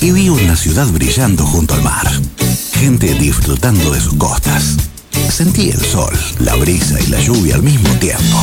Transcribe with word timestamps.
y 0.00 0.12
vi 0.12 0.28
una 0.28 0.56
ciudad 0.56 0.86
brillando 0.88 1.44
junto 1.44 1.74
al 1.74 1.82
mar. 1.82 2.08
Gente 2.74 3.14
disfrutando 3.14 3.90
de 3.92 4.00
sus 4.00 4.14
costas. 4.14 4.76
Sentí 5.30 5.70
el 5.70 5.80
sol, 5.80 6.12
la 6.40 6.54
brisa 6.56 7.00
y 7.00 7.06
la 7.06 7.20
lluvia 7.20 7.54
al 7.54 7.62
mismo 7.62 7.90
tiempo. 7.94 8.38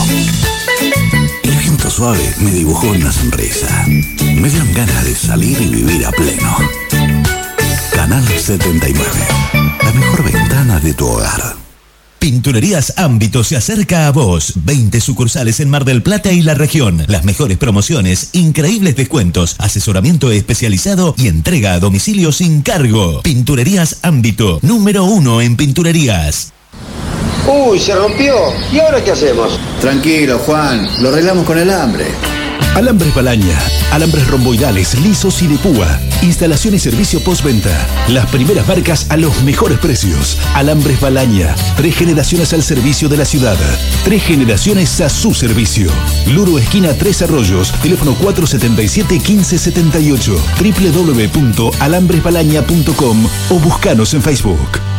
El 1.43 1.55
viento 1.55 1.89
suave 1.89 2.33
me 2.39 2.51
dibujó 2.51 2.87
una 2.87 3.11
sonrisa. 3.11 3.85
Me 3.87 4.49
dieron 4.49 4.73
ganas 4.73 5.05
de 5.05 5.15
salir 5.15 5.59
y 5.61 5.67
vivir 5.67 6.05
a 6.05 6.11
pleno. 6.11 6.57
Canal 7.97 8.23
79. 8.27 9.09
La 9.81 9.91
mejor 9.91 10.23
ventana 10.23 10.79
de 10.79 10.93
tu 10.93 11.07
hogar. 11.07 11.55
Pinturerías 12.19 12.93
Ámbito 12.95 13.43
se 13.43 13.57
acerca 13.57 14.05
a 14.05 14.11
vos. 14.11 14.53
20 14.53 15.01
sucursales 15.01 15.59
en 15.61 15.71
Mar 15.71 15.83
del 15.83 16.03
Plata 16.03 16.31
y 16.31 16.43
la 16.43 16.53
región. 16.53 17.03
Las 17.07 17.25
mejores 17.25 17.57
promociones, 17.57 18.29
increíbles 18.33 18.95
descuentos, 18.95 19.55
asesoramiento 19.57 20.29
especializado 20.29 21.15
y 21.17 21.27
entrega 21.27 21.73
a 21.73 21.79
domicilio 21.79 22.31
sin 22.31 22.61
cargo. 22.61 23.23
Pinturerías 23.23 23.97
Ámbito, 24.03 24.59
número 24.61 25.03
uno 25.03 25.41
en 25.41 25.55
pinturerías. 25.55 26.53
Uy, 27.47 27.79
se 27.79 27.95
rompió. 27.95 28.35
¿Y 28.71 28.77
ahora 28.77 29.03
qué 29.03 29.09
hacemos? 29.09 29.59
Tranquilo, 29.81 30.37
Juan. 30.37 30.87
Lo 31.01 31.09
arreglamos 31.09 31.47
con 31.47 31.57
el 31.57 31.71
hambre. 31.71 32.05
Alambres 32.75 33.15
Balaña. 33.15 33.57
Alambres 33.91 34.27
romboidales, 34.27 34.99
lisos 35.01 35.41
y 35.41 35.47
de 35.47 35.57
púa. 35.57 35.99
Instalación 36.21 36.75
y 36.75 36.79
servicio 36.79 37.23
postventa. 37.23 37.71
Las 38.09 38.29
primeras 38.29 38.67
marcas 38.67 39.07
a 39.09 39.17
los 39.17 39.41
mejores 39.43 39.79
precios. 39.79 40.37
Alambres 40.53 41.01
Balaña. 41.01 41.55
Tres 41.75 41.95
generaciones 41.95 42.53
al 42.53 42.61
servicio 42.63 43.09
de 43.09 43.17
la 43.17 43.25
ciudad. 43.25 43.57
Tres 44.03 44.21
generaciones 44.23 45.01
a 45.01 45.09
su 45.09 45.33
servicio. 45.33 45.89
Luro 46.27 46.59
Esquina 46.59 46.93
Tres 46.93 47.23
Arroyos. 47.23 47.71
Teléfono 47.81 48.15
477-1578. 48.15 50.37
www.alambresbalaña.com 51.57 53.27
o 53.49 53.59
buscanos 53.59 54.13
en 54.13 54.21
Facebook. 54.21 54.96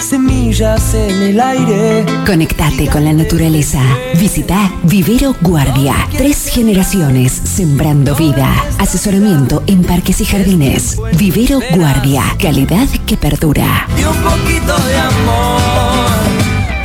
semillas 0.00 0.94
en 0.94 1.22
el 1.22 1.40
aire. 1.40 2.06
Conectate 2.26 2.88
con 2.88 3.04
la 3.04 3.12
naturaleza. 3.12 3.80
Visita 4.18 4.72
Vivero 4.84 5.36
Guardia. 5.40 5.94
Tres 6.16 6.48
generaciones 6.48 7.32
sembrando 7.32 8.14
vida. 8.16 8.50
Asesoramiento 8.78 9.62
en 9.66 9.82
parques 9.84 10.20
y 10.22 10.24
jardines. 10.24 10.98
Vivero 11.18 11.60
Guardia. 11.74 12.22
Calidad 12.40 12.88
que 13.06 13.16
perdura. 13.16 13.86
Y 13.98 14.04
un 14.04 14.16
poquito 14.16 14.78
de 14.86 14.96
amor 14.96 15.83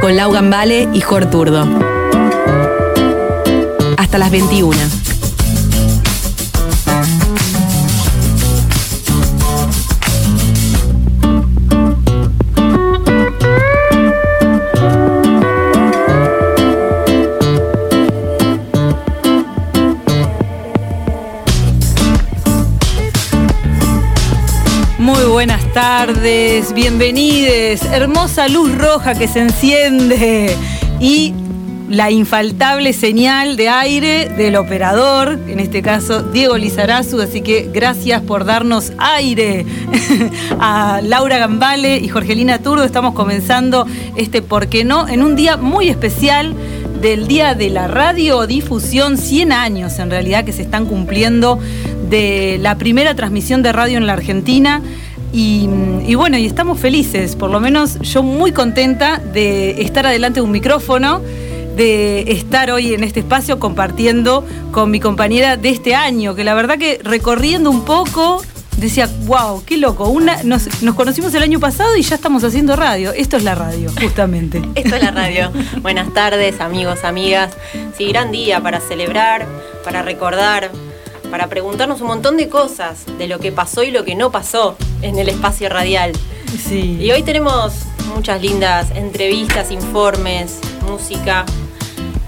Con 0.00 0.16
Laugan 0.16 0.50
Vale 0.50 0.88
y 0.92 1.00
Jor 1.00 1.26
Turdo. 1.26 1.66
Hasta 3.96 4.18
las 4.18 4.30
21. 4.30 4.76
Tardes, 26.14 26.74
bienvenides. 26.74 27.84
Hermosa 27.84 28.48
luz 28.48 28.76
roja 28.76 29.14
que 29.14 29.28
se 29.28 29.38
enciende 29.38 30.56
y 30.98 31.32
la 31.88 32.10
infaltable 32.10 32.92
señal 32.92 33.56
de 33.56 33.68
aire 33.68 34.28
del 34.28 34.56
operador, 34.56 35.38
en 35.46 35.60
este 35.60 35.82
caso 35.82 36.22
Diego 36.22 36.56
Lizarazu, 36.56 37.20
así 37.20 37.42
que 37.42 37.70
gracias 37.72 38.22
por 38.22 38.44
darnos 38.44 38.92
aire 38.98 39.64
a 40.58 41.00
Laura 41.00 41.38
Gambale 41.38 41.98
y 41.98 42.08
Jorgelina 42.08 42.58
Turdo. 42.58 42.82
Estamos 42.82 43.14
comenzando 43.14 43.86
este 44.16 44.42
¿Por 44.42 44.66
qué 44.66 44.84
no? 44.84 45.06
en 45.06 45.22
un 45.22 45.36
día 45.36 45.56
muy 45.58 45.88
especial 45.90 46.56
del 47.00 47.28
Día 47.28 47.54
de 47.54 47.70
la 47.70 47.86
Radiodifusión, 47.86 49.16
100 49.16 49.52
años 49.52 49.98
en 50.00 50.10
realidad 50.10 50.44
que 50.44 50.52
se 50.52 50.62
están 50.62 50.86
cumpliendo 50.86 51.60
de 52.08 52.58
la 52.60 52.76
primera 52.78 53.14
transmisión 53.14 53.62
de 53.62 53.72
radio 53.72 53.96
en 53.96 54.06
la 54.08 54.14
Argentina. 54.14 54.82
Y, 55.32 56.14
bueno, 56.16 56.38
y 56.38 56.46
estamos 56.46 56.80
felices, 56.80 57.36
por 57.36 57.50
lo 57.50 57.60
menos 57.60 58.00
yo 58.00 58.22
muy 58.22 58.52
contenta 58.52 59.18
de 59.18 59.82
estar 59.82 60.06
adelante 60.06 60.40
de 60.40 60.44
un 60.44 60.50
micrófono, 60.50 61.20
de 61.76 62.32
estar 62.32 62.70
hoy 62.70 62.94
en 62.94 63.04
este 63.04 63.20
espacio 63.20 63.60
compartiendo 63.60 64.44
con 64.72 64.90
mi 64.90 64.98
compañera 64.98 65.56
de 65.56 65.68
este 65.68 65.94
año, 65.94 66.34
que 66.34 66.42
la 66.42 66.54
verdad 66.54 66.78
que 66.78 67.00
recorriendo 67.04 67.70
un 67.70 67.84
poco 67.84 68.42
decía, 68.76 69.08
wow, 69.26 69.62
qué 69.64 69.76
loco, 69.76 70.08
Una, 70.08 70.42
nos, 70.42 70.82
nos, 70.82 70.94
conocimos 70.94 71.32
el 71.34 71.42
año 71.42 71.60
pasado 71.60 71.96
y 71.96 72.02
ya 72.02 72.16
estamos 72.16 72.42
haciendo 72.42 72.74
radio. 72.76 73.12
Esto 73.12 73.36
es 73.36 73.44
la 73.44 73.54
radio, 73.54 73.92
justamente. 74.00 74.62
Esto 74.74 74.96
es 74.96 75.02
la 75.02 75.10
radio. 75.10 75.52
Buenas 75.82 76.12
tardes, 76.12 76.60
amigos, 76.60 77.04
amigas. 77.04 77.52
Sí, 77.96 78.06
gran 78.08 78.32
día 78.32 78.60
para 78.60 78.80
celebrar, 78.80 79.46
para 79.84 80.02
recordar, 80.02 80.70
para 81.30 81.48
preguntarnos 81.48 82.00
un 82.00 82.08
montón 82.08 82.36
de 82.36 82.48
cosas 82.48 83.04
de 83.18 83.28
lo 83.28 83.38
que 83.38 83.52
pasó 83.52 83.82
y 83.82 83.90
lo 83.90 84.04
que 84.04 84.14
no 84.14 84.30
pasó 84.30 84.76
en 85.02 85.18
el 85.18 85.28
espacio 85.28 85.68
radial. 85.68 86.12
Sí. 86.68 86.98
Y 87.00 87.10
hoy 87.12 87.22
tenemos 87.22 87.84
muchas 88.14 88.42
lindas 88.42 88.90
entrevistas, 88.94 89.70
informes, 89.70 90.58
música. 90.88 91.44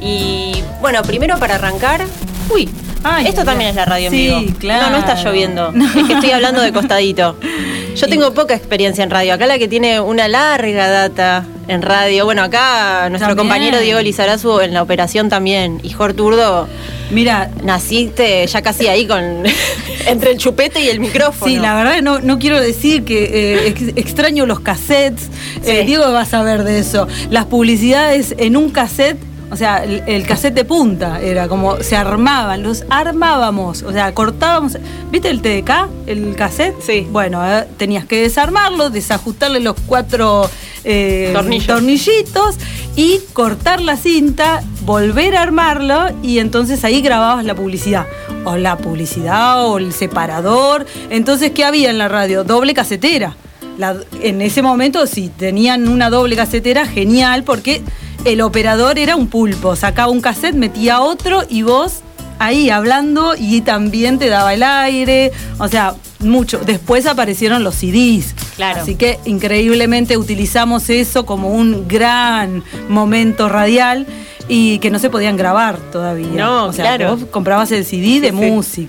Y 0.01 0.63
bueno, 0.81 1.03
primero 1.03 1.39
para 1.39 1.57
arrancar, 1.57 2.07
uy, 2.49 2.69
Ay, 3.05 3.27
esto 3.27 3.45
también 3.45 3.71
es 3.71 3.77
la 3.77 3.85
radio 3.85 4.07
en 4.07 4.13
sí, 4.13 4.29
vivo. 4.29 4.59
Claro. 4.59 4.87
No, 4.87 4.91
no 4.93 4.99
está 4.99 5.15
lloviendo. 5.15 5.73
No. 5.83 5.87
Es 5.87 6.07
que 6.07 6.13
estoy 6.13 6.31
hablando 6.31 6.61
de 6.61 6.73
costadito. 6.73 7.37
Yo 7.95 8.09
tengo 8.09 8.33
poca 8.33 8.55
experiencia 8.55 9.05
en 9.05 9.11
radio. 9.11 9.35
Acá 9.35 9.47
la 9.47 9.59
que 9.59 9.69
tiene 9.69 10.01
una 10.01 10.27
larga 10.27 10.89
data 10.89 11.45
en 11.69 11.83
radio. 11.83 12.25
Bueno, 12.25 12.43
acá 12.43 13.09
nuestro 13.11 13.29
También. 13.29 13.49
compañero 13.49 13.79
Diego 13.81 14.01
Lizarazu 14.01 14.61
en 14.61 14.73
la 14.73 14.83
operación 14.83 15.29
también. 15.29 15.79
Y 15.83 15.91
Turdo. 15.91 16.69
Mira, 17.11 17.51
naciste 17.63 18.47
ya 18.47 18.63
casi 18.63 18.89
ahí 18.89 19.07
con 19.07 19.23
entre 20.07 20.33
el 20.33 20.39
chupete 20.39 20.81
y 20.81 20.89
el 20.89 21.01
micrófono. 21.01 21.53
Sí, 21.53 21.59
la 21.59 21.75
verdad 21.75 22.01
no, 22.01 22.21
no 22.21 22.39
quiero 22.39 22.61
decir 22.61 23.05
que 23.05 23.25
eh, 23.25 23.69
ex, 23.69 23.83
extraño 23.97 24.47
los 24.47 24.61
cassettes. 24.61 25.29
Sí. 25.63 25.71
Eh, 25.71 25.85
Diego 25.85 26.11
va 26.11 26.23
a 26.23 26.27
saber 26.27 26.65
de 26.65 26.79
eso. 26.79 27.07
Las 27.31 27.45
publicidades 27.45 28.35
en 28.39 28.57
un 28.57 28.71
cassette 28.71 29.19
o 29.53 29.57
sea, 29.57 29.85
el, 29.85 30.03
el, 30.07 30.27
cassette 30.27 30.55
de 30.55 30.65
punta 30.65 31.21
era 31.21 31.47
como 31.47 31.83
se 31.83 31.95
armaban, 31.95 32.63
los 32.63 32.85
armábamos, 32.89 33.83
o 33.83 33.93
sea, 33.93 34.15
cortábamos. 34.15 34.79
¿Viste 35.11 35.29
el 35.29 35.43
TDK? 35.43 35.91
El 36.07 36.35
cassette. 36.37 36.81
Sí. 36.81 37.07
Bueno, 37.11 37.47
eh, 37.47 37.69
tenías 37.77 38.07
que 38.07 38.23
desarmarlo, 38.23 38.89
desajustarle 38.89 39.61
los 39.61 39.77
cuatro 39.87 40.49
eh, 40.85 41.35
tornillitos 41.67 42.57
y 42.97 43.21
cortar 43.35 43.83
la 43.83 43.99
cinta, 43.99 44.63
volver 44.87 45.37
a 45.37 45.43
armarlo 45.43 46.07
y 46.23 46.39
entonces 46.39 46.83
ahí 46.83 47.03
grababas 47.03 47.45
la 47.45 47.55
publicidad. 47.55 48.07
O 48.47 48.57
la 48.57 48.79
publicidad 48.79 49.67
o 49.67 49.77
el 49.77 49.93
separador. 49.93 50.87
Entonces, 51.11 51.51
¿qué 51.51 51.65
había 51.65 51.91
en 51.91 51.99
la 51.99 52.09
radio? 52.09 52.43
Doble 52.43 52.73
casetera. 52.73 53.37
La, 53.77 53.97
en 54.23 54.41
ese 54.41 54.63
momento, 54.63 55.07
si 55.07 55.29
tenían 55.29 55.89
una 55.89 56.09
doble 56.09 56.37
casetera, 56.37 56.87
genial, 56.87 57.45
porque 57.45 57.83
el 58.25 58.41
operador 58.41 58.99
era 58.99 59.17
un 59.17 59.27
pulpo, 59.27 59.77
sacaba 59.77 60.11
un 60.11 60.21
cassette, 60.21 60.55
metía 60.55 61.01
otro 61.01 61.43
y 61.49 61.63
vos 61.63 62.01
ahí 62.39 62.71
hablando 62.71 63.35
y 63.39 63.61
también 63.61 64.19
te 64.19 64.29
daba 64.29 64.55
el 64.55 64.63
aire, 64.63 65.33
o 65.59 65.69
sea, 65.69 65.95
mucho. 66.21 66.59
Después 66.59 67.07
aparecieron 67.07 67.65
los 67.65 67.77
CDs. 67.77 68.35
Claro. 68.57 68.83
Así 68.83 68.97
que 68.97 69.19
increíblemente 69.25 70.17
utilizamos 70.17 70.91
eso 70.91 71.25
como 71.25 71.49
un 71.49 71.89
gran 71.89 72.63
momento 72.89 73.49
radial 73.49 74.07
y 74.49 74.79
que 74.79 74.91
no 74.91 74.99
se 74.99 75.11
podían 75.11 75.37
grabar 75.37 75.79
todavía. 75.91 76.29
No, 76.33 76.67
o 76.67 76.73
sea, 76.73 76.97
claro. 76.97 77.17
vos 77.17 77.27
comprabas 77.31 77.71
el 77.73 77.85
CD 77.85 78.21
de 78.21 78.31
Sí, 78.63 78.87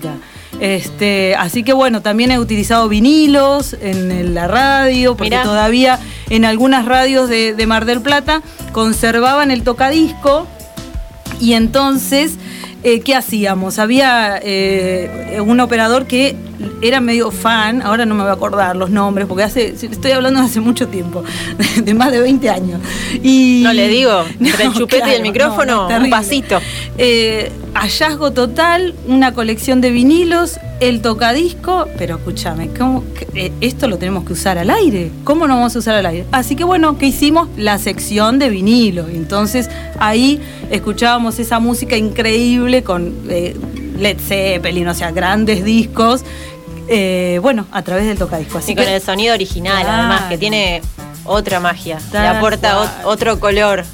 Este, 0.64 1.34
así 1.34 1.62
que 1.62 1.74
bueno, 1.74 2.00
también 2.00 2.30
he 2.30 2.38
utilizado 2.38 2.88
vinilos 2.88 3.76
en 3.78 4.34
la 4.34 4.48
radio, 4.48 5.14
porque 5.14 5.30
Mirá. 5.30 5.42
todavía 5.42 5.98
en 6.30 6.46
algunas 6.46 6.86
radios 6.86 7.28
de, 7.28 7.54
de 7.54 7.66
Mar 7.66 7.84
del 7.84 8.00
Plata 8.00 8.40
conservaban 8.72 9.50
el 9.50 9.62
tocadisco 9.62 10.46
y 11.38 11.52
entonces, 11.52 12.38
eh, 12.82 13.00
¿qué 13.00 13.14
hacíamos? 13.14 13.78
Había 13.78 14.40
eh, 14.42 15.38
un 15.44 15.60
operador 15.60 16.06
que 16.06 16.34
era 16.82 17.00
medio 17.00 17.30
fan, 17.30 17.82
ahora 17.82 18.06
no 18.06 18.14
me 18.14 18.22
voy 18.22 18.30
a 18.30 18.34
acordar 18.34 18.76
los 18.76 18.90
nombres, 18.90 19.26
porque 19.26 19.44
hace, 19.44 19.68
estoy 19.68 20.12
hablando 20.12 20.40
de 20.40 20.46
hace 20.46 20.60
mucho 20.60 20.88
tiempo, 20.88 21.22
de 21.82 21.94
más 21.94 22.12
de 22.12 22.20
20 22.20 22.50
años. 22.50 22.80
Y, 23.22 23.62
No 23.64 23.72
le 23.72 23.88
digo, 23.88 24.24
entre 24.40 24.64
el 24.64 24.72
chupete 24.72 25.10
y 25.10 25.14
el 25.14 25.22
micrófono, 25.22 25.88
no, 25.88 25.98
no, 25.98 26.04
un 26.04 26.10
pasito. 26.10 26.60
Eh, 26.98 27.50
hallazgo 27.74 28.32
total, 28.32 28.94
una 29.06 29.34
colección 29.34 29.80
de 29.80 29.90
vinilos, 29.90 30.58
el 30.80 31.02
tocadisco, 31.02 31.88
pero 31.98 32.16
escúchame, 32.16 32.68
¿cómo 32.68 33.04
que, 33.14 33.26
eh, 33.34 33.52
esto 33.60 33.88
lo 33.88 33.98
tenemos 33.98 34.24
que 34.24 34.32
usar 34.32 34.58
al 34.58 34.70
aire. 34.70 35.10
¿Cómo 35.24 35.46
no 35.46 35.56
vamos 35.56 35.74
a 35.74 35.78
usar 35.78 35.96
al 35.96 36.06
aire? 36.06 36.24
Así 36.30 36.56
que 36.56 36.64
bueno, 36.64 36.98
¿qué 36.98 37.06
hicimos? 37.06 37.48
La 37.56 37.78
sección 37.78 38.38
de 38.38 38.48
vinilo. 38.48 39.08
Entonces 39.08 39.68
ahí 39.98 40.40
escuchábamos 40.70 41.38
esa 41.38 41.58
música 41.58 41.96
increíble 41.96 42.82
con 42.82 43.14
eh, 43.28 43.56
Led 43.98 44.18
Zeppelin, 44.18 44.88
o 44.88 44.94
sea, 44.94 45.10
grandes 45.10 45.64
discos. 45.64 46.24
Eh, 46.88 47.38
bueno, 47.42 47.66
a 47.72 47.82
través 47.82 48.06
del 48.06 48.18
tocadisco. 48.18 48.58
Así 48.58 48.72
Y 48.72 48.74
con 48.76 48.84
que- 48.84 48.96
el 48.96 49.02
sonido 49.02 49.34
original, 49.34 49.82
Claro. 49.82 49.98
además, 50.02 50.22
que 50.28 50.38
tiene 50.38 50.82
otra 51.24 51.60
magia. 51.60 51.98
Le 52.12 52.18
aporta 52.18 52.74
cual. 52.74 52.90
otro 53.04 53.40
color. 53.40 53.84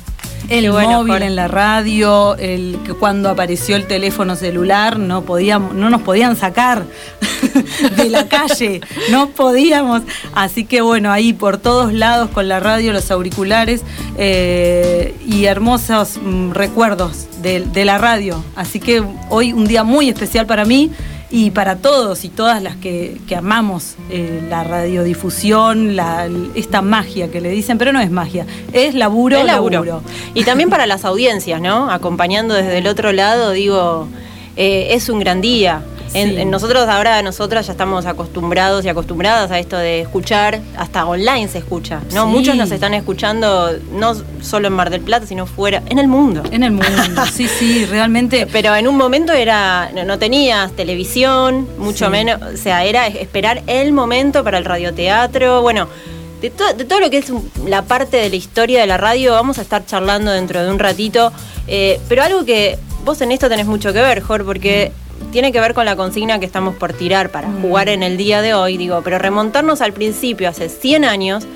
El 0.49 0.73
bueno, 0.73 1.05
móvil 1.05 1.23
en 1.23 1.37
la 1.37 1.47
radio, 1.47 2.35
el 2.37 2.79
que 2.85 2.93
cuando 2.95 3.29
apareció 3.29 3.77
el 3.77 3.87
teléfono 3.87 4.35
celular 4.35 4.99
no 4.99 5.23
podíamos, 5.23 5.75
no 5.75 5.91
nos 5.91 6.03
podían 6.03 6.35
sacar 6.35 6.83
de 7.97 8.09
la 8.09 8.27
calle, 8.27 8.81
no 9.11 9.29
podíamos. 9.29 10.03
Así 10.35 10.65
que 10.65 10.81
bueno, 10.81 11.13
ahí 11.13 11.35
por 11.35 11.59
todos 11.59 11.93
lados 11.93 12.31
con 12.31 12.49
la 12.49 12.59
radio, 12.59 12.93
los 12.93 13.11
auriculares 13.13 13.83
eh, 14.19 15.15
y 15.27 15.45
hermosos 15.45 16.19
mm, 16.21 16.51
recuerdos 16.53 17.27
de, 17.43 17.61
de 17.67 17.85
la 17.85 17.99
radio. 17.99 18.43
Así 18.57 18.81
que 18.81 19.05
hoy 19.29 19.53
un 19.53 19.67
día 19.67 19.85
muy 19.85 20.09
especial 20.09 20.47
para 20.47 20.65
mí 20.65 20.91
y 21.31 21.53
para 21.53 21.77
todos 21.77 22.25
y 22.25 22.29
todas 22.29 22.61
las 22.61 22.77
que, 22.77 23.17
que 23.29 23.37
amamos 23.37 23.95
eh, 24.11 24.43
la 24.49 24.65
radiodifusión, 24.65 25.95
la, 25.95 26.29
esta 26.57 26.83
magia 26.83 27.31
que 27.31 27.41
le 27.41 27.51
dicen, 27.51 27.79
pero 27.79 27.93
no 27.93 28.01
es 28.01 28.11
magia, 28.11 28.47
es 28.73 28.95
laburo, 28.95 29.39
Es 29.39 29.45
laburo. 29.47 29.85
laburo. 29.85 30.03
Y 30.35 30.43
también 30.45 30.71
para 30.71 30.87
las 30.87 31.05
audiencias, 31.05 31.61
¿no? 31.61 31.91
Acompañando 31.91 32.55
desde 32.55 32.79
el 32.79 32.87
otro 32.89 33.13
lado, 33.13 33.53
digo, 33.53 34.09
eh, 34.57 34.89
es 34.91 35.09
un 35.09 35.21
gran 35.21 35.41
día. 35.41 35.83
En, 36.13 36.31
Sí. 36.31 36.41
en 36.41 36.51
nosotros 36.51 36.89
ahora, 36.89 37.23
nosotras 37.23 37.67
ya 37.67 37.73
estamos 37.73 38.05
acostumbrados 38.07 38.85
y 38.85 38.89
acostumbradas 38.89 39.51
a 39.51 39.59
esto 39.59 39.77
de 39.77 40.01
escuchar, 40.01 40.61
hasta 40.77 41.07
online 41.07 41.47
se 41.49 41.59
escucha, 41.59 42.01
¿no? 42.13 42.25
Sí. 42.27 42.31
Muchos 42.33 42.57
nos 42.57 42.71
están 42.73 42.95
escuchando, 42.95 43.71
no 43.93 44.15
solo 44.43 44.67
en 44.69 44.73
Mar 44.73 44.91
del 44.91 45.03
Plata, 45.03 45.27
sino 45.27 45.47
fuera, 45.47 45.83
en 45.89 45.99
el 45.99 46.09
mundo. 46.09 46.43
En 46.51 46.63
el 46.65 46.73
mundo, 46.73 46.87
sí, 47.33 47.47
sí, 47.47 47.85
realmente. 47.87 48.47
Pero 48.51 48.75
en 48.75 48.89
un 48.89 48.97
momento 48.97 49.33
era, 49.33 49.91
no, 49.95 50.05
no 50.05 50.19
tenías 50.19 50.73
televisión, 50.73 51.69
mucho 51.79 52.07
Sí. 52.07 52.11
menos, 52.11 52.41
o 52.43 52.57
sea, 52.57 52.85
era 52.85 53.07
esperar 53.07 53.63
el 53.69 53.93
momento 53.93 54.43
para 54.43 54.59
el 54.59 54.65
radioteatro, 54.65 55.63
bueno, 55.63 55.89
de, 56.41 56.51
to- 56.51 56.73
de 56.75 56.85
todo 56.85 57.01
lo 57.01 57.11
que 57.11 57.19
es 57.19 57.27
la 57.67 57.83
parte 57.83 58.17
de 58.17 58.31
la 58.31 58.37
historia 58.37 58.81
de 58.81 58.87
la 58.87 58.97
radio, 58.97 59.33
vamos 59.33 59.59
a 59.59 59.63
estar 59.63 59.85
charlando 59.87 60.33
dentro 60.33 60.65
de 60.65 60.71
un 60.71 60.79
ratito, 60.79 61.33
eh, 61.69 62.01
pero 62.09 62.23
algo 62.23 62.45
que 62.45 62.79
vos 63.05 63.21
en 63.21 63.31
esto 63.33 63.49
tenés 63.49 63.67
mucho 63.67 63.93
que 63.93 64.01
ver, 64.01 64.21
Jor, 64.23 64.45
porque 64.45 64.91
tiene 65.33 65.53
que 65.53 65.61
ver 65.61 65.75
con 65.75 65.85
la 65.85 65.97
consigna 65.97 66.39
que 66.41 66.47
estamos 66.47 66.75
por 66.77 66.93
tirar 66.93 67.31
para 67.31 67.49
Mm. 67.49 67.63
jugar 67.63 67.89
en 67.89 68.03
el 68.03 68.17
día 68.17 68.43
de 68.43 68.55
hoy, 68.55 68.77
digo, 68.77 69.01
pero 69.05 69.19
remontarnos 69.19 69.81
al 69.81 69.93
principio, 69.93 70.49
hace 70.49 70.69
100 70.69 71.05
años, 71.05 71.47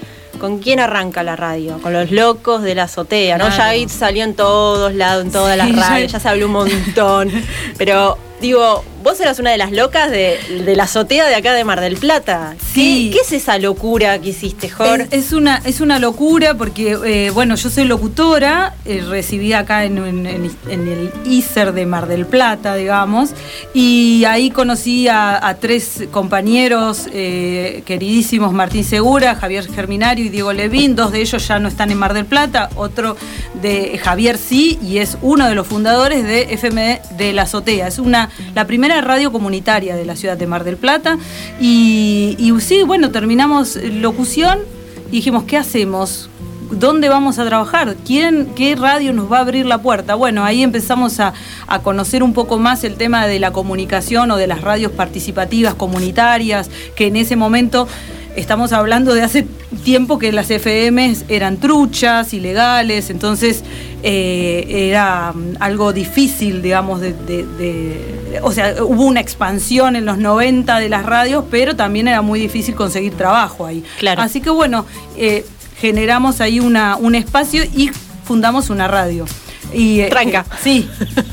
¿Con 0.41 0.59
quién 0.59 0.81
arranca 0.81 1.23
la 1.23 1.37
radio? 1.37 1.79
Con 1.81 1.93
los 1.93 2.11
locos 2.11 2.63
de 2.63 2.75
la 2.75 2.83
azotea, 2.83 3.39
¿no? 3.39 3.45
Claro. 3.47 3.57
Ya 3.57 3.69
ahí 3.69 3.89
salió 3.89 4.25
en 4.25 4.35
todos 4.35 4.93
lados, 4.93 5.25
en 5.25 5.31
todas 5.31 5.53
Sí, 5.53 5.59
las 5.59 5.77
ya- 5.77 5.89
radios, 5.89 6.13
ya 6.13 6.19
se 6.21 6.29
habló 6.29 6.47
un 6.47 6.53
montón. 6.53 7.31
Pero 7.79 8.19
digo, 8.41 8.85
vos 9.05 9.21
eras 9.21 9.39
una 9.39 9.51
de 9.51 9.59
las 9.59 9.71
locas 9.71 10.11
de, 10.11 10.39
de 10.65 10.75
la 10.77 10.85
azotea 10.85 11.29
de 11.29 11.35
acá 11.35 11.53
de 11.53 11.63
Mar 11.63 11.81
del 11.81 11.97
Plata. 11.99 12.57
Sí. 12.73 13.11
¿Qué, 13.13 13.19
qué 13.19 13.23
es 13.23 13.33
esa 13.43 13.59
locura 13.59 14.19
que 14.19 14.31
hiciste, 14.31 14.71
Jor? 14.71 15.03
Es, 15.03 15.09
es 15.27 15.33
una, 15.35 15.59
es 15.65 15.81
una 15.83 15.99
locura 15.99 16.55
porque, 16.55 16.97
eh, 17.05 17.31
bueno, 17.31 17.55
yo 17.55 17.69
soy 17.69 17.85
locutora, 17.85 18.75
eh, 18.87 19.05
recibí 19.07 19.53
acá 19.53 19.85
en, 19.85 19.99
en- 19.99 20.27
en- 20.27 20.57
en 20.69 20.89
el 20.89 21.13
ISER 21.27 21.73
de 21.73 21.85
Mar 21.87 22.07
del 22.09 22.25
Plata, 22.25 22.75
digamos, 22.77 23.31
y 23.75 24.25
ahí 24.25 24.51
conocí 24.51 25.07
a, 25.07 25.47
a 25.47 25.57
tres 25.57 26.05
compañeros 26.11 27.07
eh, 27.13 27.83
queridísimos, 27.85 28.53
Martín 28.55 28.85
Segura, 28.85 29.35
Javier 29.35 29.67
Germinario 29.71 30.25
y 30.25 30.31
Diego 30.31 30.53
Levín, 30.55 30.97
dos 30.97 31.13
de 31.13 31.21
ellos 31.21 31.47
ya 31.47 31.59
no 31.59 31.69
están 31.69 31.91
en 31.91 31.99
Mar 31.99 32.15
del 32.15 32.25
Plata, 32.25 32.71
otro 32.77 33.17
de 33.61 33.99
Javier 34.03 34.39
sí, 34.39 34.79
y 34.83 34.99
es 34.99 35.19
uno 35.21 35.47
de 35.47 35.55
los 35.55 35.67
fundadores 35.67 36.25
de 36.25 36.55
FM 36.55 37.03
de 37.19 37.33
la 37.35 37.43
Azotea. 37.43 37.87
Es 37.89 37.99
una, 37.99 38.31
la 38.55 38.67
primera 38.67 38.94
radio 39.01 39.33
comunitaria 39.33 39.97
de 39.97 40.05
la 40.05 40.17
ciudad 40.17 40.37
de 40.37 40.47
Mar 40.47 40.65
del 40.65 40.77
Plata. 40.77 41.19
Y, 41.61 42.37
y 42.39 42.61
sí, 42.61 42.83
bueno, 42.83 43.11
terminamos 43.11 43.77
locución 43.77 44.61
y 45.09 45.17
dijimos, 45.17 45.45
¿qué 45.45 45.57
hacemos? 45.57 46.29
¿Dónde 46.71 47.09
vamos 47.09 47.39
a 47.39 47.45
trabajar? 47.47 47.95
¿Quién, 48.07 48.49
¿Qué 48.57 48.75
radio 48.75 49.13
nos 49.13 49.31
va 49.31 49.39
a 49.39 49.41
abrir 49.41 49.67
la 49.67 49.79
puerta? 49.83 50.15
Bueno, 50.15 50.45
ahí 50.45 50.63
empezamos 50.63 51.21
a, 51.21 51.33
a 51.67 51.79
conocer 51.81 52.23
un 52.23 52.33
poco 52.33 52.59
más 52.59 52.85
el 52.85 52.97
tema 52.97 53.27
de 53.27 53.39
la 53.39 53.53
comunicación 53.53 54.31
o 54.31 54.37
de 54.37 54.47
las 54.47 54.61
radios 54.63 54.91
participativas 54.93 55.75
comunitarias, 55.75 56.71
que 56.97 57.07
en 57.07 57.17
ese 57.17 57.37
momento 57.37 57.87
estamos 58.35 58.73
hablando 58.73 59.15
de 59.15 59.23
hace 59.23 59.47
tiempo 59.85 60.19
que 60.19 60.33
las 60.33 60.51
FMs 60.51 61.25
eran 61.29 61.59
truchas, 61.59 62.35
ilegales, 62.35 63.11
entonces 63.11 63.63
eh, 64.03 64.65
era 64.91 65.33
mm, 65.33 65.57
algo 65.61 65.93
difícil, 65.93 66.61
digamos, 66.63 67.01
de, 67.01 67.13
de- 67.13 67.47
de- 67.47 68.41
O 68.43 68.51
sea, 68.51 68.75
hubo 68.83 69.05
una 69.05 69.21
expansión 69.21 69.95
en 69.97 70.05
los 70.07 70.19
90 70.19 70.81
de 70.81 70.89
las 70.89 71.07
radios, 71.07 71.45
pero 71.51 71.77
también 71.77 72.09
era 72.09 72.23
muy 72.23 72.41
difícil 72.41 72.75
conseguir 72.75 73.13
trabajo 73.15 73.67
ahí. 73.67 73.85
Claro. 74.01 74.23
Así 74.23 74.41
que 74.41 74.51
bueno, 74.51 74.85
eh, 75.17 75.47
generamos 75.85 76.41
ahí 76.41 76.61
una, 76.61 76.97
un 76.97 77.15
espacio 77.15 77.63
y 77.63 77.91
fundamos 78.25 78.71
una 78.71 78.89
radio. 78.89 79.27
Y, 79.71 80.01
eh, 80.01 80.09
Tranca. 80.09 80.47
eh, 80.51 80.57
sí, 80.63 80.89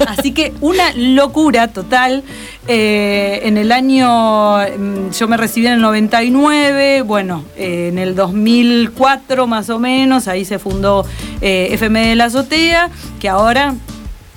así 0.06 0.34
que 0.34 0.52
una 0.60 0.92
locura 0.94 1.70
total. 1.70 2.26
Eh, 2.68 3.40
en 3.44 3.56
el 3.56 3.72
año, 3.72 4.58
mm, 4.58 5.12
yo 5.18 5.28
me 5.30 5.38
recibí 5.38 5.68
en 5.68 5.74
el 5.74 5.82
99, 5.82 7.02
bueno, 7.04 7.46
eh, 7.56 7.88
en 7.94 7.98
el 7.98 8.14
2004 8.14 9.48
más 9.48 9.70
o 9.70 9.80
menos, 9.80 10.28
ahí 10.28 10.44
se 10.44 10.60
fundó 10.60 11.06
FM 11.40 12.10
de 12.10 12.16
la 12.16 12.26
Azotea, 12.26 12.90
que 13.22 13.30
ahora 13.30 13.76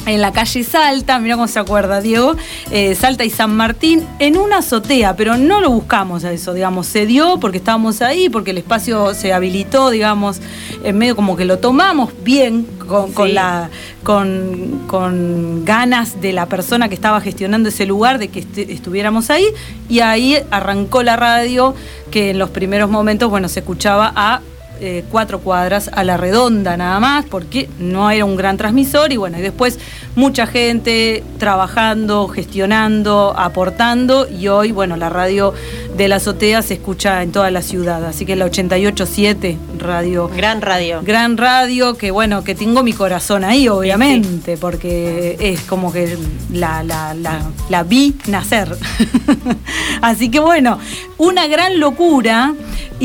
en 0.06 0.20
la 0.20 0.32
calle 0.32 0.64
Salta, 0.64 1.18
mira 1.18 1.36
cómo 1.36 1.48
se 1.48 1.58
acuerda 1.58 2.00
Diego, 2.00 2.36
eh, 2.70 2.94
Salta 2.94 3.24
y 3.24 3.30
San 3.30 3.54
Martín, 3.56 4.06
en 4.18 4.36
una 4.36 4.58
azotea, 4.58 5.16
pero 5.16 5.36
no 5.36 5.60
lo 5.60 5.70
buscamos 5.70 6.24
a 6.24 6.32
eso, 6.32 6.52
digamos, 6.52 6.86
se 6.86 7.06
dio 7.06 7.38
porque 7.40 7.58
estábamos 7.58 8.02
ahí, 8.02 8.28
porque 8.28 8.50
el 8.50 8.58
espacio 8.58 9.14
se 9.14 9.32
habilitó, 9.32 9.90
digamos, 9.90 10.40
en 10.82 10.98
medio 10.98 11.16
como 11.16 11.36
que 11.36 11.44
lo 11.44 11.58
tomamos 11.58 12.10
bien, 12.22 12.66
con, 12.86 13.12
con 13.12 13.34
la, 13.34 13.70
con, 14.02 14.82
con 14.86 15.64
ganas 15.64 16.20
de 16.20 16.32
la 16.32 16.46
persona 16.46 16.88
que 16.88 16.94
estaba 16.94 17.20
gestionando 17.20 17.70
ese 17.70 17.86
lugar, 17.86 18.18
de 18.18 18.28
que 18.28 18.46
estuviéramos 18.68 19.30
ahí, 19.30 19.46
y 19.88 20.00
ahí 20.00 20.36
arrancó 20.50 21.02
la 21.02 21.16
radio, 21.16 21.74
que 22.10 22.30
en 22.30 22.38
los 22.38 22.50
primeros 22.50 22.90
momentos, 22.90 23.30
bueno, 23.30 23.48
se 23.48 23.60
escuchaba 23.60 24.12
a 24.14 24.40
eh, 24.80 25.04
cuatro 25.10 25.40
cuadras 25.40 25.90
a 25.92 26.04
la 26.04 26.16
redonda 26.16 26.76
nada 26.76 27.00
más, 27.00 27.24
porque 27.26 27.68
no 27.78 28.10
era 28.10 28.24
un 28.24 28.36
gran 28.36 28.56
transmisor 28.56 29.12
y 29.12 29.16
bueno, 29.16 29.38
y 29.38 29.42
después 29.42 29.78
mucha 30.14 30.46
gente 30.46 31.22
trabajando, 31.38 32.28
gestionando, 32.28 33.34
aportando 33.36 34.28
y 34.28 34.48
hoy, 34.48 34.72
bueno, 34.72 34.96
la 34.96 35.08
radio 35.08 35.54
de 35.96 36.08
la 36.08 36.16
azotea 36.16 36.62
se 36.62 36.74
escucha 36.74 37.22
en 37.22 37.32
toda 37.32 37.50
la 37.50 37.62
ciudad, 37.62 38.04
así 38.04 38.26
que 38.26 38.36
la 38.36 38.46
88.7 38.46 39.56
radio. 39.78 40.28
Gran 40.28 40.60
radio. 40.60 41.02
Gran 41.02 41.36
radio, 41.36 41.96
que 41.96 42.10
bueno, 42.10 42.42
que 42.42 42.54
tengo 42.54 42.82
mi 42.82 42.92
corazón 42.92 43.44
ahí, 43.44 43.68
obviamente, 43.68 44.56
porque 44.56 45.36
es 45.40 45.60
como 45.62 45.92
que 45.92 46.16
la, 46.52 46.82
la, 46.82 47.14
la, 47.14 47.42
la 47.68 47.82
vi 47.82 48.14
nacer. 48.26 48.76
Así 50.02 50.30
que 50.30 50.40
bueno, 50.40 50.78
una 51.18 51.46
gran 51.46 51.78
locura 51.80 52.54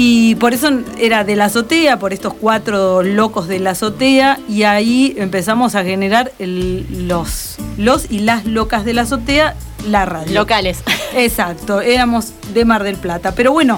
y 0.02 0.36
por 0.36 0.54
eso 0.54 0.70
era 0.98 1.26
de 1.26 1.36
la 1.36 1.46
azotea, 1.46 2.00
por 2.00 2.14
estos 2.14 2.34
cuatro 2.34 3.04
locos 3.04 3.50
de 3.50 3.60
la 3.60 3.72
azotea 3.72 4.40
y 4.48 4.64
ahí 4.64 5.14
empezamos 5.18 5.76
a 5.76 5.84
generar 5.84 6.32
el- 6.40 7.08
los, 7.10 7.58
los 7.78 8.10
y 8.10 8.20
las 8.20 8.46
locas 8.46 8.86
de 8.86 8.94
la 8.94 9.02
azotea, 9.02 9.56
la 9.90 10.06
radio. 10.06 10.34
Locales. 10.34 10.78
Exacto, 11.16 11.82
éramos 11.82 12.32
de 12.54 12.64
Mar 12.64 12.84
del 12.84 12.96
Plata. 12.96 13.34
Pero 13.36 13.52
bueno, 13.52 13.78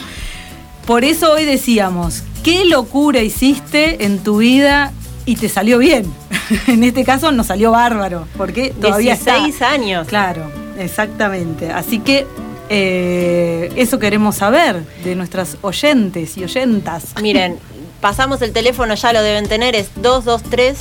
por 0.85 1.03
eso 1.05 1.31
hoy 1.31 1.43
decíamos, 1.45 2.21
¿qué 2.43 2.65
locura 2.65 3.21
hiciste 3.21 4.05
en 4.05 4.19
tu 4.19 4.37
vida 4.37 4.91
y 5.25 5.37
te 5.37 5.49
salió 5.49 5.79
bien? 5.79 6.05
en 6.67 6.83
este 6.83 7.03
caso 7.03 7.31
nos 7.31 7.47
salió 7.47 7.71
bárbaro, 7.71 8.27
porque 8.37 8.69
todavía 8.79 9.15
16 9.15 9.53
está. 9.55 9.71
años. 9.71 10.07
Claro, 10.07 10.43
exactamente. 10.77 11.71
Así 11.71 11.97
que 11.97 12.27
eh, 12.69 13.71
eso 13.75 13.99
queremos 13.99 14.35
saber 14.35 14.83
de 15.03 15.15
nuestras 15.15 15.57
oyentes 15.61 16.37
y 16.37 16.43
oyentas. 16.43 17.13
Miren, 17.21 17.57
pasamos 17.99 18.41
el 18.41 18.53
teléfono, 18.53 18.95
ya 18.95 19.13
lo 19.13 19.21
deben 19.21 19.47
tener, 19.47 19.75
es 19.75 19.89
223 19.95 20.77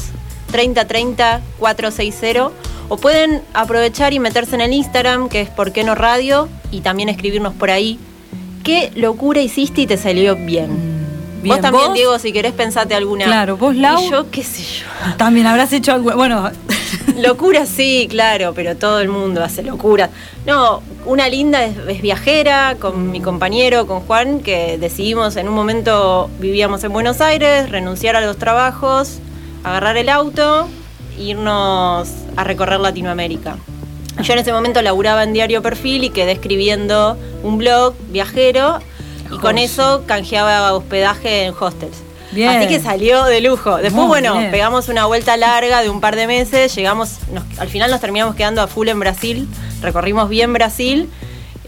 3030 0.51 1.41
460. 1.59 2.51
O 2.89 2.97
pueden 2.97 3.41
aprovechar 3.55 4.13
y 4.13 4.19
meterse 4.19 4.57
en 4.57 4.63
el 4.63 4.73
Instagram, 4.73 5.29
que 5.29 5.43
es 5.43 5.49
por 5.49 5.71
qué 5.71 5.85
no 5.85 5.95
radio, 5.95 6.49
y 6.73 6.81
también 6.81 7.09
escribirnos 7.09 7.55
por 7.55 7.71
ahí. 7.71 8.01
¿Qué 8.65 8.91
locura 8.97 9.41
hiciste 9.41 9.83
y 9.83 9.87
te 9.87 9.97
salió 9.97 10.35
bien? 10.35 11.00
Bien, 11.43 11.57
vos 11.57 11.61
también, 11.61 11.87
¿vos? 11.87 11.95
Diego, 11.95 12.19
si 12.19 12.33
querés 12.33 12.53
pensate 12.53 12.95
alguna. 12.95 13.25
Claro, 13.25 13.57
vos, 13.57 13.75
Lau. 13.75 14.03
Y 14.03 14.11
yo, 14.11 14.31
qué 14.31 14.43
sé 14.43 14.63
yo. 14.63 14.87
También 15.17 15.47
habrás 15.47 15.73
hecho 15.73 15.93
algo. 15.93 16.13
Bueno, 16.13 16.51
Locura 17.17 17.67
sí, 17.67 18.07
claro, 18.11 18.53
pero 18.55 18.77
todo 18.77 19.01
el 19.01 19.09
mundo 19.09 19.43
hace 19.43 19.63
locuras. 19.63 20.11
No, 20.47 20.83
una 21.07 21.29
linda 21.29 21.65
es, 21.65 21.77
es 21.89 22.03
viajera 22.03 22.77
con 22.79 23.11
mi 23.11 23.21
compañero, 23.21 23.87
con 23.87 24.01
Juan, 24.01 24.41
que 24.41 24.79
decidimos 24.79 25.37
en 25.37 25.49
un 25.49 25.55
momento 25.55 26.31
vivíamos 26.39 26.85
en 26.85 26.93
Buenos 26.93 27.21
Aires, 27.21 27.71
renunciar 27.71 28.17
a 28.17 28.21
los 28.21 28.37
trabajos, 28.37 29.19
agarrar 29.65 29.97
el 29.97 30.09
auto, 30.09 30.69
irnos 31.19 32.09
a 32.37 32.45
recorrer 32.45 32.81
Latinoamérica. 32.81 33.57
Yo 34.23 34.33
en 34.35 34.39
ese 34.41 34.53
momento 34.53 34.83
laburaba 34.83 35.23
en 35.23 35.33
Diario 35.33 35.63
Perfil 35.63 36.05
y 36.05 36.11
quedé 36.11 36.33
escribiendo 36.33 37.17
un 37.43 37.59
blog 37.59 37.95
viajero 38.11 38.81
y 39.33 39.39
con 39.39 39.59
eso 39.59 40.03
canjeaba 40.07 40.73
hospedaje 40.75 41.45
en 41.45 41.55
hostels. 41.59 41.97
Bien. 42.33 42.49
Así 42.51 42.69
que 42.69 42.79
salió 42.79 43.25
de 43.25 43.41
lujo. 43.41 43.77
Después, 43.77 43.93
Muy 43.95 44.07
bueno, 44.07 44.39
bien. 44.39 44.51
pegamos 44.53 44.89
una 44.89 45.07
vuelta 45.07 45.37
larga 45.37 45.83
de 45.83 45.91
un 45.91 46.01
par 46.01 46.15
de 46.15 46.27
meses, 46.29 46.73
llegamos, 46.75 47.19
nos- 47.33 47.59
al 47.59 47.69
final 47.69 47.91
nos 47.91 48.01
terminamos 48.01 48.37
quedando 48.37 48.63
a 48.63 48.69
full 48.69 48.89
en 48.89 49.01
Brasil, 49.01 49.49
recorrimos 49.83 50.29
bien 50.29 50.53
Brasil 50.53 51.09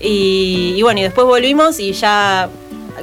y, 0.00 0.75
y 0.76 0.83
bueno, 0.83 1.00
y 1.00 1.02
después 1.02 1.26
volvimos 1.26 1.78
y 1.81 1.92
ya 1.92 2.49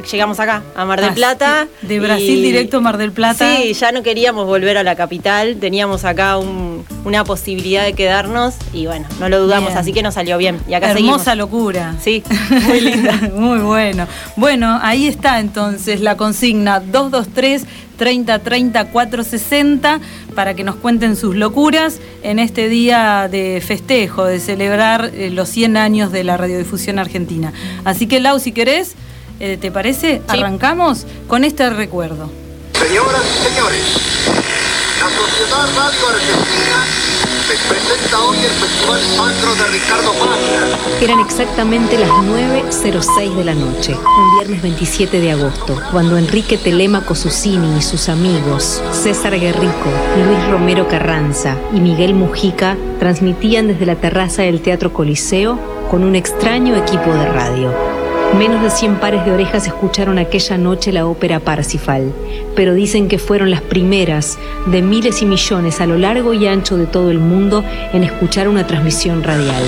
llegamos 0.03 0.39
acá, 0.39 0.63
a 0.75 0.85
Mar 0.85 1.01
del 1.01 1.13
Plata. 1.13 1.67
de 1.81 1.99
Brasil 1.99 2.39
y- 2.39 2.41
directo 2.41 2.77
a 2.77 2.81
Mar 2.81 2.97
del 2.97 3.11
Plata. 3.11 3.57
Sí, 3.57 3.73
ya 3.73 3.91
no 3.91 4.03
queríamos 4.03 4.45
volver 4.45 4.77
a 4.77 4.83
la 4.83 4.95
capital, 4.95 5.57
teníamos 5.59 6.05
acá 6.05 6.37
un- 6.37 6.85
una 7.05 7.23
posibilidad 7.23 7.83
de 7.83 7.93
quedarnos 7.93 8.55
y 8.73 8.85
bueno, 8.85 9.07
no 9.19 9.29
lo 9.29 9.39
dudamos, 9.39 9.69
Bien. 9.69 9.77
así 9.79 9.93
que 9.93 10.03
nos 10.03 10.13
salió 10.15 10.37
bien. 10.37 10.59
Y 10.67 10.73
acá 10.73 10.91
hermosa 10.91 11.23
seguimos. 11.31 11.37
locura. 11.37 11.95
Sí, 12.01 12.23
muy 12.67 12.81
linda. 12.81 13.19
Muy 13.35 13.59
bueno. 13.59 14.07
Bueno, 14.35 14.79
ahí 14.81 15.07
está 15.07 15.39
entonces 15.39 16.01
la 16.01 16.17
consigna 16.17 16.79
223 16.79 17.65
30 17.97 18.39
30 18.39 18.85
460 18.91 19.99
para 20.35 20.53
que 20.53 20.63
nos 20.63 20.75
cuenten 20.75 21.15
sus 21.17 21.35
locuras 21.35 21.99
en 22.23 22.39
este 22.39 22.69
día 22.69 23.27
de 23.29 23.61
festejo, 23.65 24.23
de 24.25 24.39
celebrar 24.39 25.11
eh, 25.13 25.29
los 25.31 25.49
100 25.49 25.75
años 25.77 26.11
de 26.11 26.23
la 26.23 26.37
radiodifusión 26.37 26.97
argentina. 26.99 27.51
Así 27.83 28.07
que 28.07 28.19
Lau, 28.21 28.39
si 28.39 28.51
querés, 28.53 28.95
eh, 29.39 29.57
¿te 29.57 29.71
parece? 29.71 30.21
Arrancamos 30.27 31.05
con 31.27 31.43
este 31.43 31.69
recuerdo. 31.69 32.29
Señoras 32.73 33.21
y 33.23 33.49
señores, 33.49 33.81
la 34.99 35.09
Sociedad 35.09 35.67
Radio 35.75 36.07
Argentina 36.09 36.85
les 37.49 37.59
presenta 37.61 38.19
hoy 38.21 38.37
el 38.37 38.51
Festival 38.51 39.01
Sacro 39.15 39.55
de 39.55 39.67
Ricardo 39.71 40.13
Paz. 40.13 41.01
Eran 41.01 41.19
exactamente 41.19 41.97
las 41.97 42.09
9.06 42.09 43.35
de 43.35 43.43
la 43.43 43.55
noche, 43.55 43.95
un 43.95 44.37
viernes 44.37 44.61
27 44.61 45.19
de 45.19 45.31
agosto, 45.31 45.81
cuando 45.91 46.17
Enrique 46.17 46.57
Telemaco 46.57 47.15
Susini 47.15 47.79
y 47.79 47.81
sus 47.81 48.07
amigos, 48.07 48.83
César 48.91 49.39
Guerrico, 49.39 49.89
Luis 50.25 50.47
Romero 50.49 50.87
Carranza 50.87 51.57
y 51.73 51.79
Miguel 51.79 52.13
Mujica 52.13 52.77
transmitían 52.99 53.67
desde 53.67 53.85
la 53.85 53.95
terraza 53.95 54.43
del 54.43 54.61
Teatro 54.61 54.93
Coliseo 54.93 55.59
con 55.89 56.03
un 56.03 56.15
extraño 56.15 56.75
equipo 56.75 57.11
de 57.13 57.25
radio. 57.25 57.98
Menos 58.37 58.61
de 58.61 58.69
100 58.69 58.95
pares 58.99 59.25
de 59.25 59.31
orejas 59.31 59.65
escucharon 59.67 60.19
aquella 60.19 60.57
noche 60.57 60.91
la 60.91 61.07
ópera 61.07 61.39
Parsifal, 61.39 62.13
pero 62.55 62.73
dicen 62.73 63.07
que 63.07 63.17
fueron 63.17 63.49
las 63.49 63.61
primeras 63.61 64.37
de 64.67 64.81
miles 64.81 65.21
y 65.21 65.25
millones 65.25 65.81
a 65.81 65.87
lo 65.87 65.97
largo 65.97 66.33
y 66.33 66.47
ancho 66.47 66.77
de 66.77 66.85
todo 66.85 67.09
el 67.09 67.19
mundo 67.19 67.63
en 67.91 68.03
escuchar 68.03 68.47
una 68.47 68.67
transmisión 68.67 69.23
radial. 69.23 69.63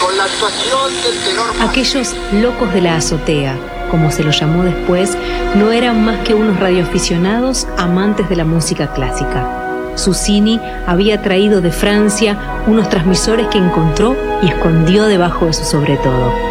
Con 0.00 0.16
la 0.16 0.24
actuación 0.24 0.92
del 1.02 1.18
tenor 1.24 1.68
Aquellos 1.68 2.14
locos 2.40 2.72
de 2.72 2.80
la 2.82 2.96
azotea, 2.96 3.58
como 3.90 4.10
se 4.10 4.22
los 4.22 4.38
llamó 4.38 4.62
después, 4.62 5.18
no 5.54 5.72
eran 5.72 6.04
más 6.04 6.18
que 6.20 6.34
unos 6.34 6.58
radioaficionados 6.60 7.66
amantes 7.76 8.28
de 8.28 8.36
la 8.36 8.44
música 8.44 8.92
clásica. 8.94 9.66
Susini 9.96 10.60
había 10.86 11.20
traído 11.20 11.60
de 11.60 11.72
Francia 11.72 12.62
unos 12.66 12.88
transmisores 12.88 13.48
que 13.48 13.58
encontró 13.58 14.14
y 14.42 14.48
escondió 14.48 15.06
debajo 15.06 15.46
de 15.46 15.52
su 15.52 15.64
sobretodo. 15.64 16.45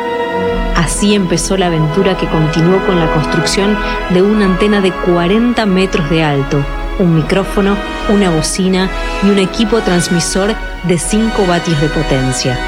Así 0.75 1.15
empezó 1.15 1.55
la 1.57 1.67
aventura 1.67 2.17
que 2.17 2.27
continuó 2.27 2.85
con 2.85 2.99
la 2.99 3.11
construcción 3.13 3.77
de 4.11 4.21
una 4.21 4.45
antena 4.45 4.81
de 4.81 4.91
40 4.91 5.65
metros 5.65 6.09
de 6.09 6.23
alto, 6.23 6.63
un 6.99 7.15
micrófono, 7.15 7.75
una 8.09 8.29
bocina 8.29 8.89
y 9.23 9.29
un 9.29 9.39
equipo 9.39 9.79
transmisor 9.79 10.53
de 10.83 10.97
5 10.97 11.45
vatios 11.47 11.79
de 11.79 11.87
potencia. 11.87 12.59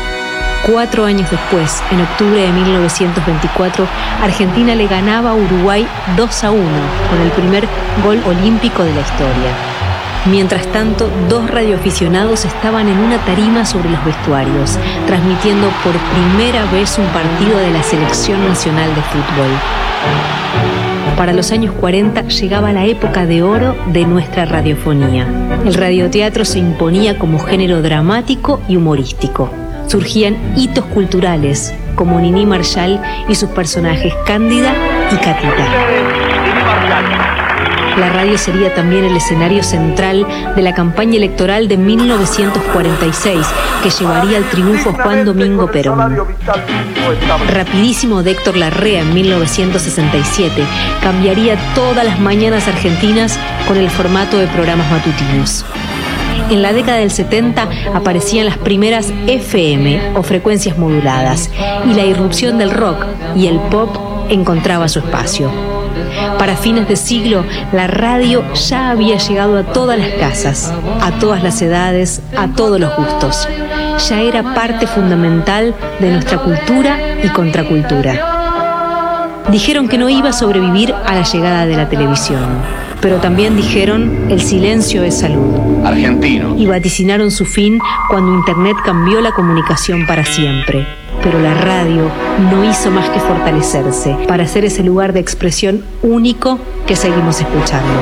Cuatro 0.66 1.06
años 1.06 1.30
después, 1.30 1.82
en 1.92 2.02
octubre 2.02 2.42
de 2.42 2.52
1924, 2.52 3.88
Argentina 4.24 4.74
le 4.74 4.88
ganaba 4.88 5.32
a 5.32 5.36
Uruguay 5.36 5.88
2 6.16 6.44
a 6.44 6.52
1 6.52 6.62
con 7.10 7.22
el 7.22 7.32
primer 7.32 7.68
gol 8.04 8.22
olímpico 8.26 8.84
de 8.84 8.94
la 8.94 9.02
historia. 9.02 9.77
Mientras 10.26 10.68
tanto, 10.74 11.10
dos 11.30 11.50
radioaficionados 11.50 12.46
estaban 12.46 12.88
en 12.90 12.98
una 12.98 13.18
tarima 13.20 13.66
sobre 13.66 13.90
los 13.90 14.04
vestuarios, 14.04 14.78
transmitiendo 15.06 15.70
por 15.84 15.94
primera 15.94 16.66
vez 16.72 16.98
un 16.98 17.06
partido 17.08 17.58
de 17.58 17.72
la 17.72 17.84
Selección 17.84 18.46
Nacional 18.46 18.94
de 18.94 19.02
Fútbol. 19.04 19.52
Para 21.16 21.34
los 21.34 21.52
años 21.52 21.74
40 21.80 22.28
llegaba 22.28 22.74
la 22.74 22.86
época 22.86 23.26
de 23.26 23.42
oro 23.42 23.76
de 23.88 24.06
nuestra 24.06 24.46
radiofonía. 24.46 25.28
El 25.66 25.74
radioteatro 25.74 26.46
se 26.46 26.60
imponía 26.60 27.18
como 27.18 27.40
género 27.40 27.82
dramático 27.82 28.62
y 28.68 28.76
humorístico. 28.76 29.50
Surgían 29.88 30.38
hitos 30.56 30.86
culturales 30.86 31.74
como 31.96 32.20
Nini 32.20 32.46
Marshall 32.46 33.02
y 33.28 33.34
sus 33.34 33.50
personajes 33.50 34.14
Cándida 34.26 34.74
y 35.12 35.16
Catita. 35.16 35.97
La 37.98 38.10
radio 38.10 38.38
sería 38.38 38.76
también 38.76 39.06
el 39.06 39.18
escenario 39.18 39.64
central 39.64 40.28
de 40.56 40.62
la 40.62 40.76
campaña 40.76 41.16
electoral 41.16 41.68
de 41.68 41.78
1946, 41.78 43.48
que 43.82 43.90
llevaría 43.90 44.38
al 44.38 44.48
triunfo 44.50 44.94
Juan 44.94 45.26
Domingo 45.26 45.66
Perón. 45.72 46.16
Rapidísimo 47.52 48.22
de 48.22 48.32
Héctor 48.32 48.56
Larrea 48.56 49.02
en 49.02 49.14
1967 49.16 50.64
cambiaría 51.02 51.58
todas 51.74 52.06
las 52.06 52.20
mañanas 52.20 52.68
argentinas 52.68 53.40
con 53.68 53.78
el 53.78 53.90
formato 53.90 54.38
de 54.38 54.46
programas 54.48 54.92
matutinos. 54.92 55.66
En 56.52 56.62
la 56.62 56.74
década 56.74 57.00
del 57.00 57.12
70 57.12 57.68
aparecían 57.96 58.46
las 58.46 58.58
primeras 58.60 59.12
FM 59.26 60.14
o 60.16 60.22
frecuencias 60.22 60.78
moduladas 60.78 61.50
y 61.90 61.94
la 61.96 62.06
irrupción 62.06 62.60
del 62.60 62.72
rock 62.72 63.06
y 63.36 63.48
el 63.48 63.60
pop 63.60 63.98
encontraba 64.30 64.88
su 64.88 65.00
espacio. 65.00 65.77
Para 66.38 66.56
fines 66.56 66.88
de 66.88 66.96
siglo, 66.96 67.44
la 67.72 67.88
radio 67.88 68.44
ya 68.54 68.92
había 68.92 69.18
llegado 69.18 69.58
a 69.58 69.64
todas 69.64 69.98
las 69.98 70.10
casas, 70.14 70.74
a 71.02 71.12
todas 71.20 71.44
las 71.44 71.62
edades, 71.62 72.22
a 72.38 72.50
todos 72.50 72.80
los 72.80 72.96
gustos. 72.96 73.48
Ya 74.10 74.22
era 74.22 74.54
parte 74.54 74.88
fundamental 74.88 75.76
de 76.00 76.12
nuestra 76.12 76.40
cultura 76.40 76.98
y 77.24 77.30
contracultura. 77.30 79.44
Dijeron 79.52 79.88
que 79.88 79.98
no 79.98 80.10
iba 80.10 80.30
a 80.30 80.34
sobrevivir 80.34 80.94
a 80.94 81.16
la 81.16 81.24
llegada 81.24 81.66
de 81.66 81.78
la 81.78 81.90
televisión, 81.90 82.46
pero 83.02 83.18
también 83.18 83.56
dijeron 83.56 84.28
el 84.30 84.42
silencio 84.42 85.04
es 85.04 85.20
salud. 85.20 85.86
Argentino. 85.86 86.56
Y 86.58 86.66
vaticinaron 86.66 87.32
su 87.32 87.46
fin 87.46 87.80
cuando 88.10 88.36
Internet 88.36 88.76
cambió 88.84 89.22
la 89.22 89.32
comunicación 89.32 90.06
para 90.06 90.26
siempre 90.26 90.86
pero 91.24 91.40
la 91.40 91.54
radio 91.54 92.10
no 92.52 92.64
hizo 92.64 92.92
más 92.92 93.10
que 93.10 93.20
fortalecerse 93.20 94.16
para 94.28 94.48
ser 94.48 94.66
ese 94.66 94.84
lugar 94.84 95.14
de 95.14 95.20
expresión 95.20 95.84
único 96.02 96.60
que 96.86 96.96
seguimos 96.96 97.40
escuchando. 97.40 97.94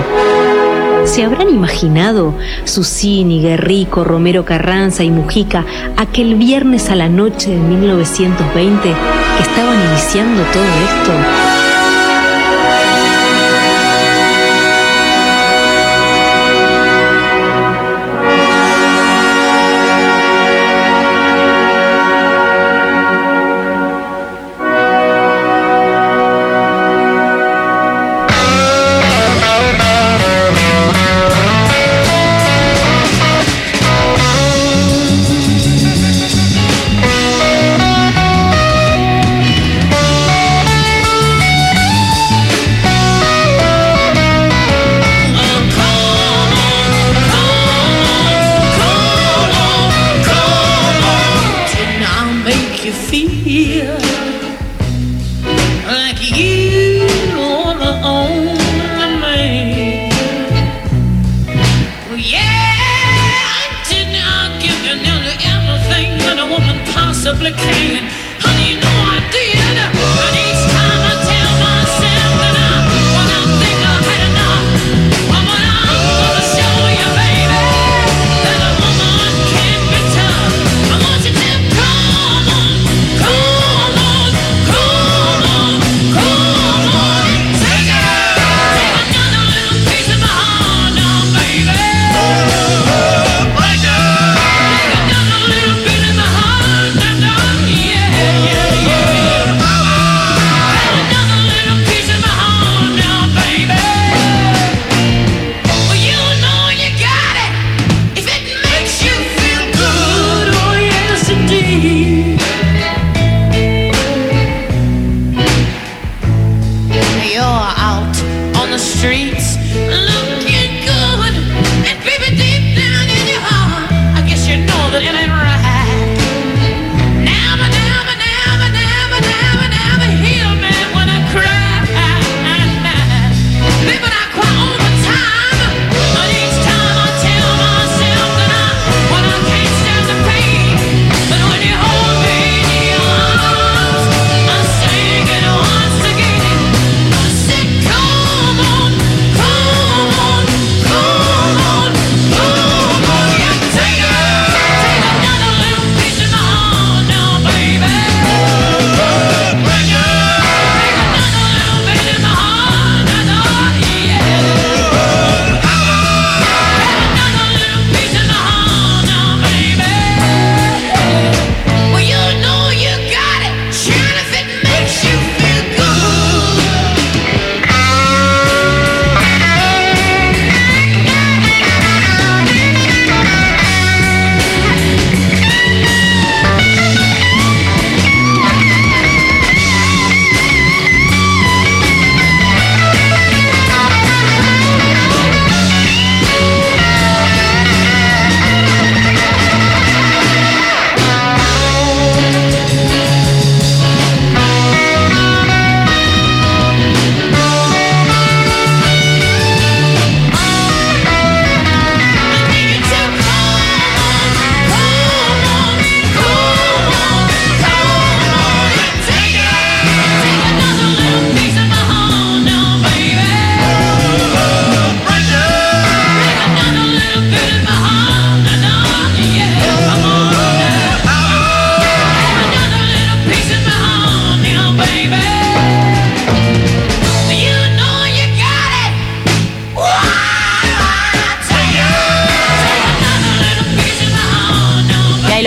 ¿Se 1.06 1.24
habrán 1.24 1.50
imaginado 1.50 2.34
Susini, 2.64 3.42
Guerrico, 3.42 4.04
Romero 4.04 4.44
Carranza 4.44 5.04
y 5.04 5.12
Mujica 5.12 5.64
aquel 5.98 6.36
viernes 6.36 6.90
a 6.90 6.96
la 6.96 7.10
noche 7.10 7.52
de 7.52 7.60
1920 7.60 8.82
que 8.82 9.44
estaban 9.44 9.78
iniciando 9.92 10.42
todo 10.52 10.64
esto? 10.64 11.55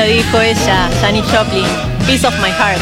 Dijo 0.05 0.41
ella, 0.41 0.89
Janis 1.01 1.25
Joplin. 1.27 1.67
Piece 2.07 2.27
of 2.27 2.35
my 2.41 2.51
heart. 2.51 2.81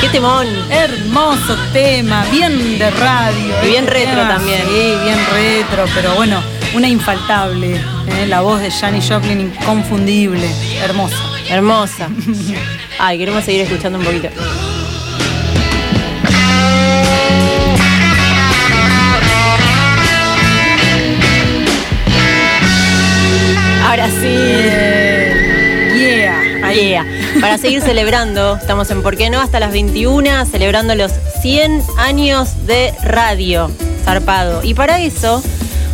¡Qué 0.00 0.08
temón! 0.08 0.46
Hermoso 0.70 1.56
tema, 1.72 2.24
bien 2.30 2.78
de 2.78 2.90
radio. 2.90 3.54
Y 3.62 3.68
bien 3.68 3.86
retro 3.86 4.14
tema, 4.14 4.28
también. 4.28 4.60
Sí, 4.66 4.94
bien 5.04 5.18
retro, 5.32 5.84
pero 5.94 6.14
bueno, 6.14 6.42
una 6.74 6.88
infaltable. 6.88 7.76
¿eh? 7.76 8.26
La 8.28 8.42
voz 8.42 8.60
de 8.60 8.70
Janis 8.70 9.08
Joplin 9.08 9.40
inconfundible, 9.40 10.48
hermosa. 10.82 11.16
Hermosa. 11.48 12.08
Ay, 12.98 13.18
queremos 13.18 13.44
seguir 13.44 13.62
escuchando 13.62 13.98
un 13.98 14.04
poquito. 14.04 14.28
Ahora 23.86 24.08
sí. 24.10 25.03
Yeah. 26.74 27.06
Para 27.40 27.56
seguir 27.56 27.80
celebrando, 27.82 28.56
estamos 28.56 28.90
en 28.90 29.02
¿Por 29.02 29.16
qué 29.16 29.30
no? 29.30 29.40
Hasta 29.40 29.60
las 29.60 29.72
21, 29.72 30.44
celebrando 30.46 30.94
los 30.94 31.12
100 31.40 31.82
años 31.98 32.66
de 32.66 32.92
radio. 33.02 33.70
Zarpado. 34.04 34.62
Y 34.62 34.74
para 34.74 35.00
eso, 35.00 35.42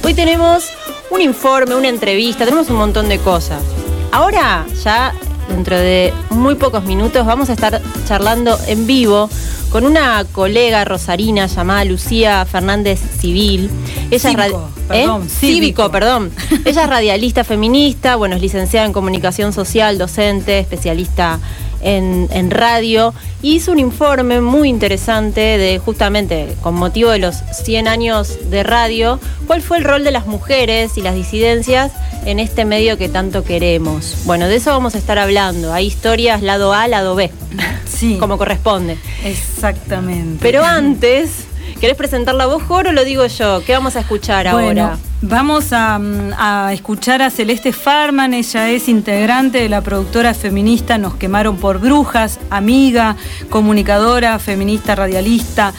hoy 0.02 0.14
tenemos 0.14 0.70
un 1.10 1.20
informe, 1.20 1.74
una 1.74 1.88
entrevista, 1.88 2.44
tenemos 2.44 2.70
un 2.70 2.76
montón 2.76 3.08
de 3.08 3.18
cosas. 3.18 3.62
Ahora, 4.10 4.64
ya 4.82 5.12
dentro 5.50 5.76
de 5.76 6.12
muy 6.30 6.54
pocos 6.54 6.84
minutos, 6.84 7.26
vamos 7.26 7.50
a 7.50 7.52
estar 7.52 7.80
charlando 8.06 8.58
en 8.66 8.86
vivo 8.86 9.28
con 9.70 9.84
una 9.84 10.24
colega 10.32 10.84
rosarina 10.84 11.46
llamada 11.46 11.84
Lucía 11.84 12.44
Fernández 12.44 13.00
Civil. 13.20 13.70
Ella 14.10 14.16
es 14.16 14.22
Cívico, 14.22 14.70
perdón, 14.88 15.22
¿Eh? 15.22 15.28
cívico. 15.28 15.28
Cívico, 15.28 15.90
perdón. 15.90 16.32
Ella 16.64 16.82
es 16.84 16.88
radialista 16.88 17.44
feminista, 17.44 18.16
bueno, 18.16 18.36
es 18.36 18.42
licenciada 18.42 18.86
en 18.86 18.92
comunicación 18.92 19.52
social, 19.52 19.98
docente, 19.98 20.58
especialista 20.58 21.38
en, 21.82 22.28
en 22.32 22.50
radio, 22.50 23.14
y 23.42 23.54
hizo 23.56 23.72
un 23.72 23.78
informe 23.78 24.40
muy 24.40 24.68
interesante 24.68 25.40
de 25.40 25.78
justamente 25.78 26.54
con 26.60 26.74
motivo 26.74 27.10
de 27.10 27.18
los 27.18 27.36
100 27.52 27.88
años 27.88 28.50
de 28.50 28.62
radio, 28.62 29.18
cuál 29.46 29.62
fue 29.62 29.78
el 29.78 29.84
rol 29.84 30.04
de 30.04 30.10
las 30.10 30.26
mujeres 30.26 30.96
y 30.96 31.02
las 31.02 31.14
disidencias 31.14 31.92
en 32.24 32.38
este 32.38 32.64
medio 32.64 32.98
que 32.98 33.08
tanto 33.08 33.44
queremos. 33.44 34.16
Bueno, 34.24 34.46
de 34.46 34.56
eso 34.56 34.70
vamos 34.70 34.94
a 34.94 34.98
estar 34.98 35.18
hablando. 35.18 35.72
Hay 35.72 35.86
historias 35.86 36.42
lado 36.42 36.72
A, 36.72 36.86
lado 36.88 37.14
B. 37.14 37.30
Sí. 37.86 38.16
Como 38.18 38.38
corresponde. 38.38 38.96
Exactamente. 39.24 40.38
Pero 40.40 40.64
antes, 40.64 41.44
¿querés 41.80 41.96
presentarla 41.96 42.46
vos, 42.46 42.62
Joro, 42.62 42.90
o 42.90 42.92
lo 42.92 43.04
digo 43.04 43.26
yo? 43.26 43.62
¿Qué 43.64 43.72
vamos 43.72 43.96
a 43.96 44.00
escuchar 44.00 44.50
Bueno, 44.52 44.82
ahora? 44.82 44.98
vamos 45.22 45.72
a, 45.72 45.98
mm, 45.98 46.32
a 46.36 46.72
escuchar 46.72 47.22
a 47.22 47.30
Celeste 47.30 47.72
Farman, 47.72 48.34
ella 48.34 48.68
es 48.70 48.88
integrante 48.88 49.58
de 49.58 49.68
la 49.68 49.80
productora 49.80 50.34
feminista 50.34 50.98
Nos 50.98 51.14
quemaron 51.14 51.56
por 51.56 51.78
brujas, 51.80 52.38
amiga, 52.50 53.16
comunicadora, 53.48 54.38
feminista, 54.38 54.94
radialista, 54.94 55.72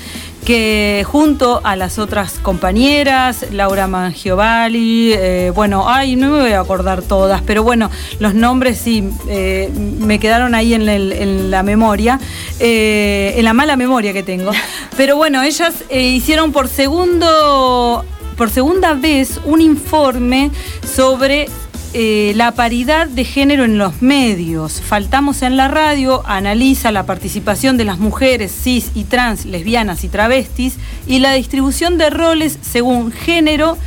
que 0.45 1.05
junto 1.07 1.61
a 1.63 1.75
las 1.75 1.99
otras 1.99 2.33
compañeras, 2.39 3.45
Laura 3.51 3.87
Mangiovali, 3.87 5.13
eh, 5.13 5.51
bueno, 5.53 5.87
ay, 5.87 6.15
no 6.15 6.29
me 6.31 6.41
voy 6.41 6.51
a 6.53 6.59
acordar 6.61 7.01
todas, 7.03 7.41
pero 7.43 7.63
bueno, 7.63 7.91
los 8.19 8.33
nombres 8.33 8.79
sí 8.79 9.07
eh, 9.29 9.71
me 9.99 10.19
quedaron 10.19 10.55
ahí 10.55 10.73
en, 10.73 10.89
el- 10.89 11.11
en 11.11 11.51
la 11.51 11.61
memoria, 11.63 12.19
eh, 12.59 13.33
en 13.37 13.45
la 13.45 13.53
mala 13.53 13.75
memoria 13.75 14.13
que 14.13 14.23
tengo. 14.23 14.51
Pero 14.97 15.15
bueno, 15.15 15.41
ellas 15.43 15.83
hicieron 15.89 16.51
por 16.51 16.67
segundo 16.67 18.03
por 18.37 18.49
segunda 18.49 18.93
vez 18.93 19.39
un 19.45 19.61
informe 19.61 20.49
sobre 20.95 21.47
eh, 21.93 22.33
la 22.35 22.53
paridad 22.53 23.07
de 23.07 23.23
género 23.25 23.65
en 23.65 23.77
los 23.77 24.01
medios. 24.01 24.81
Faltamos 24.81 25.41
en 25.41 25.57
la 25.57 25.67
radio 25.67 26.23
analiza 26.25 26.91
la 26.91 27.05
participación 27.05 27.77
de 27.77 27.85
las 27.85 27.99
mujeres 27.99 28.51
cis 28.63 28.91
y 28.95 29.03
trans, 29.03 29.45
lesbianas 29.45 30.03
y 30.03 30.09
travestis 30.09 30.75
y 31.07 31.19
la 31.19 31.33
distribución 31.33 31.97
de 31.97 32.09
roles 32.09 32.57
según 32.61 33.11
género 33.11 33.77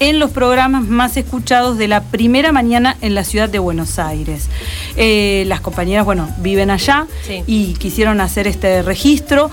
en 0.00 0.18
los 0.18 0.32
programas 0.32 0.82
más 0.82 1.16
escuchados 1.16 1.78
de 1.78 1.86
la 1.86 2.02
primera 2.02 2.50
mañana 2.50 2.96
en 3.02 3.14
la 3.14 3.22
ciudad 3.22 3.48
de 3.48 3.60
Buenos 3.60 4.00
Aires. 4.00 4.48
Eh, 4.96 5.44
las 5.46 5.60
compañeras, 5.60 6.04
bueno, 6.04 6.28
viven 6.38 6.70
allá 6.70 7.06
Sí. 7.24 7.44
y 7.46 7.74
quisieron 7.74 8.20
hacer 8.20 8.48
este 8.48 8.82
registro 8.82 9.48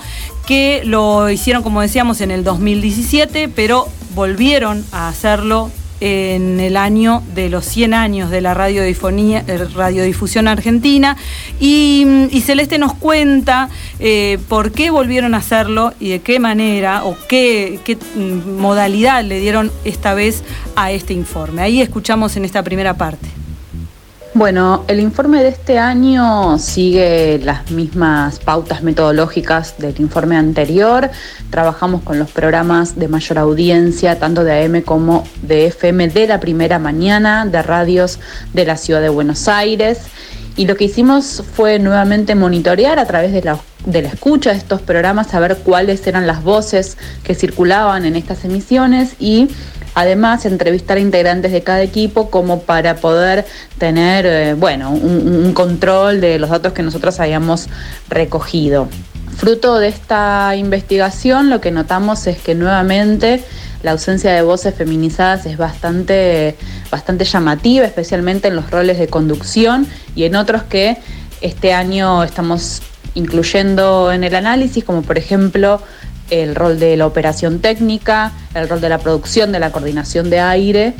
que 0.48 0.82
lo 0.84 1.30
hicieron, 1.30 1.62
como 1.62 1.80
decíamos, 1.80 2.20
en 2.20 2.32
el 2.32 2.42
2017, 2.42 3.48
pero 3.48 3.86
volvieron 4.16 4.84
a 4.90 5.06
hacerlo 5.06 5.70
en 6.00 6.60
el 6.60 6.76
año 6.76 7.22
de 7.34 7.48
los 7.50 7.64
100 7.66 7.94
años 7.94 8.30
de 8.30 8.40
la 8.40 8.54
radiodifonía- 8.54 9.44
eh, 9.46 9.58
radiodifusión 9.74 10.48
argentina. 10.48 11.16
Y, 11.60 12.04
mm, 12.06 12.24
y 12.30 12.40
Celeste 12.40 12.78
nos 12.78 12.94
cuenta 12.94 13.68
eh, 13.98 14.38
por 14.48 14.72
qué 14.72 14.90
volvieron 14.90 15.34
a 15.34 15.38
hacerlo 15.38 15.92
y 16.00 16.08
de 16.10 16.20
qué 16.20 16.40
manera 16.40 17.04
o 17.04 17.16
qué, 17.28 17.80
qué, 17.84 17.96
mm, 17.96 18.58
modalidad 18.58 19.22
le 19.24 19.40
dieron 19.40 19.70
esta 19.84 20.14
vez 20.14 20.42
a 20.76 20.90
este 20.92 21.12
informe. 21.12 21.62
Ahí 21.62 21.80
escuchamos 21.80 22.36
en 22.36 22.44
esta 22.44 22.62
primera 22.62 22.94
parte. 22.94 23.28
Bueno, 24.40 24.84
el 24.88 25.00
informe 25.00 25.42
de 25.42 25.50
este 25.50 25.78
año 25.78 26.58
sigue 26.58 27.38
las 27.44 27.70
mismas 27.70 28.38
pautas 28.38 28.82
metodológicas 28.82 29.76
del 29.76 30.00
informe 30.00 30.34
anterior. 30.38 31.10
Trabajamos 31.50 32.00
con 32.00 32.18
los 32.18 32.30
programas 32.30 32.98
de 32.98 33.06
mayor 33.08 33.36
audiencia, 33.36 34.18
tanto 34.18 34.42
de 34.42 34.64
AM 34.64 34.80
como 34.80 35.24
de 35.42 35.66
FM 35.66 36.08
de 36.08 36.26
la 36.26 36.40
primera 36.40 36.78
mañana, 36.78 37.44
de 37.44 37.60
radios 37.62 38.18
de 38.54 38.64
la 38.64 38.78
ciudad 38.78 39.02
de 39.02 39.10
Buenos 39.10 39.46
Aires. 39.46 40.04
Y 40.56 40.64
lo 40.64 40.74
que 40.74 40.84
hicimos 40.84 41.42
fue 41.54 41.78
nuevamente 41.78 42.34
monitorear 42.34 42.98
a 42.98 43.04
través 43.04 43.32
de 43.32 43.42
la, 43.42 43.58
de 43.84 44.00
la 44.00 44.08
escucha 44.08 44.52
de 44.52 44.56
estos 44.56 44.80
programas, 44.80 45.26
saber 45.26 45.58
cuáles 45.58 46.06
eran 46.06 46.26
las 46.26 46.42
voces 46.42 46.96
que 47.24 47.34
circulaban 47.34 48.06
en 48.06 48.16
estas 48.16 48.42
emisiones 48.46 49.16
y 49.20 49.50
Además, 49.94 50.46
entrevistar 50.46 50.96
a 50.96 51.00
integrantes 51.00 51.52
de 51.52 51.62
cada 51.62 51.82
equipo 51.82 52.30
como 52.30 52.62
para 52.62 52.96
poder 52.96 53.46
tener, 53.78 54.26
eh, 54.26 54.54
bueno, 54.54 54.90
un, 54.90 55.44
un 55.44 55.52
control 55.52 56.20
de 56.20 56.38
los 56.38 56.50
datos 56.50 56.72
que 56.72 56.82
nosotros 56.82 57.18
habíamos 57.20 57.68
recogido. 58.08 58.88
Fruto 59.36 59.78
de 59.78 59.88
esta 59.88 60.54
investigación, 60.56 61.50
lo 61.50 61.60
que 61.60 61.70
notamos 61.70 62.26
es 62.26 62.38
que 62.38 62.54
nuevamente 62.54 63.42
la 63.82 63.92
ausencia 63.92 64.32
de 64.32 64.42
voces 64.42 64.74
feminizadas 64.74 65.46
es 65.46 65.56
bastante, 65.56 66.56
bastante 66.90 67.24
llamativa, 67.24 67.86
especialmente 67.86 68.48
en 68.48 68.56
los 68.56 68.70
roles 68.70 68.98
de 68.98 69.08
conducción 69.08 69.86
y 70.14 70.24
en 70.24 70.36
otros 70.36 70.62
que 70.64 70.98
este 71.40 71.72
año 71.72 72.22
estamos 72.22 72.82
incluyendo 73.14 74.12
en 74.12 74.24
el 74.24 74.34
análisis, 74.34 74.84
como 74.84 75.02
por 75.02 75.18
ejemplo 75.18 75.80
el 76.30 76.54
rol 76.54 76.78
de 76.78 76.96
la 76.96 77.06
operación 77.06 77.60
técnica, 77.60 78.32
el 78.54 78.68
rol 78.68 78.80
de 78.80 78.88
la 78.88 78.98
producción, 78.98 79.52
de 79.52 79.58
la 79.58 79.70
coordinación 79.72 80.30
de 80.30 80.40
aire, 80.40 80.94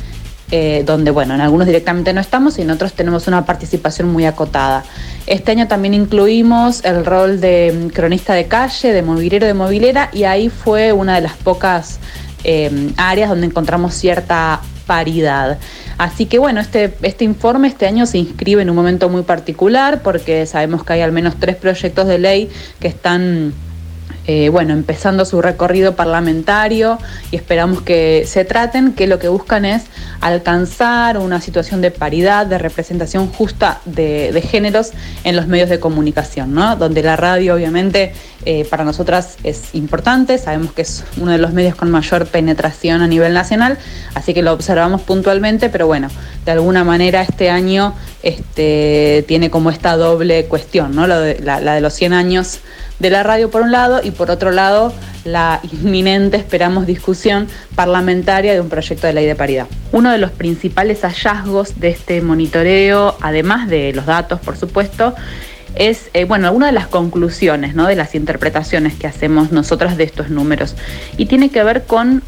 eh, 0.51 0.83
donde, 0.85 1.11
bueno, 1.11 1.33
en 1.33 1.39
algunos 1.39 1.65
directamente 1.65 2.11
no 2.13 2.19
estamos 2.19 2.59
y 2.59 2.63
en 2.63 2.71
otros 2.71 2.91
tenemos 2.91 3.27
una 3.27 3.45
participación 3.45 4.09
muy 4.09 4.25
acotada. 4.25 4.83
Este 5.25 5.51
año 5.51 5.67
también 5.67 5.93
incluimos 5.93 6.83
el 6.83 7.05
rol 7.05 7.39
de 7.39 7.71
mm, 7.73 7.87
cronista 7.89 8.33
de 8.33 8.47
calle, 8.47 8.91
de 8.91 9.01
movilero, 9.01 9.47
de 9.47 9.53
movilera, 9.53 10.09
y 10.11 10.25
ahí 10.25 10.49
fue 10.49 10.91
una 10.91 11.15
de 11.15 11.21
las 11.21 11.37
pocas 11.37 11.99
eh, 12.43 12.91
áreas 12.97 13.29
donde 13.29 13.47
encontramos 13.47 13.93
cierta 13.93 14.59
paridad. 14.85 15.57
Así 15.97 16.25
que 16.25 16.37
bueno, 16.37 16.59
este, 16.59 16.93
este 17.01 17.23
informe 17.23 17.69
este 17.69 17.87
año 17.87 18.05
se 18.05 18.17
inscribe 18.17 18.61
en 18.61 18.69
un 18.69 18.75
momento 18.75 19.07
muy 19.07 19.21
particular 19.21 20.01
porque 20.01 20.45
sabemos 20.45 20.83
que 20.83 20.93
hay 20.93 21.01
al 21.01 21.13
menos 21.13 21.35
tres 21.39 21.55
proyectos 21.55 22.07
de 22.07 22.17
ley 22.17 22.49
que 22.81 22.89
están 22.89 23.53
eh, 24.27 24.49
bueno, 24.49 24.73
empezando 24.73 25.25
su 25.25 25.41
recorrido 25.41 25.95
parlamentario 25.95 26.99
y 27.31 27.35
esperamos 27.35 27.81
que 27.81 28.23
se 28.27 28.45
traten, 28.45 28.93
que 28.93 29.07
lo 29.07 29.17
que 29.17 29.27
buscan 29.27 29.65
es 29.65 29.85
alcanzar 30.19 31.17
una 31.17 31.41
situación 31.41 31.81
de 31.81 31.89
paridad, 31.91 32.45
de 32.45 32.57
representación 32.59 33.27
justa 33.27 33.81
de, 33.85 34.39
géneros 34.47 34.91
en 35.23 35.35
los 35.35 35.47
medios 35.47 35.69
de 35.69 35.79
comunicación, 35.79 36.53
¿no? 36.53 36.75
Donde 36.75 37.01
la 37.01 37.15
radio 37.15 37.55
obviamente 37.55 38.13
eh, 38.45 38.65
para 38.69 38.83
nosotras 38.83 39.37
es 39.43 39.73
importante, 39.73 40.37
sabemos 40.37 40.71
que 40.73 40.83
es 40.83 41.03
uno 41.17 41.31
de 41.31 41.37
los 41.37 41.51
medios 41.53 41.75
con 41.75 41.89
mayor 41.89 42.27
penetración 42.27 43.01
a 43.01 43.07
nivel 43.07 43.33
nacional, 43.33 43.77
así 44.13 44.33
que 44.33 44.41
lo 44.43 44.53
observamos 44.53 45.01
puntualmente, 45.01 45.69
pero 45.69 45.87
bueno, 45.87 46.09
de 46.45 46.51
alguna 46.51 46.83
manera 46.83 47.21
este 47.21 47.49
año 47.49 47.93
este, 48.23 49.25
tiene 49.27 49.49
como 49.49 49.69
esta 49.71 49.95
doble 49.97 50.45
cuestión, 50.45 50.95
¿no? 50.95 51.07
Lo 51.07 51.19
de- 51.19 51.39
la, 51.39 51.59
la 51.59 51.73
de 51.75 51.81
los 51.81 51.93
100 51.93 52.13
años 52.13 52.59
de 53.01 53.09
la 53.09 53.23
radio 53.23 53.49
por 53.49 53.63
un 53.63 53.71
lado 53.71 53.99
y 54.03 54.11
por 54.11 54.29
otro 54.29 54.51
lado 54.51 54.93
la 55.25 55.59
inminente, 55.71 56.37
esperamos, 56.37 56.85
discusión 56.85 57.47
parlamentaria 57.75 58.53
de 58.53 58.61
un 58.61 58.69
proyecto 58.69 59.07
de 59.07 59.13
ley 59.13 59.25
de 59.25 59.35
paridad. 59.35 59.67
Uno 59.91 60.11
de 60.11 60.19
los 60.19 60.31
principales 60.31 61.01
hallazgos 61.01 61.79
de 61.79 61.89
este 61.89 62.21
monitoreo, 62.21 63.17
además 63.21 63.67
de 63.67 63.91
los 63.93 64.05
datos, 64.05 64.39
por 64.39 64.55
supuesto, 64.55 65.15
es, 65.75 66.09
eh, 66.13 66.25
bueno, 66.25 66.47
alguna 66.47 66.67
de 66.67 66.73
las 66.73 66.87
conclusiones, 66.87 67.75
¿no? 67.75 67.87
De 67.87 67.95
las 67.95 68.13
interpretaciones 68.13 68.93
que 68.95 69.07
hacemos 69.07 69.51
nosotras 69.51 69.97
de 69.97 70.03
estos 70.03 70.29
números. 70.29 70.75
Y 71.17 71.25
tiene 71.25 71.49
que 71.49 71.63
ver 71.63 71.83
con 71.83 72.23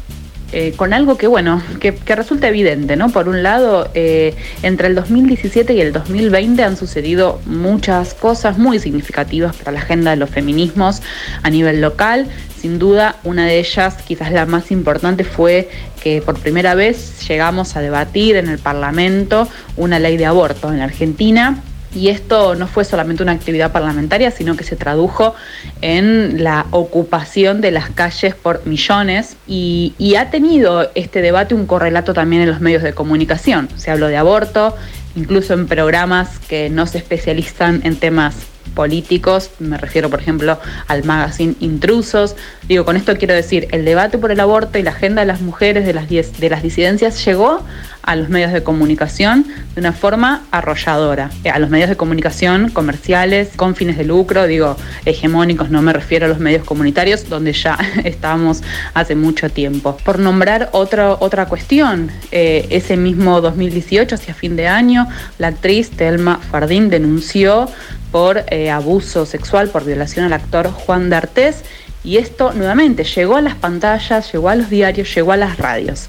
eh, 0.56 0.72
con 0.76 0.92
algo 0.92 1.18
que, 1.18 1.26
bueno, 1.26 1.60
que, 1.80 2.14
resulta 2.14 2.46
evidente, 2.46 2.94
¿no? 2.94 3.10
Por 3.10 3.28
un 3.28 3.42
lado, 3.42 3.90
eh, 3.94 4.36
entre 4.62 4.86
el 4.86 4.94
2017 4.94 5.74
y 5.74 5.80
el 5.80 5.92
2020 5.92 6.62
han 6.62 6.76
sucedido 6.76 7.40
muchas 7.44 8.14
cosas 8.14 8.56
muy 8.56 8.78
significativas 8.78 9.56
para 9.56 9.72
la 9.72 9.80
agenda 9.80 10.12
de 10.12 10.16
los 10.16 10.30
feminismos 10.30 11.02
a 11.42 11.50
nivel 11.50 11.80
local. 11.80 12.28
Sin 12.56 12.78
duda, 12.78 13.16
una 13.24 13.46
de 13.46 13.58
ellas, 13.58 13.96
quizás 14.06 14.30
la 14.30 14.46
más 14.46 14.70
importante, 14.70 15.24
fue 15.24 15.68
que 16.00 16.22
por 16.22 16.38
primera 16.38 16.76
vez 16.76 17.26
llegamos 17.26 17.74
a 17.74 17.80
debatir 17.80 18.36
en 18.36 18.48
el 18.48 18.60
Parlamento 18.60 19.48
una 19.76 19.98
ley 19.98 20.16
de 20.16 20.26
aborto 20.26 20.70
en 20.70 20.78
la 20.78 20.84
Argentina 20.84 21.64
y 21.94 22.08
esto 22.08 22.54
no 22.54 22.66
fue 22.66 22.84
solamente 22.84 23.22
una 23.22 23.32
actividad 23.32 23.72
parlamentaria, 23.72 24.30
sino 24.30 24.56
que 24.56 24.64
se 24.64 24.76
tradujo 24.76 25.34
en 25.80 26.42
la 26.42 26.66
ocupación 26.70 27.60
de 27.60 27.70
las 27.70 27.90
calles 27.90 28.34
por 28.34 28.66
millones 28.66 29.36
y, 29.46 29.94
ha 30.14 30.30
tenido 30.30 30.90
este 30.94 31.22
debate 31.22 31.56
un 31.56 31.66
correlato 31.66 32.14
también 32.14 32.42
en 32.42 32.48
los 32.48 32.60
medios 32.60 32.84
de 32.84 32.92
comunicación. 32.92 33.68
Se 33.76 33.90
habló 33.90 34.06
de 34.06 34.16
aborto, 34.16 34.76
incluso 35.16 35.54
en 35.54 35.66
programas 35.66 36.38
que 36.38 36.70
no 36.70 36.86
se 36.86 36.98
especializan 36.98 37.80
en 37.82 37.96
temas 37.96 38.36
políticos, 38.76 39.50
me 39.58 39.76
refiero 39.76 40.10
por 40.10 40.20
ejemplo 40.20 40.58
al 40.86 41.04
magazine 41.04 41.54
Intrusos. 41.60 42.36
Digo, 42.68 42.84
con 42.84 42.96
esto 42.96 43.16
quiero 43.16 43.34
decir, 43.34 43.68
el 43.72 43.84
debate 43.84 44.18
por 44.18 44.30
el 44.30 44.38
aborto 44.38 44.78
y 44.78 44.82
la 44.82 44.90
agenda 44.90 45.22
de 45.22 45.26
las 45.26 45.40
mujeres, 45.40 45.84
de 45.84 45.94
las, 45.94 46.08
de 46.08 46.50
las 46.50 46.62
disidencias, 46.62 47.24
llegó 47.24 47.64
a 48.06 48.16
los 48.16 48.28
medios 48.28 48.52
de 48.52 48.62
comunicación 48.62 49.46
de 49.74 49.80
una 49.80 49.92
forma 49.92 50.42
arrolladora. 50.50 51.30
Eh, 51.42 51.50
A 51.50 51.58
los 51.58 51.70
medios 51.70 51.88
de 51.88 51.96
comunicación 51.96 52.70
comerciales, 52.70 53.50
con 53.56 53.74
fines 53.74 53.96
de 53.96 54.04
lucro, 54.04 54.46
digo, 54.46 54.76
hegemónicos, 55.04 55.70
no 55.70 55.82
me 55.82 55.92
refiero 55.92 56.26
a 56.26 56.28
los 56.28 56.38
medios 56.38 56.64
comunitarios, 56.64 57.28
donde 57.28 57.52
ya 57.52 57.78
estábamos 58.04 58.62
hace 58.94 59.14
mucho 59.14 59.48
tiempo. 59.48 59.96
Por 60.04 60.18
nombrar 60.18 60.70
otra 60.72 61.14
otra 61.20 61.46
cuestión, 61.46 62.10
eh, 62.30 62.66
ese 62.70 62.96
mismo 62.96 63.40
2018, 63.40 64.14
hacia 64.14 64.34
fin 64.34 64.56
de 64.56 64.68
año, 64.68 65.08
la 65.38 65.48
actriz 65.48 65.90
Telma 65.90 66.38
Fardín 66.50 66.90
denunció 66.90 67.68
por 68.10 68.44
eh, 68.48 68.70
abuso 68.70 69.26
sexual, 69.26 69.68
por 69.70 69.84
violación 69.84 70.24
al 70.26 70.32
actor 70.32 70.70
Juan 70.70 71.10
D'Artés, 71.10 71.64
y 72.04 72.18
esto 72.18 72.52
nuevamente 72.52 73.02
llegó 73.04 73.36
a 73.36 73.40
las 73.40 73.54
pantallas, 73.54 74.30
llegó 74.32 74.50
a 74.50 74.54
los 74.54 74.68
diarios, 74.68 75.12
llegó 75.14 75.32
a 75.32 75.36
las 75.36 75.56
radios. 75.56 76.08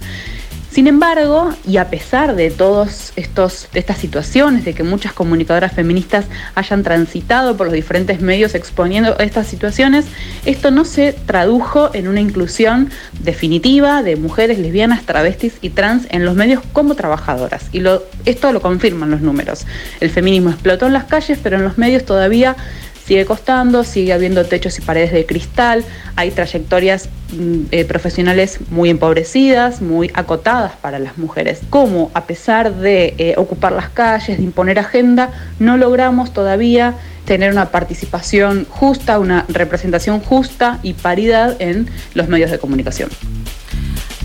Sin 0.76 0.88
embargo, 0.88 1.54
y 1.66 1.78
a 1.78 1.90
pesar 1.90 2.36
de 2.36 2.52
todas 2.52 3.14
estas 3.16 3.98
situaciones, 3.98 4.66
de 4.66 4.74
que 4.74 4.84
muchas 4.84 5.14
comunicadoras 5.14 5.72
feministas 5.72 6.26
hayan 6.54 6.84
transitado 6.84 7.56
por 7.56 7.68
los 7.68 7.74
diferentes 7.74 8.20
medios 8.20 8.56
exponiendo 8.56 9.18
estas 9.20 9.48
situaciones, 9.48 10.06
esto 10.46 10.72
no 10.72 10.84
se 10.84 11.14
tradujo 11.14 11.92
en 11.94 12.10
una 12.10 12.20
inclusión 12.20 12.90
definitiva 13.22 14.04
de 14.04 14.18
mujeres 14.18 14.60
lesbianas, 14.60 15.06
travestis 15.06 15.54
y 15.62 15.70
trans 15.70 16.08
en 16.10 16.26
los 16.26 16.36
medios 16.36 16.62
como 16.74 16.96
trabajadoras. 16.96 17.70
Y 17.72 17.82
esto 18.26 18.52
lo 18.52 18.62
confirman 18.62 19.12
los 19.12 19.22
números. 19.22 19.66
El 20.02 20.10
feminismo 20.10 20.50
explotó 20.50 20.88
en 20.88 20.94
las 20.94 21.06
calles, 21.06 21.40
pero 21.42 21.56
en 21.56 21.64
los 21.64 21.78
medios 21.78 22.04
todavía 22.04 22.58
sigue 23.06 23.26
costando, 23.26 23.84
sigue 23.84 24.14
habiendo 24.14 24.46
techos 24.46 24.78
y 24.80 24.82
paredes 24.82 25.12
de 25.12 25.26
cristal, 25.26 25.84
hay 26.16 26.32
trayectorias 26.32 27.10
mm, 27.34 27.66
eh, 27.72 27.86
profesionales 27.86 28.60
muy 28.70 28.90
empobrecidas, 28.90 29.82
muy 29.82 30.12
acotadas 30.14 30.74
para 30.82 31.00
las 31.00 31.18
mujeres. 31.18 31.62
Como 31.70 32.12
a 32.14 32.26
pesar 32.26 32.76
de 32.76 33.14
eh, 33.18 33.36
ocupar 33.38 33.72
las 33.72 33.90
calles, 33.90 34.38
de 34.38 34.44
imponer 34.44 34.80
agenda, 34.80 35.32
no 35.60 35.78
logramos 35.78 36.34
todavía 36.34 36.96
tener 37.26 37.52
una 37.52 37.72
participación 37.72 38.66
justa, 38.70 39.20
una 39.20 39.46
representación 39.50 40.20
justa 40.20 40.80
y 40.84 40.94
paridad 40.94 41.56
en 41.60 41.90
los 42.14 42.28
medios 42.28 42.52
de 42.52 42.60
comunicación. 42.60 43.10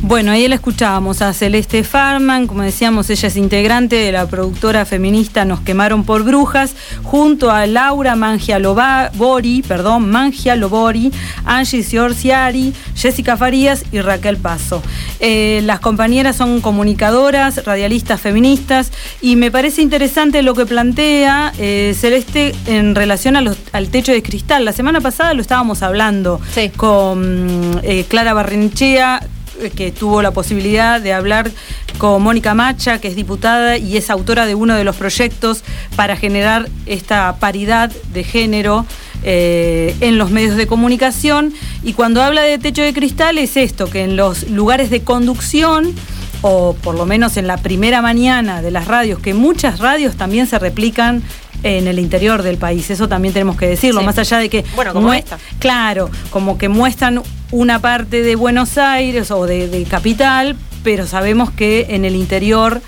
Bueno, 0.02 0.32
ahí 0.32 0.48
la 0.48 0.54
escuchábamos 0.54 1.20
a 1.20 1.34
Celeste 1.34 1.84
Farman, 1.84 2.46
como 2.46 2.62
decíamos, 2.62 3.10
ella 3.10 3.28
es 3.28 3.36
integrante 3.36 3.96
de 3.96 4.12
la 4.12 4.26
productora 4.26 4.86
feminista 4.86 5.44
Nos 5.44 5.60
quemaron 5.60 6.04
por 6.04 6.24
brujas, 6.24 6.74
junto 7.02 7.50
a 7.50 7.66
Laura 7.66 8.16
Mangialobori, 8.16 9.62
perdón, 9.62 10.10
Mangialobori, 10.10 11.12
Angie 11.44 11.82
Siorciari, 11.82 12.72
Jessica 12.96 13.36
Farías 13.36 13.84
y 13.92 14.00
Raquel 14.00 14.38
Paso. 14.38 14.82
Eh, 15.20 15.60
las 15.64 15.80
compañeras 15.80 16.34
son 16.34 16.62
comunicadoras, 16.62 17.62
radialistas 17.66 18.22
feministas, 18.22 18.92
y 19.20 19.36
me 19.36 19.50
parece 19.50 19.82
interesante 19.82 20.42
lo 20.42 20.54
que 20.54 20.64
plantea 20.64 21.52
eh, 21.58 21.94
Celeste 21.94 22.54
en 22.66 22.94
relación 22.94 23.36
a 23.36 23.42
los- 23.42 23.58
al 23.72 23.88
techo 23.90 24.12
de 24.12 24.22
cristal. 24.22 24.64
La 24.64 24.72
semana 24.72 25.02
pasada 25.02 25.34
lo 25.34 25.42
estábamos 25.42 25.82
hablando 25.82 26.40
con 26.78 27.78
eh, 27.82 28.06
Clara 28.08 28.32
Barrenechea, 28.32 29.20
eh, 29.22 29.26
que 29.68 29.92
tuvo 29.92 30.22
la 30.22 30.30
posibilidad 30.30 31.00
de 31.00 31.12
hablar 31.12 31.50
con 31.98 32.22
Mónica 32.22 32.54
Macha, 32.54 33.00
que 33.00 33.08
es 33.08 33.16
diputada 33.16 33.76
y 33.76 33.96
es 33.96 34.08
autora 34.08 34.46
de 34.46 34.54
uno 34.54 34.74
de 34.74 34.84
los 34.84 34.96
proyectos 34.96 35.62
para 35.96 36.16
generar 36.16 36.68
esta 36.86 37.36
paridad 37.38 37.90
de 38.12 38.24
género 38.24 38.86
eh, 39.22 39.94
en 40.00 40.16
los 40.16 40.30
medios 40.30 40.56
de 40.56 40.66
comunicación. 40.66 41.52
Y 41.82 41.92
cuando 41.92 42.22
habla 42.22 42.42
de 42.42 42.58
techo 42.58 42.82
de 42.82 42.94
cristal 42.94 43.36
es 43.36 43.56
esto, 43.56 43.90
que 43.90 44.04
en 44.04 44.16
los 44.16 44.48
lugares 44.48 44.88
de 44.88 45.02
conducción 45.02 45.94
o 46.42 46.74
por 46.74 46.94
lo 46.94 47.04
menos 47.04 47.36
en 47.36 47.46
la 47.46 47.58
primera 47.58 48.00
mañana 48.00 48.62
de 48.62 48.70
las 48.70 48.86
radios, 48.86 49.20
que 49.20 49.34
muchas 49.34 49.78
radios 49.78 50.16
también 50.16 50.46
se 50.46 50.58
replican 50.58 51.22
en 51.62 51.86
el 51.86 51.98
interior 51.98 52.42
del 52.42 52.56
país, 52.56 52.90
eso 52.90 53.08
también 53.08 53.34
tenemos 53.34 53.56
que 53.56 53.66
decirlo, 53.68 54.00
Sí. 54.00 54.06
más 54.06 54.18
allá 54.18 54.38
de 54.38 54.48
que... 54.48 54.64
Bueno, 54.74 54.92
como 54.92 55.12
esta. 55.12 55.38
Claro, 55.58 56.10
como 56.30 56.56
que 56.58 56.68
muestran 56.68 57.22
una 57.50 57.78
parte 57.80 58.22
de 58.22 58.36
Buenos 58.36 58.78
Aires 58.78 59.30
o 59.30 59.46
de, 59.46 59.68
de 59.68 59.84
Capital, 59.84 60.56
pero 60.82 61.06
sabemos 61.06 61.50
que 61.50 61.86
en 61.90 62.04
el 62.04 62.14
interior 62.16 62.80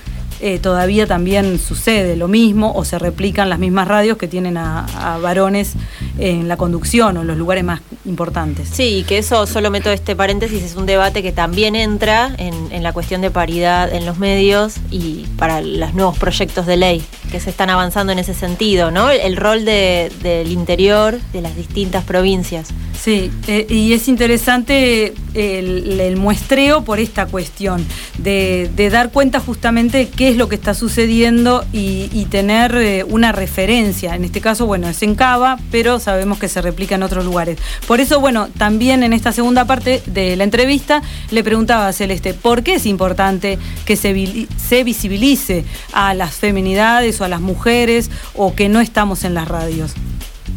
eh, 0.43 0.59
todavía 0.59 1.07
también 1.07 1.59
sucede 1.59 2.17
lo 2.17 2.29
mismo 2.29 2.73
o 2.75 2.85
se 2.85 2.99
replican 2.99 3.49
las 3.49 3.59
mismas 3.59 3.89
radios 3.89 4.19
que 4.19 4.29
tienen 4.29 4.57
a, 4.59 4.85
a 5.15 5.19
varones 5.19 5.73
en 6.19 6.49
la 6.49 6.57
conducción 6.57 7.17
o 7.17 7.21
en 7.23 7.27
los 7.29 7.37
lugares 7.39 7.65
más 7.65 7.81
importantes. 8.05 8.69
Sí, 8.69 8.99
y 8.99 9.03
que 9.05 9.19
eso, 9.19 9.47
solo 9.47 9.71
meto 9.71 9.91
este 9.91 10.15
paréntesis, 10.17 10.63
es 10.63 10.75
un 10.77 10.85
debate 10.87 11.23
que 11.23 11.33
también 11.33 11.77
entra 11.77 12.35
en, 12.39 12.55
en 12.73 12.83
la 12.83 12.93
cuestión 12.93 13.21
de 13.23 13.31
paridad 13.31 13.93
en 13.95 14.05
los 14.05 14.19
medios 14.19 14.75
y 14.91 15.25
para 15.39 15.61
los 15.63 15.95
nuevos 15.95 16.19
proyectos 16.19 16.67
de 16.67 16.77
ley 16.77 17.03
que 17.31 17.41
se 17.41 17.49
están 17.51 17.71
avanzando 17.71 18.13
en 18.13 18.19
ese 18.19 18.35
sentido, 18.35 18.91
¿no? 18.91 19.09
El, 19.11 19.21
el 19.21 19.37
rol 19.37 19.65
de- 19.65 20.11
del 20.23 20.51
interior 20.53 21.19
de 21.33 21.41
las 21.41 21.57
distintas 21.57 22.05
provincias. 22.05 22.69
Sí, 23.01 23.31
eh, 23.47 23.67
y 23.69 23.95
es 23.95 24.07
interesante 24.09 25.15
el, 25.35 25.99
el 26.01 26.17
muestreo 26.17 26.83
por 26.83 27.01
esta 27.01 27.27
cuestión, 27.27 27.85
de, 28.19 28.71
de 28.77 28.91
dar 28.91 29.11
cuenta 29.11 29.41
justamente 29.41 30.09
qué 30.09 30.32
es 30.33 30.39
lo 30.39 30.49
que 30.49 30.57
está 30.57 30.75
sucediendo 30.75 31.65
y, 31.73 32.27
tener 32.31 32.75
eh, 32.77 33.05
una 33.05 33.33
referencia. 33.33 34.15
En 34.15 34.25
este 34.25 34.41
caso, 34.41 34.65
bueno, 34.65 34.89
es 34.89 35.03
en 35.03 35.15
Cava, 35.15 35.59
pero 35.71 35.99
sabemos 35.99 36.39
que 36.39 36.49
se 36.49 36.63
replica 36.63 36.95
en 36.95 37.03
otros 37.03 37.25
lugares. 37.25 37.59
Por 37.87 38.01
eso, 38.01 38.21
bueno, 38.21 38.49
también 38.57 39.03
en 39.03 39.13
esta 39.13 39.33
segunda 39.33 39.67
parte 39.67 40.03
de 40.07 40.35
la 40.37 40.45
entrevista 40.45 41.03
le 41.31 41.45
preguntaba 41.45 41.89
a 41.89 41.93
Celeste, 41.93 42.33
¿por 42.33 42.63
qué 42.63 42.77
es 42.77 42.87
importante 42.87 43.59
que 43.85 43.97
se, 43.97 44.49
se 44.57 44.85
visibilice 44.85 45.65
a 45.93 46.15
las 46.15 46.35
feminidades 46.37 47.21
o 47.21 47.25
a 47.25 47.29
las 47.29 47.41
mujeres 47.41 48.11
o 48.35 48.55
que 48.55 48.71
no 48.71 48.81
estamos 48.81 49.25
en 49.25 49.35
las 49.35 49.49
radios? 49.49 49.93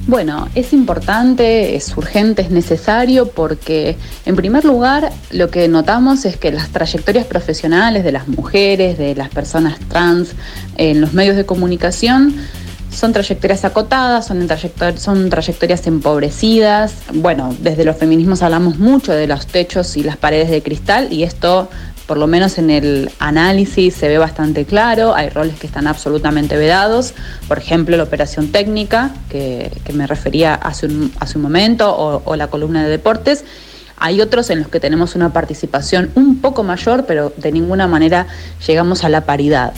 Bueno, 0.07 0.47
es 0.53 0.71
importante, 0.71 1.75
es 1.75 1.97
urgente, 1.97 2.43
es 2.43 2.51
necesario 2.51 3.27
porque, 3.29 3.97
en 4.27 4.35
primer 4.35 4.63
lugar, 4.63 5.11
lo 5.31 5.49
que 5.49 5.67
notamos 5.67 6.25
es 6.25 6.37
que 6.37 6.51
las 6.51 6.69
trayectorias 6.69 7.25
profesionales 7.25 8.03
de 8.03 8.11
las 8.11 8.27
mujeres, 8.27 8.99
de 8.99 9.15
las 9.15 9.29
personas 9.29 9.79
trans 9.89 10.33
en 10.77 11.01
los 11.01 11.13
medios 11.13 11.35
de 11.35 11.47
comunicación, 11.47 12.35
son 12.91 13.13
trayectorias 13.13 13.65
acotadas, 13.65 14.27
son, 14.27 14.41
en 14.41 14.97
son 14.99 15.29
trayectorias 15.31 15.87
empobrecidas. 15.87 16.93
Bueno, 17.11 17.55
desde 17.59 17.83
los 17.83 17.97
feminismos 17.97 18.43
hablamos 18.43 18.77
mucho 18.77 19.11
de 19.11 19.25
los 19.25 19.47
techos 19.47 19.97
y 19.97 20.03
las 20.03 20.17
paredes 20.17 20.51
de 20.51 20.61
cristal 20.61 21.11
y 21.11 21.23
esto, 21.23 21.67
por 22.07 22.17
lo 22.17 22.27
menos 22.27 22.57
en 22.57 22.69
el 22.69 23.09
análisis, 23.19 23.95
se 23.95 24.07
ve 24.07 24.17
bastante 24.17 24.65
claro. 24.65 25.15
Hay 25.15 25.29
roles 25.29 25.57
que 25.59 25.65
están 25.67 25.87
absolutamente 25.87 26.55
vedados. 26.57 27.13
Por 27.47 27.57
ejemplo, 27.57 27.97
la 27.97 28.03
operación 28.03 28.49
técnica, 28.51 29.11
que, 29.29 29.71
que 29.83 29.93
me 29.93 30.05
refería 30.07 30.53
hace 30.55 30.85
un, 30.85 31.11
hace 31.19 31.37
un 31.37 31.41
momento, 31.43 31.95
o- 31.95 32.21
o 32.25 32.35
la 32.35 32.47
columna 32.47 32.83
de 32.83 32.89
deportes. 32.89 33.43
Hay 33.97 34.21
otros 34.21 34.49
en 34.49 34.59
los 34.59 34.67
que 34.67 34.79
tenemos 34.79 35.15
una 35.15 35.31
participación 35.33 36.11
un 36.15 36.39
poco 36.41 36.63
mayor, 36.63 37.05
pero 37.05 37.33
de 37.37 37.51
ninguna 37.51 37.87
manera 37.87 38.27
llegamos 38.67 39.03
a 39.03 39.09
la 39.09 39.21
paridad. 39.21 39.73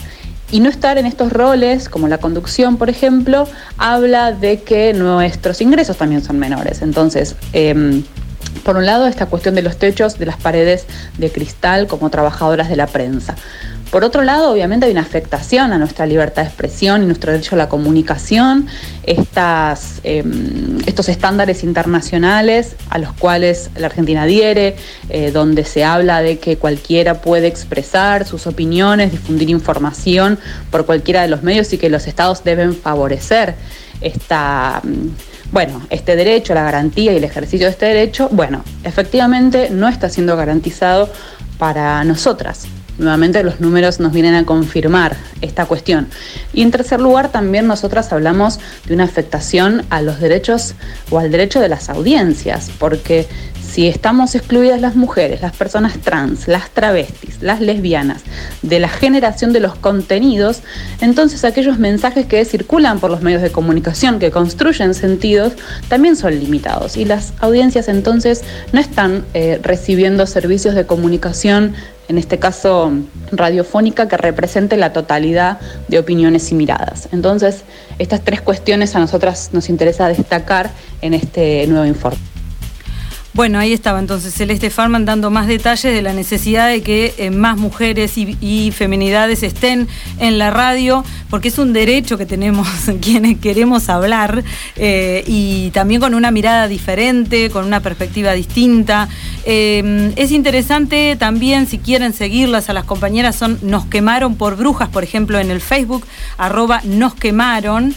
Y 0.50 0.60
no 0.60 0.68
estar 0.70 0.96
en 0.98 1.06
estos 1.06 1.30
roles, 1.32 1.88
como 1.88 2.08
la 2.08 2.18
conducción, 2.18 2.78
por 2.78 2.88
ejemplo, 2.90 3.46
habla 3.76 4.32
de 4.32 4.62
que 4.62 4.92
nuestros 4.94 5.60
ingresos 5.60 5.96
también 5.98 6.24
son 6.24 6.38
menores. 6.38 6.80
Entonces, 6.82 7.36
em, 7.52 8.02
por 8.64 8.76
un 8.76 8.86
lado, 8.86 9.06
esta 9.06 9.26
cuestión 9.26 9.54
de 9.54 9.62
los 9.62 9.76
techos, 9.76 10.18
de 10.18 10.26
las 10.26 10.36
paredes 10.36 10.86
de 11.16 11.30
cristal 11.30 11.86
como 11.86 12.10
trabajadoras 12.10 12.68
de 12.68 12.76
la 12.76 12.86
prensa. 12.86 13.36
Por 13.90 14.04
otro 14.04 14.20
lado, 14.22 14.52
obviamente 14.52 14.84
hay 14.84 14.92
una 14.92 15.00
afectación 15.00 15.72
a 15.72 15.78
nuestra 15.78 16.04
libertad 16.04 16.42
de 16.42 16.48
expresión 16.48 17.02
y 17.02 17.06
nuestro 17.06 17.32
derecho 17.32 17.54
a 17.54 17.58
la 17.58 17.70
comunicación, 17.70 18.66
estas, 19.04 20.00
eh, 20.04 20.22
estos 20.84 21.08
estándares 21.08 21.64
internacionales 21.64 22.76
a 22.90 22.98
los 22.98 23.14
cuales 23.14 23.70
la 23.76 23.86
Argentina 23.86 24.24
adhiere, 24.24 24.76
eh, 25.08 25.30
donde 25.30 25.64
se 25.64 25.84
habla 25.84 26.20
de 26.20 26.38
que 26.38 26.58
cualquiera 26.58 27.22
puede 27.22 27.46
expresar 27.46 28.26
sus 28.26 28.46
opiniones, 28.46 29.10
difundir 29.10 29.48
información 29.48 30.38
por 30.70 30.84
cualquiera 30.84 31.22
de 31.22 31.28
los 31.28 31.42
medios 31.42 31.72
y 31.72 31.78
que 31.78 31.88
los 31.88 32.06
estados 32.06 32.44
deben 32.44 32.74
favorecer 32.74 33.54
esta, 34.02 34.82
mm, 34.84 35.37
bueno, 35.50 35.86
este 35.90 36.16
derecho, 36.16 36.54
la 36.54 36.62
garantía 36.62 37.12
y 37.12 37.16
el 37.16 37.24
ejercicio 37.24 37.66
de 37.66 37.72
este 37.72 37.86
derecho, 37.86 38.28
bueno, 38.30 38.64
efectivamente 38.84 39.70
no 39.70 39.88
está 39.88 40.08
siendo 40.08 40.36
garantizado 40.36 41.10
para 41.58 42.04
nosotras. 42.04 42.66
Nuevamente 42.98 43.44
los 43.44 43.60
números 43.60 44.00
nos 44.00 44.12
vienen 44.12 44.34
a 44.34 44.44
confirmar 44.44 45.16
esta 45.40 45.66
cuestión. 45.66 46.08
Y 46.52 46.62
en 46.62 46.72
tercer 46.72 47.00
lugar, 47.00 47.30
también 47.30 47.68
nosotras 47.68 48.12
hablamos 48.12 48.58
de 48.86 48.94
una 48.94 49.04
afectación 49.04 49.84
a 49.88 50.02
los 50.02 50.18
derechos 50.18 50.74
o 51.10 51.20
al 51.20 51.30
derecho 51.30 51.60
de 51.60 51.68
las 51.68 51.88
audiencias, 51.88 52.70
porque 52.78 53.28
si 53.70 53.86
estamos 53.86 54.34
excluidas 54.34 54.80
las 54.80 54.96
mujeres, 54.96 55.42
las 55.42 55.54
personas 55.54 55.98
trans, 55.98 56.48
las 56.48 56.70
travestis, 56.70 57.42
las 57.42 57.60
lesbianas, 57.60 58.22
de 58.62 58.80
la 58.80 58.88
generación 58.88 59.52
de 59.52 59.60
los 59.60 59.74
contenidos, 59.74 60.62
entonces 61.00 61.44
aquellos 61.44 61.78
mensajes 61.78 62.26
que 62.26 62.44
circulan 62.44 62.98
por 62.98 63.10
los 63.10 63.22
medios 63.22 63.42
de 63.42 63.50
comunicación, 63.50 64.18
que 64.18 64.30
construyen 64.30 64.94
sentidos, 64.94 65.52
también 65.88 66.16
son 66.16 66.38
limitados. 66.38 66.96
Y 66.96 67.04
las 67.04 67.34
audiencias 67.40 67.88
entonces 67.88 68.42
no 68.72 68.80
están 68.80 69.24
eh, 69.34 69.60
recibiendo 69.62 70.26
servicios 70.26 70.74
de 70.74 70.86
comunicación 70.86 71.74
en 72.08 72.16
este 72.16 72.38
caso 72.38 72.90
radiofónica, 73.32 74.08
que 74.08 74.16
represente 74.16 74.78
la 74.78 74.94
totalidad 74.94 75.58
de 75.88 75.98
opiniones 75.98 76.50
y 76.50 76.54
miradas. 76.54 77.08
Entonces, 77.12 77.64
estas 77.98 78.22
tres 78.22 78.40
cuestiones 78.40 78.96
a 78.96 78.98
nosotras 78.98 79.50
nos 79.52 79.68
interesa 79.68 80.08
destacar 80.08 80.70
en 81.02 81.12
este 81.12 81.66
nuevo 81.66 81.84
informe. 81.84 82.37
Bueno, 83.34 83.58
ahí 83.58 83.74
estaba 83.74 83.98
entonces 83.98 84.32
Celeste 84.32 84.70
Farman 84.70 85.04
dando 85.04 85.30
más 85.30 85.46
detalles 85.46 85.92
de 85.94 86.00
la 86.00 86.14
necesidad 86.14 86.66
de 86.68 86.82
que 86.82 87.14
eh, 87.18 87.30
más 87.30 87.58
mujeres 87.58 88.16
y, 88.16 88.38
y, 88.40 88.70
feminidades 88.72 89.42
estén 89.42 89.86
en 90.18 90.38
la 90.38 90.50
radio, 90.50 91.04
porque 91.28 91.48
es 91.48 91.58
un 91.58 91.74
derecho 91.74 92.16
que 92.16 92.24
tenemos 92.24 92.66
quienes 93.02 93.38
queremos 93.38 93.90
hablar 93.90 94.42
eh, 94.76 95.24
y 95.26 95.70
también 95.70 96.00
con 96.00 96.14
una 96.14 96.30
mirada 96.30 96.68
diferente, 96.68 97.50
con 97.50 97.66
una 97.66 97.80
perspectiva 97.80 98.32
distinta. 98.32 99.08
Eh, 99.44 100.12
es 100.16 100.32
interesante 100.32 101.14
también, 101.16 101.66
si 101.66 101.78
quieren 101.78 102.14
seguirlas 102.14 102.70
a 102.70 102.72
las 102.72 102.84
compañeras, 102.84 103.36
son 103.36 103.58
Nos 103.62 103.84
quemaron 103.84 104.36
por 104.36 104.56
brujas, 104.56 104.88
por 104.88 105.04
ejemplo, 105.04 105.38
en 105.38 105.50
el 105.50 105.60
Facebook, 105.60 106.06
arroba 106.38 106.80
Nos 106.84 107.14
quemaron. 107.14 107.94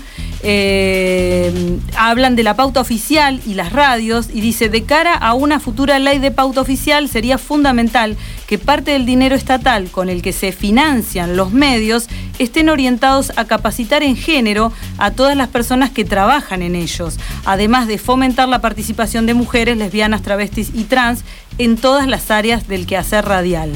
Hablan 1.96 2.36
de 2.36 2.44
la 2.44 2.56
pauta 2.56 2.82
oficial 2.82 3.40
y 3.46 3.54
las 3.54 3.72
radios 3.72 4.28
y 4.34 4.42
dice, 4.42 4.70
de 4.70 4.84
cara 4.84 5.21
a 5.22 5.36
una 5.36 5.60
futura 5.60 6.00
ley 6.00 6.20
de 6.20 6.32
pauta 6.32 6.60
oficial 6.60 7.08
sería 7.08 7.38
fundamental 7.38 8.18
que 8.48 8.58
parte 8.58 8.92
del 8.92 9.06
dinero 9.06 9.36
estatal 9.36 9.90
con 9.90 10.10
el 10.10 10.22
que 10.22 10.34
se 10.34 10.52
financian 10.52 11.38
los 11.38 11.54
medios 11.54 12.08
estén 12.40 12.70
orientados 12.70 13.32
a 13.38 13.46
capacitar 13.46 14.02
en 14.04 14.18
género 14.18 14.74
a 14.98 15.12
todas 15.12 15.38
las 15.38 15.48
personas 15.48 15.92
que 15.92 16.04
trabajan 16.04 16.64
en 16.64 16.76
ellos, 16.76 17.20
además 17.46 17.88
de 17.88 18.00
fomentar 18.00 18.50
la 18.50 18.62
participación 18.62 19.28
de 19.28 19.36
mujeres, 19.36 19.78
lesbianas, 19.78 20.24
travestis 20.24 20.72
y 20.74 20.86
trans 20.86 21.24
en 21.60 21.78
todas 21.78 22.08
las 22.08 22.32
áreas 22.32 22.68
del 22.68 22.88
quehacer 22.88 23.24
radial. 23.24 23.72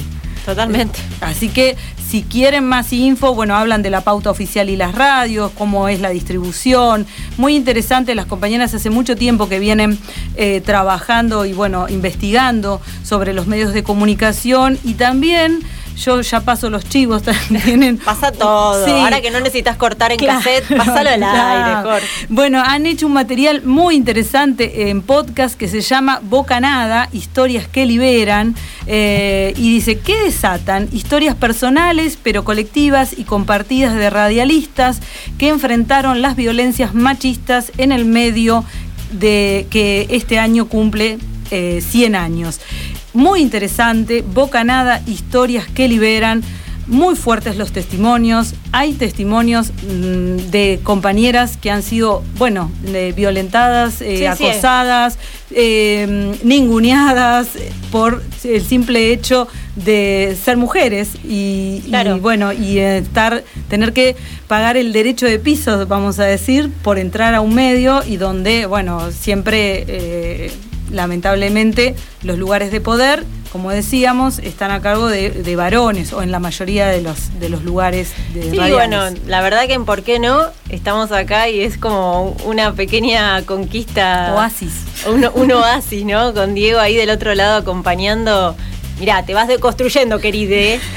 Totalmente. 0.45 0.99
Así 1.21 1.49
que 1.49 1.75
si 2.07 2.21
quieren 2.23 2.65
más 2.65 2.93
info, 2.93 3.33
bueno, 3.33 3.55
hablan 3.55 3.81
de 3.81 3.89
la 3.89 4.01
pauta 4.01 4.29
oficial 4.29 4.69
y 4.69 4.75
las 4.75 4.93
radios, 4.93 5.51
cómo 5.57 5.87
es 5.87 6.01
la 6.01 6.09
distribución. 6.09 7.05
Muy 7.37 7.55
interesante, 7.55 8.13
las 8.13 8.27
compañeras 8.27 8.73
hace 8.73 8.89
mucho 8.89 9.15
tiempo 9.15 9.49
que 9.49 9.59
vienen 9.59 9.97
eh, 10.35 10.61
trabajando 10.61 11.45
y 11.45 11.53
bueno, 11.53 11.87
investigando 11.89 12.79
sobre 13.03 13.33
los 13.33 13.47
medios 13.47 13.73
de 13.73 13.83
comunicación 13.83 14.77
y 14.83 14.93
también 14.93 15.61
yo 15.97 16.21
ya 16.21 16.41
paso 16.41 16.69
los 16.69 16.83
chivos 16.87 17.23
también. 17.49 17.97
Pasa 17.97 18.31
todo. 18.31 18.85
Sí. 18.85 18.91
Ahora 18.91 19.21
que 19.21 19.31
no 19.31 19.39
necesitas 19.39 19.77
cortar 19.77 20.11
en 20.11 20.17
Claro, 20.19 20.39
cassette, 20.39 20.75
pásalo 20.77 21.09
al 21.09 21.17
claro. 21.19 21.65
aire, 21.83 21.89
Jorge. 21.89 22.25
Bueno, 22.29 22.61
han 22.65 22.85
hecho 22.85 23.07
un 23.07 23.13
material 23.13 23.63
muy 23.63 23.95
interesante 23.95 24.89
en 24.89 25.01
podcast 25.01 25.55
que 25.57 25.67
se 25.67 25.81
llama 25.81 26.19
Bocanada, 26.23 27.09
historias 27.13 27.67
que 27.67 27.85
liberan. 27.85 28.55
eh, 28.87 29.53
y 29.57 29.71
dice, 29.73 29.99
¿qué 29.99 30.15
desatan? 30.25 30.89
Historias 30.91 31.35
personales, 31.35 32.17
pero 32.21 32.43
colectivas 32.43 33.13
y 33.17 33.23
compartidas 33.23 33.95
de 33.95 34.09
radialistas 34.09 34.99
que 35.37 35.49
enfrentaron 35.49 36.21
las 36.21 36.35
violencias 36.35 36.93
machistas 36.93 37.71
en 37.77 37.91
el 37.91 38.05
medio 38.05 38.63
de 39.11 39.65
que 39.69 40.07
este 40.09 40.39
año 40.39 40.67
cumple 40.67 41.17
eh, 41.51 41.81
100 41.87 42.15
años. 42.15 42.59
Muy 43.15 43.41
interesante, 43.41 44.21
Bocanada, 44.21 45.01
historias 45.07 45.67
que 45.67 45.87
liberan. 45.87 46.43
Muy 46.87 47.15
fuertes 47.15 47.55
los 47.55 47.71
testimonios. 47.71 48.53
Hay 48.73 48.91
testimonios 48.93 49.71
mm, 49.71 50.51
de 50.51 50.79
compañeras 50.83 51.55
que 51.57 51.71
han 51.71 51.81
sido, 51.81 52.23
bueno, 52.37 52.69
de 52.83 53.13
violentadas, 53.13 54.01
eh, 54.01 54.17
Sí, 54.17 54.17
sí. 54.17 54.25
acosadas, 54.25 55.17
eh, 55.51 56.35
ninguneadas 56.43 57.47
por 57.91 58.21
el 58.43 58.61
simple 58.63 59.13
hecho 59.13 59.47
de 59.75 60.37
ser 60.43 60.57
mujeres 60.57 61.15
y, 61.23 61.81
y, 61.85 62.19
bueno 62.19 62.53
y 62.53 62.79
eh, 62.79 62.99
estar 62.99 63.43
tener 63.69 63.93
que 63.93 64.15
pagar 64.47 64.77
el 64.77 64.93
derecho 64.93 65.25
de 65.25 65.37
piso 65.37 65.85
vamos 65.85 66.19
a 66.19 66.23
decir 66.23 66.69
por 66.81 66.97
entrar 66.97 67.35
a 67.35 67.41
un 67.41 67.53
medio 67.53 68.01
y 68.07 68.17
donde 68.17 68.65
bueno 68.67 69.11
siempre 69.11 69.83
eh, 69.87 70.51
lamentablemente 70.91 71.95
los 72.23 72.37
lugares 72.37 72.71
de 72.71 72.81
poder 72.81 73.23
como 73.51 73.71
decíamos 73.71 74.39
están 74.39 74.71
a 74.71 74.81
cargo 74.81 75.07
de, 75.07 75.29
de 75.29 75.55
varones 75.55 76.11
o 76.11 76.21
en 76.21 76.31
la 76.31 76.39
mayoría 76.39 76.87
de 76.87 77.01
los 77.01 77.39
de 77.39 77.47
los 77.49 77.63
lugares 77.63 78.11
de 78.33 78.41
Sí, 78.51 78.57
radiales. 78.57 78.73
bueno, 78.73 79.03
la 79.27 79.41
verdad 79.41 79.65
que 79.67 79.73
en 79.73 79.85
por 79.85 80.03
qué 80.03 80.19
no 80.19 80.41
estamos 80.69 81.11
acá 81.13 81.47
y 81.47 81.61
es 81.61 81.77
como 81.77 82.35
una 82.43 82.73
pequeña 82.73 83.41
conquista. 83.43 84.33
Oasis. 84.35 84.73
Un, 85.07 85.29
un 85.33 85.51
oasis, 85.53 86.03
¿no? 86.05 86.33
Con 86.33 86.53
Diego 86.53 86.79
ahí 86.79 86.95
del 86.97 87.09
otro 87.11 87.33
lado 87.33 87.55
acompañando. 87.57 88.57
Mirá, 88.99 89.23
te 89.25 89.33
vas 89.33 89.47
deconstruyendo, 89.47 90.19
queride. 90.19 90.79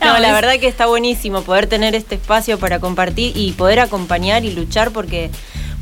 No, 0.00 0.14
No, 0.14 0.18
la 0.18 0.32
verdad 0.32 0.58
que 0.60 0.66
está 0.68 0.86
buenísimo 0.86 1.42
poder 1.42 1.66
tener 1.66 1.94
este 1.94 2.16
espacio 2.16 2.58
para 2.58 2.78
compartir 2.80 3.36
y 3.36 3.52
poder 3.52 3.80
acompañar 3.80 4.44
y 4.44 4.52
luchar 4.52 4.90
porque, 4.90 5.30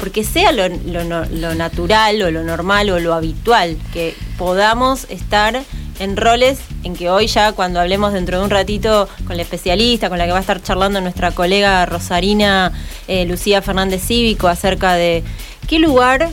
porque 0.00 0.24
sea 0.24 0.50
lo, 0.52 0.68
lo 0.68 1.54
natural 1.54 2.20
o 2.22 2.30
lo 2.30 2.42
normal 2.42 2.90
o 2.90 2.98
lo 2.98 3.14
habitual, 3.14 3.76
que 3.92 4.14
podamos 4.38 5.07
estar 5.11 5.62
en 6.01 6.16
roles 6.16 6.59
en 6.82 6.96
que 6.96 7.11
hoy 7.11 7.26
ya 7.26 7.53
cuando 7.53 7.78
hablemos 7.78 8.14
dentro 8.14 8.38
de 8.38 8.44
un 8.44 8.51
ratito 8.51 9.07
con 9.26 9.36
la 9.36 9.42
especialista, 9.42 10.09
con 10.09 10.16
la 10.18 10.24
que 10.24 10.32
va 10.32 10.38
a 10.38 10.40
estar 10.40 10.62
charlando 10.62 11.01
nuestra 11.03 11.30
colega 11.32 11.84
Rosarina 11.84 12.72
eh, 13.07 13.26
Lucía 13.26 13.61
Fernández 13.61 14.03
Cívico 14.03 14.48
acerca 14.48 14.94
de 14.94 15.22
qué 15.68 15.78
lugar 15.78 16.30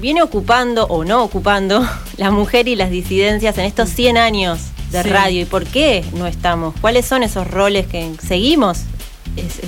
viene 0.00 0.22
ocupando 0.22 0.86
o 0.86 1.04
no 1.04 1.22
ocupando 1.22 1.86
la 2.16 2.30
mujer 2.30 2.66
y 2.66 2.76
las 2.76 2.90
disidencias 2.90 3.58
en 3.58 3.66
estos 3.66 3.90
100 3.90 4.16
años 4.16 4.58
de 4.90 5.02
Sí. 5.04 5.08
radio 5.10 5.42
y 5.42 5.44
por 5.44 5.64
qué 5.66 6.02
no 6.14 6.26
estamos, 6.26 6.74
cuáles 6.80 7.06
son 7.06 7.22
esos 7.22 7.46
roles 7.48 7.86
que 7.86 8.10
seguimos 8.26 8.78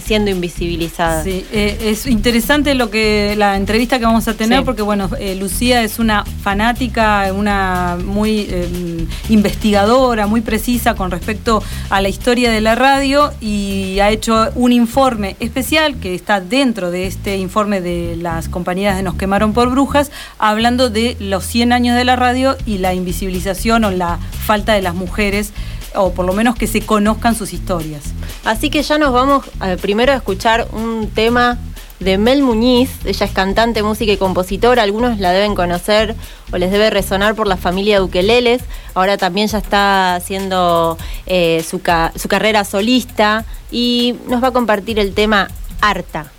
siendo 0.05 0.31
invisibilizadas. 0.31 1.25
Sí, 1.25 1.45
eh, 1.53 1.79
es 1.85 2.07
interesante 2.07 2.75
lo 2.75 2.91
que 2.91 3.35
la 3.37 3.57
entrevista 3.57 3.99
que 3.99 4.05
vamos 4.05 4.29
a 4.29 4.35
tener 4.35 4.61
Sí. 4.61 4.65
porque 4.65 4.83
bueno, 4.83 5.09
eh, 5.19 5.35
Lucía 5.37 5.83
es 5.83 5.99
una 5.99 6.25
fanática, 6.43 7.33
una 7.35 7.97
muy 8.05 8.47
eh, 8.51 9.07
investigadora, 9.29 10.27
muy 10.27 10.41
precisa 10.41 10.95
con 10.95 11.11
respecto 11.11 11.63
a 11.91 12.01
la 12.01 12.09
historia 12.09 12.51
de 12.51 12.61
la 12.61 12.75
radio 12.75 13.33
y 13.41 13.99
ha 14.01 14.11
hecho 14.11 14.51
un 14.55 14.73
informe 14.73 15.37
especial 15.41 15.97
que 15.97 16.15
está 16.15 16.41
dentro 16.41 16.91
de 16.91 17.07
este 17.07 17.37
informe 17.37 17.81
de 17.81 18.17
las 18.17 18.49
compañías 18.49 18.97
de 18.97 19.03
Nos 19.03 19.15
quemaron 19.15 19.53
por 19.53 19.71
brujas, 19.71 20.11
hablando 20.39 20.91
de 20.91 21.17
los 21.21 21.45
100 21.45 21.73
años 21.73 21.97
de 21.97 22.05
la 22.05 22.17
radio 22.17 22.57
y 22.67 22.79
la 22.79 22.95
invisibilización 22.95 23.85
o 23.85 23.91
la 23.91 24.19
falta 24.47 24.73
de 24.75 24.83
las 24.83 24.95
mujeres 24.95 25.53
o 25.95 26.13
por 26.13 26.25
lo 26.27 26.33
menos 26.33 26.55
que 26.55 26.67
se 26.67 26.81
conozcan 26.81 27.35
sus 27.35 27.53
historias. 27.53 28.03
Así 28.45 28.71
que 28.71 28.83
ya 28.83 28.99
nos 28.99 29.13
vamos 29.13 29.45
eh, 29.65 29.77
primero 29.81 30.13
a 30.13 30.17
escuchar 30.17 30.69
un 30.73 31.09
tema 31.09 31.59
de 32.01 32.19
Mel 32.19 32.43
Muñiz. 32.43 32.91
Ella 33.05 33.27
es 33.27 33.33
cantante, 33.33 33.83
música 33.83 34.13
y 34.13 34.17
compositora. 34.17 34.83
Algunos 34.83 35.19
la 35.19 35.33
deben 35.33 35.55
conocer 35.55 36.15
o 36.53 36.59
les 36.59 36.71
debe 36.71 36.91
resonar 36.91 37.35
por 37.35 37.47
la 37.47 37.57
familia 37.57 37.97
de 37.97 38.03
Ukeleles. 38.03 38.63
Ahora 38.95 39.17
también 39.17 39.49
ya 39.49 39.59
está 39.59 40.17
haciendo 40.17 40.99
eh, 41.27 41.65
su, 41.69 41.81
su 42.17 42.29
carrera 42.29 42.65
solista 42.65 43.45
y 43.71 44.17
nos 44.29 44.43
va 44.43 44.49
a 44.49 44.53
compartir 44.53 44.99
el 44.99 45.15
tema 45.15 45.49
Harta. 45.81 46.31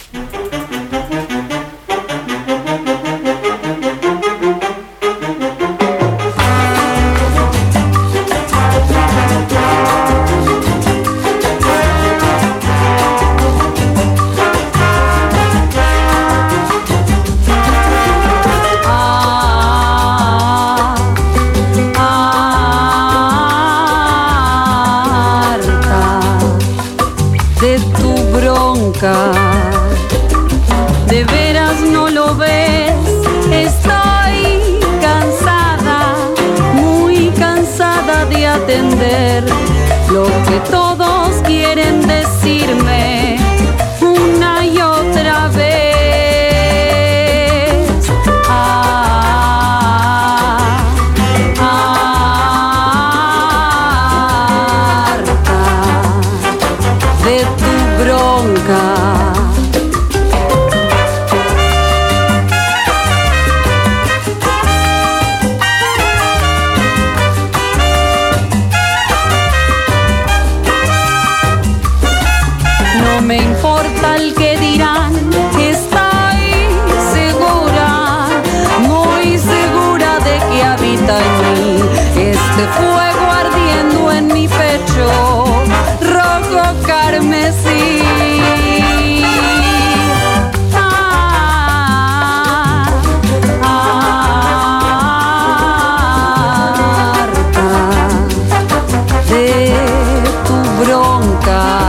Tu 101.04 101.83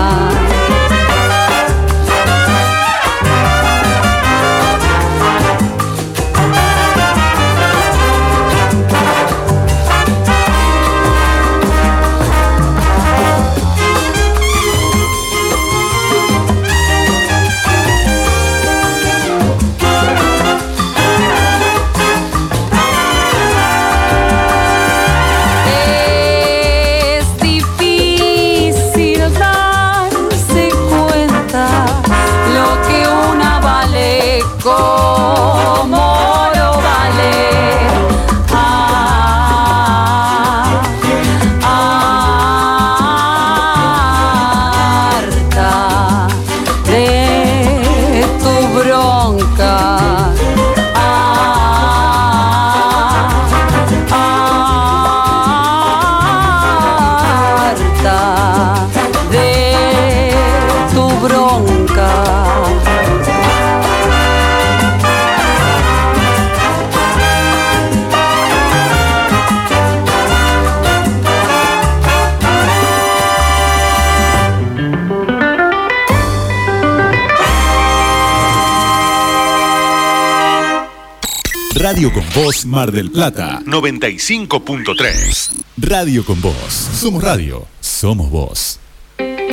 Radio 81.95 82.13
con 82.13 82.25
Voz 82.35 82.67
Mar 82.67 82.91
del 82.91 83.09
Plata 83.09 83.63
95.3. 83.65 85.51
Radio 85.77 86.25
con 86.25 86.41
Voz. 86.41 86.57
Somos 86.93 87.23
radio. 87.23 87.69
Somos 87.81 88.31
voz. 88.31 88.81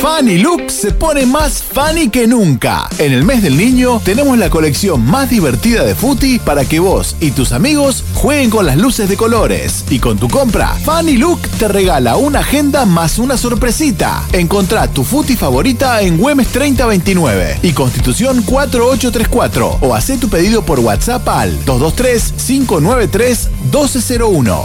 Fanny 0.00 0.38
Look 0.38 0.68
se 0.68 0.90
pone 0.90 1.24
más 1.24 1.62
funny 1.62 2.08
que 2.08 2.26
nunca. 2.26 2.88
En 2.98 3.12
el 3.12 3.22
mes 3.22 3.44
del 3.44 3.56
niño 3.56 4.00
tenemos 4.04 4.36
la 4.36 4.50
colección 4.50 5.06
más 5.06 5.30
divertida 5.30 5.84
de 5.84 5.94
Futi 5.94 6.40
para 6.40 6.64
que 6.64 6.80
vos 6.80 7.14
y 7.20 7.30
tus 7.30 7.52
amigos 7.52 8.02
jueguen 8.22 8.50
con 8.50 8.64
las 8.64 8.76
luces 8.76 9.08
de 9.08 9.16
colores. 9.16 9.84
Y 9.90 9.98
con 9.98 10.16
tu 10.16 10.28
compra, 10.28 10.76
Fanny 10.84 11.16
Look 11.16 11.40
te 11.58 11.66
regala 11.66 12.14
una 12.16 12.38
agenda 12.38 12.86
más 12.86 13.18
una 13.18 13.36
sorpresita. 13.36 14.22
Encontrá 14.32 14.86
tu 14.86 15.02
Futi 15.02 15.34
favorita 15.34 16.00
en 16.02 16.18
Güemes 16.18 16.46
3029 16.48 17.58
y 17.62 17.72
Constitución 17.72 18.42
4834 18.42 19.78
o 19.80 19.94
haz 19.94 20.12
tu 20.20 20.28
pedido 20.28 20.62
por 20.62 20.78
WhatsApp 20.78 21.26
al 21.28 21.58
223-593-1201. 21.64 24.62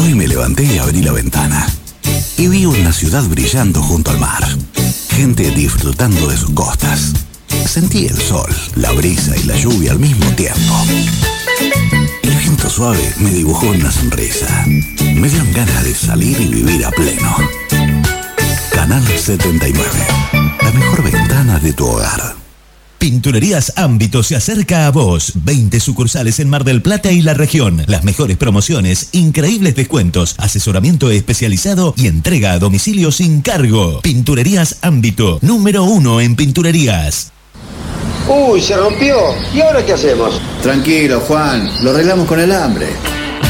Hoy 0.01 0.15
me 0.15 0.27
levanté 0.27 0.63
y 0.63 0.79
abrí 0.79 1.03
la 1.03 1.11
ventana 1.11 1.63
y 2.38 2.47
vi 2.47 2.65
una 2.65 2.91
ciudad 2.91 3.21
brillando 3.25 3.84
junto 3.84 4.09
al 4.09 4.17
mar. 4.17 4.43
Gente 5.12 5.51
disfrutando 5.51 6.28
de 6.28 6.38
sus 6.38 6.51
costas. 6.51 7.14
Sentí 7.66 8.07
el 8.07 8.18
sol, 8.18 8.49
la 8.76 8.91
brisa 8.91 9.36
y 9.38 9.43
la 9.43 9.55
lluvia 9.55 9.91
al 9.91 9.99
mismo 9.99 10.26
tiempo. 10.32 10.74
El 12.24 12.36
viento 12.38 12.70
suave 12.70 13.14
me 13.20 13.30
dibujó 13.30 13.68
una 13.68 13.91
sonrisa. 13.91 14.66
Me 14.68 15.30
dieron 15.30 15.51
ganas 15.53 15.84
de 15.84 15.93
salir 15.93 16.39
y 16.39 16.47
vivir 16.47 16.86
a 16.86 16.91
pleno. 16.91 17.36
Canal 18.72 19.05
79. 19.05 19.89
La 20.62 20.72
mejor 20.72 21.03
ventana 21.03 21.59
de 21.59 21.74
tu 21.74 21.88
hogar. 21.88 22.41
Pinturerías 23.02 23.74
Ámbito 23.78 24.22
se 24.22 24.36
acerca 24.36 24.86
a 24.86 24.91
vos. 24.91 25.34
20 25.43 25.80
sucursales 25.80 26.39
en 26.39 26.47
Mar 26.47 26.64
del 26.64 26.84
Plata 26.84 27.12
y 27.12 27.24
la 27.24 27.34
región. 27.34 27.84
Las 27.88 28.04
mejores 28.04 28.38
promociones, 28.38 29.10
increíbles 29.14 29.76
descuentos, 29.76 30.36
asesoramiento 30.38 31.10
especializado 31.10 31.95
y 31.97 32.06
entrega 32.06 32.52
a 32.52 32.60
domicilio 32.60 33.12
sin 33.12 33.41
cargo. 33.41 34.02
Pinturerías 34.02 34.78
Ámbito, 34.84 35.39
número 35.41 35.84
uno 35.84 36.22
en 36.22 36.36
pinturerías. 36.36 37.32
Uy, 38.28 38.62
se 38.62 38.78
rompió. 38.78 39.18
¿Y 39.52 39.62
ahora 39.62 39.84
qué 39.84 39.93
hacemos? 39.93 40.39
Tranquilo, 40.62 41.22
Juan. 41.22 41.84
Lo 41.84 41.89
arreglamos 41.89 42.28
con 42.28 42.39
el 42.39 42.52
hambre. 42.52 42.86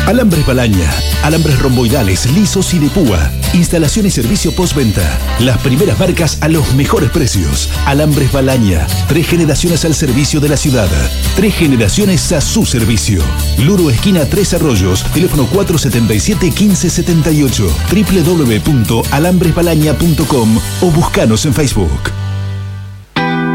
Alambres 0.07 0.45
Balaña. 0.45 0.89
Alambres 1.23 1.59
romboidales, 1.59 2.31
lisos 2.31 2.73
y 2.73 2.79
de 2.79 2.89
púa. 2.89 3.31
Instalación 3.53 4.05
y 4.05 4.11
servicio 4.11 4.55
postventa. 4.55 5.19
Las 5.39 5.57
primeras 5.59 5.99
marcas 5.99 6.37
a 6.41 6.47
los 6.47 6.73
mejores 6.73 7.11
precios. 7.11 7.69
Alambres 7.85 8.31
Balaña. 8.31 8.87
Tres 9.07 9.27
generaciones 9.27 9.83
al 9.85 9.93
servicio 9.93 10.39
de 10.39 10.49
la 10.49 10.57
ciudad. 10.57 10.87
Tres 11.35 11.55
generaciones 11.55 12.31
a 12.31 12.41
su 12.41 12.65
servicio. 12.65 13.21
Luro 13.59 13.89
Esquina 13.89 14.25
Tres 14.25 14.53
Arroyos. 14.53 15.03
Teléfono 15.13 15.47
477-1578. 15.47 17.69
www.alambresbalaña.com 17.91 20.59
o 20.81 20.91
buscanos 20.91 21.45
en 21.45 21.53
Facebook. 21.53 22.20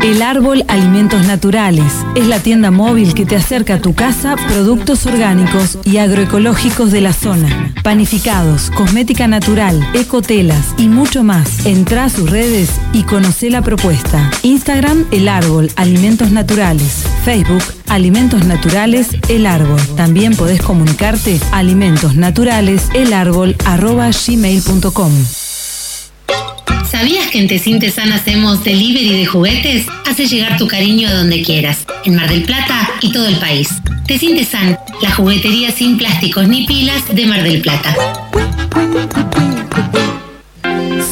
El 0.06 0.22
Árbol 0.22 0.64
Alimentos 0.68 1.26
Naturales 1.26 1.92
es 2.14 2.28
la 2.28 2.38
tienda 2.38 2.70
móvil 2.70 3.12
que 3.12 3.26
te 3.26 3.34
acerca 3.34 3.74
a 3.74 3.80
tu 3.80 3.92
casa 3.92 4.36
productos 4.36 5.04
orgánicos 5.04 5.80
y 5.82 5.96
agroecológicos 5.96 6.92
de 6.92 7.00
la 7.00 7.12
zona. 7.12 7.74
Panificados, 7.82 8.70
cosmética 8.70 9.26
natural, 9.26 9.84
ecotelas 9.94 10.76
y 10.78 10.86
mucho 10.86 11.24
más. 11.24 11.66
Entra 11.66 12.04
a 12.04 12.08
sus 12.08 12.30
redes 12.30 12.70
y 12.92 13.02
conoce 13.02 13.50
la 13.50 13.62
propuesta. 13.62 14.30
Instagram 14.44 15.06
El 15.10 15.26
Árbol 15.26 15.72
Alimentos 15.74 16.30
Naturales. 16.30 17.04
Facebook 17.24 17.64
Alimentos 17.88 18.44
Naturales 18.46 19.08
El 19.28 19.44
Árbol. 19.44 19.80
También 19.96 20.36
podés 20.36 20.62
comunicarte 20.62 21.40
a 21.50 21.58
alimentos 21.58 22.14
naturales 22.14 22.90
el 22.94 23.12
árbol 23.12 23.56
arroba 23.64 24.10
gmail.com. 24.10 25.12
¿Sabías 26.98 27.30
que 27.30 27.40
en 27.40 27.46
Tesintesan 27.46 28.10
hacemos 28.10 28.64
delivery 28.64 29.18
de 29.18 29.26
juguetes? 29.26 29.84
Hace 30.06 30.24
llegar 30.24 30.56
tu 30.56 30.66
cariño 30.66 31.06
a 31.10 31.12
donde 31.12 31.42
quieras, 31.42 31.84
en 32.06 32.16
Mar 32.16 32.26
del 32.30 32.44
Plata 32.44 32.88
y 33.02 33.12
todo 33.12 33.26
el 33.28 33.36
país. 33.36 33.68
Tesintesan, 34.06 34.78
la 35.02 35.10
juguetería 35.14 35.70
sin 35.72 35.98
plásticos 35.98 36.48
ni 36.48 36.66
pilas 36.66 37.02
de 37.14 37.26
Mar 37.26 37.42
del 37.42 37.60
Plata. 37.60 37.94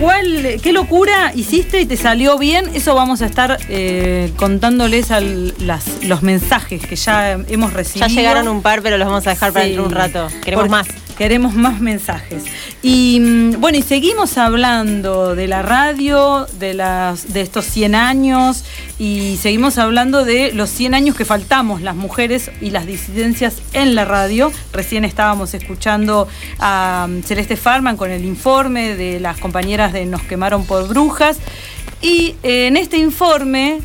¿Cuál, 0.00 0.58
¿Qué 0.62 0.72
locura 0.72 1.32
hiciste 1.34 1.80
y 1.82 1.86
te 1.86 1.96
salió 1.98 2.38
bien? 2.38 2.70
Eso 2.72 2.94
vamos 2.94 3.20
a 3.20 3.26
estar 3.26 3.58
eh, 3.68 4.32
contándoles 4.36 5.10
al- 5.10 5.52
las- 5.58 6.02
los 6.04 6.22
mensajes 6.22 6.86
que 6.86 6.96
ya 6.96 7.32
hemos 7.32 7.72
recibido. 7.74 8.06
Ya 8.08 8.14
llegaron 8.14 8.48
un 8.48 8.62
par, 8.62 8.80
pero 8.82 8.96
los 8.96 9.06
vamos 9.08 9.26
a 9.26 9.30
dejar 9.30 9.52
para 9.52 9.64
Sí. 9.66 9.72
dentro 9.72 9.82
de 9.84 9.88
un 9.90 9.94
rato. 9.94 10.28
Queremos 10.42 10.68
Porque 10.68 10.70
más. 10.70 10.86
Queremos 11.20 11.52
más 11.52 11.82
mensajes. 11.82 12.44
Y 12.80 13.20
mm, 13.20 13.60
bueno, 13.60 13.76
y 13.76 13.82
seguimos 13.82 14.38
hablando 14.38 15.36
de 15.36 15.48
la 15.48 15.60
radio, 15.60 16.46
de, 16.58 16.72
las, 16.72 17.34
de 17.34 17.42
estos 17.42 17.66
100 17.66 17.94
años, 17.94 18.64
y 18.98 19.36
seguimos 19.36 19.76
hablando 19.76 20.24
de 20.24 20.50
los 20.54 20.70
100 20.70 20.94
años 20.94 21.14
que 21.14 21.26
faltamos 21.26 21.82
las 21.82 21.94
mujeres 21.94 22.50
y 22.62 22.70
las 22.70 22.86
disidencias 22.86 23.60
en 23.74 23.94
la 23.94 24.06
radio. 24.06 24.50
Recién 24.72 25.04
estábamos 25.04 25.52
escuchando 25.52 26.26
a 26.58 27.06
mm, 27.06 27.22
Celeste 27.24 27.58
Farman 27.58 27.98
con 27.98 28.10
el 28.10 28.24
informe 28.24 28.96
de 28.96 29.20
las 29.20 29.36
compañeras 29.36 29.92
de 29.92 30.06
Nos 30.06 30.22
quemaron 30.22 30.64
por 30.64 30.88
brujas. 30.88 31.36
Y 32.00 32.34
eh, 32.42 32.68
en 32.68 32.78
este 32.78 32.96
informe 32.96 33.80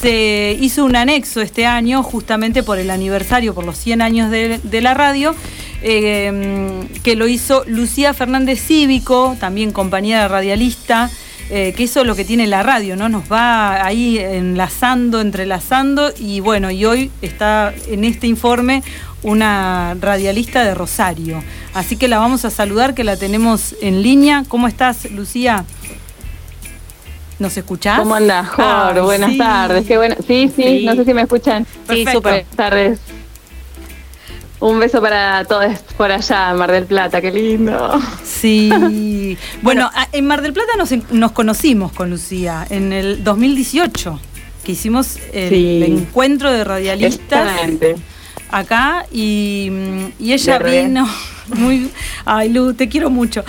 se 0.00 0.56
hizo 0.60 0.84
un 0.84 0.94
anexo 0.94 1.40
este 1.40 1.66
año, 1.66 2.04
justamente 2.04 2.62
por 2.62 2.78
el 2.78 2.90
aniversario, 2.90 3.54
por 3.54 3.64
los 3.64 3.76
100 3.76 4.02
años 4.02 4.30
de, 4.30 4.60
de 4.62 4.80
la 4.80 4.94
radio, 4.94 5.34
eh, 5.82 6.82
que 7.02 7.16
lo 7.16 7.26
hizo 7.28 7.64
Lucía 7.66 8.14
Fernández 8.14 8.60
Cívico, 8.60 9.36
también 9.40 9.72
compañera 9.72 10.28
radialista, 10.28 11.10
eh, 11.50 11.72
que 11.76 11.84
eso 11.84 12.02
es 12.02 12.06
lo 12.06 12.14
que 12.14 12.24
tiene 12.24 12.46
la 12.46 12.62
radio, 12.62 12.94
¿no? 12.96 13.08
Nos 13.08 13.24
va 13.30 13.84
ahí 13.84 14.18
enlazando, 14.18 15.20
entrelazando, 15.20 16.12
y 16.18 16.40
bueno, 16.40 16.70
y 16.70 16.84
hoy 16.84 17.10
está 17.22 17.74
en 17.88 18.04
este 18.04 18.26
informe 18.28 18.82
una 19.22 19.96
radialista 20.00 20.64
de 20.64 20.74
Rosario. 20.74 21.42
Así 21.74 21.96
que 21.96 22.08
la 22.08 22.18
vamos 22.18 22.44
a 22.44 22.50
saludar, 22.50 22.94
que 22.94 23.04
la 23.04 23.16
tenemos 23.16 23.74
en 23.82 24.02
línea. 24.02 24.44
¿Cómo 24.48 24.68
estás, 24.68 25.10
Lucía? 25.10 25.64
¿Nos 27.38 27.56
escuchás? 27.56 27.98
¿Cómo 27.98 28.14
andás, 28.14 28.48
Jor? 28.48 28.64
Ay, 28.94 29.00
Buenas 29.00 29.30
sí. 29.32 29.38
tardes. 29.38 29.86
Qué 29.86 29.96
bueno. 29.96 30.14
Sí, 30.26 30.50
sí, 30.54 30.62
Sí. 30.62 30.84
no 30.84 30.94
sé 30.94 31.04
si 31.04 31.14
me 31.14 31.22
escuchan. 31.22 31.66
Perfecto. 31.86 32.12
súper. 32.12 32.32
Buenas 32.32 32.56
tardes. 32.56 33.00
Un 34.60 34.78
beso 34.78 35.00
para 35.00 35.42
todos 35.46 35.78
por 35.96 36.12
allá, 36.12 36.50
en 36.50 36.56
Mar 36.56 36.70
del 36.70 36.84
Plata, 36.84 37.20
qué 37.22 37.30
lindo. 37.32 37.98
Sí. 38.22 39.36
bueno, 39.62 39.90
en 40.12 40.26
Mar 40.26 40.42
del 40.42 40.52
Plata 40.52 40.72
nos, 40.76 40.92
en- 40.92 41.04
nos 41.12 41.32
conocimos 41.32 41.92
con 41.92 42.10
Lucía 42.10 42.66
en 42.68 42.92
el 42.92 43.24
2018, 43.24 44.20
que 44.62 44.72
hicimos 44.72 45.16
el 45.32 45.48
Sí. 45.48 45.84
encuentro 45.86 46.52
de 46.52 46.64
radialistas 46.64 47.40
Exactamente. 47.48 47.96
acá 48.50 49.06
y, 49.10 49.68
mm, 49.70 50.04
y 50.18 50.32
ella 50.34 50.52
De 50.54 50.58
re. 50.58 50.82
vino 50.84 51.08
muy... 51.54 51.90
Ay, 52.26 52.50
Lu, 52.50 52.74
te 52.74 52.86
quiero 52.88 53.08
mucho. 53.08 53.42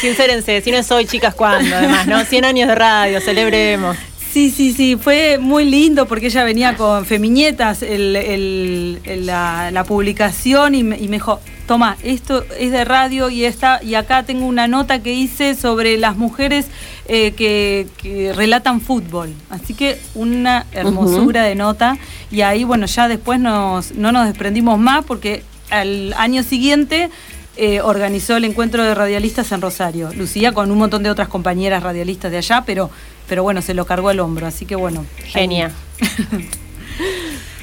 Sincérense, 0.00 0.62
si 0.62 0.70
no 0.70 0.78
es 0.78 0.90
hoy, 0.90 1.04
chicas, 1.06 1.34
¿cuándo? 1.34 1.76
Además, 1.76 2.06
¿no? 2.06 2.24
100 2.24 2.44
años 2.46 2.68
de 2.68 2.74
radio, 2.74 3.20
celebremos. 3.20 3.96
Sí, 4.38 4.50
sí, 4.52 4.72
sí, 4.72 4.94
fue 4.94 5.38
muy 5.40 5.64
lindo 5.64 6.06
porque 6.06 6.26
ella 6.26 6.44
venía 6.44 6.76
con 6.76 7.04
Femiñetas, 7.04 7.82
el- 7.82 8.14
el- 8.14 9.00
el- 9.02 9.26
la, 9.26 9.72
la 9.72 9.82
publicación, 9.82 10.76
y 10.76 10.84
me, 10.84 10.96
y 10.96 11.08
me 11.08 11.16
dijo, 11.16 11.40
toma, 11.66 11.96
esto 12.04 12.44
es 12.56 12.70
de 12.70 12.84
radio 12.84 13.30
y, 13.30 13.44
esta, 13.44 13.80
y 13.82 13.96
acá 13.96 14.22
tengo 14.22 14.46
una 14.46 14.68
nota 14.68 15.02
que 15.02 15.12
hice 15.12 15.56
sobre 15.56 15.96
las 15.98 16.16
mujeres 16.16 16.66
eh, 17.08 17.32
que, 17.32 17.88
que 18.00 18.32
relatan 18.32 18.80
fútbol. 18.80 19.30
Así 19.50 19.74
que 19.74 19.98
una 20.14 20.66
hermosura 20.70 21.42
de 21.42 21.56
nota. 21.56 21.98
Y 22.30 22.42
ahí, 22.42 22.62
bueno, 22.62 22.86
ya 22.86 23.08
después 23.08 23.40
nos, 23.40 23.90
no 23.96 24.12
nos 24.12 24.28
desprendimos 24.28 24.78
más 24.78 25.04
porque 25.04 25.42
al 25.70 26.14
año 26.16 26.44
siguiente 26.44 27.10
eh, 27.56 27.80
organizó 27.80 28.36
el 28.36 28.44
encuentro 28.44 28.84
de 28.84 28.94
radialistas 28.94 29.50
en 29.50 29.60
Rosario. 29.62 30.12
Lucía 30.14 30.52
con 30.52 30.70
un 30.70 30.78
montón 30.78 31.02
de 31.02 31.10
otras 31.10 31.26
compañeras 31.26 31.82
radialistas 31.82 32.30
de 32.30 32.36
allá, 32.38 32.62
pero, 32.64 32.88
pero 33.28 33.42
bueno, 33.42 33.62
se 33.62 33.74
lo 33.74 33.84
cargó 33.86 34.08
al 34.08 34.20
hombro, 34.20 34.46
así 34.46 34.66
que 34.66 34.74
bueno. 34.76 35.04
Genia. 35.24 35.70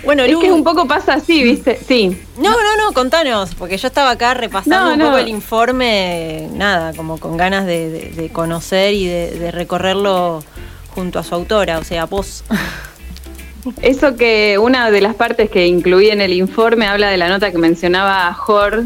Bueno, 0.04 0.22
es 0.24 0.32
Lu- 0.32 0.40
que 0.40 0.52
un 0.52 0.64
poco 0.64 0.88
pasa 0.88 1.16
así, 1.16 1.42
¿viste? 1.42 1.80
Sí. 1.88 2.16
No, 2.38 2.52
no, 2.52 2.78
no, 2.78 2.94
contanos, 2.94 3.56
porque 3.56 3.76
yo 3.78 3.88
estaba 3.88 4.12
acá 4.12 4.36
repasando 4.36 4.86
No, 4.90 4.94
un 4.94 5.00
no. 5.00 5.06
poco 5.06 5.18
el 5.18 5.30
informe, 5.30 6.48
nada, 6.54 6.94
como 6.94 7.18
con 7.18 7.38
ganas 7.38 7.66
de, 7.66 7.90
de- 7.90 8.10
de 8.12 8.30
conocer 8.30 8.94
y 8.94 9.08
de, 9.08 9.32
de 9.32 9.50
recorrerlo 9.52 10.44
junto 10.94 11.18
a 11.18 11.24
su 11.24 11.34
autora, 11.34 11.80
o 11.80 11.84
sea, 11.84 12.06
vos. 12.06 12.44
Eso 13.82 14.16
que 14.16 14.60
una 14.60 14.92
de 14.92 15.02
las 15.02 15.16
partes 15.16 15.50
que 15.50 15.66
incluí 15.66 16.10
en 16.12 16.22
el 16.22 16.34
informe 16.34 16.86
habla 16.86 17.10
de 17.10 17.18
la 17.18 17.28
nota 17.28 17.50
que 17.52 17.58
mencionaba 17.58 18.32
Jor. 18.34 18.84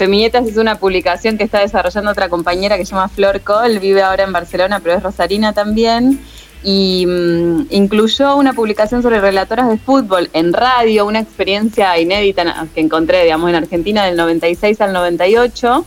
Feminietas 0.00 0.48
es 0.48 0.56
una 0.56 0.78
publicación 0.78 1.36
que 1.36 1.44
está 1.44 1.60
desarrollando 1.60 2.10
otra 2.10 2.30
compañera 2.30 2.78
que 2.78 2.86
se 2.86 2.92
llama 2.92 3.10
Flor 3.10 3.42
Col, 3.42 3.80
vive 3.80 4.00
ahora 4.00 4.24
en 4.24 4.32
Barcelona, 4.32 4.80
pero 4.80 4.96
es 4.96 5.02
rosarina 5.02 5.52
también. 5.52 6.18
Y 6.64 7.04
mm, 7.06 7.66
incluyó 7.68 8.34
una 8.36 8.54
publicación 8.54 9.02
sobre 9.02 9.20
relatoras 9.20 9.68
de 9.68 9.76
fútbol 9.76 10.30
en 10.32 10.54
radio, 10.54 11.04
una 11.04 11.18
experiencia 11.18 11.98
inédita 11.98 12.66
que 12.74 12.80
encontré, 12.80 13.24
digamos, 13.24 13.50
en 13.50 13.56
Argentina 13.56 14.06
del 14.06 14.16
96 14.16 14.80
al 14.80 14.94
98. 14.94 15.84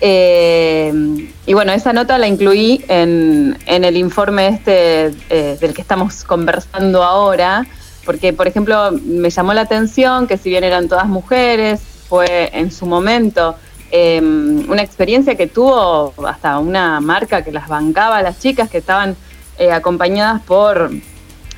Eh, 0.00 1.28
y 1.44 1.52
bueno, 1.52 1.72
esa 1.72 1.92
nota 1.92 2.16
la 2.16 2.28
incluí 2.28 2.82
en, 2.88 3.58
en 3.66 3.84
el 3.84 3.98
informe 3.98 4.48
este 4.48 5.12
eh, 5.28 5.58
del 5.60 5.74
que 5.74 5.82
estamos 5.82 6.24
conversando 6.24 7.02
ahora, 7.02 7.66
porque, 8.06 8.32
por 8.32 8.48
ejemplo, 8.48 8.92
me 9.04 9.28
llamó 9.28 9.52
la 9.52 9.60
atención 9.60 10.26
que 10.26 10.38
si 10.38 10.48
bien 10.48 10.64
eran 10.64 10.88
todas 10.88 11.06
mujeres, 11.06 11.91
fue 12.12 12.50
en 12.52 12.70
su 12.70 12.84
momento 12.84 13.56
eh, 13.90 14.20
una 14.20 14.82
experiencia 14.82 15.34
que 15.34 15.46
tuvo 15.46 16.12
hasta 16.26 16.58
una 16.58 17.00
marca 17.00 17.42
que 17.42 17.50
las 17.50 17.68
bancaba 17.68 18.18
a 18.18 18.22
las 18.22 18.38
chicas 18.38 18.68
que 18.68 18.76
estaban 18.76 19.16
eh, 19.58 19.72
acompañadas 19.72 20.42
por 20.42 20.90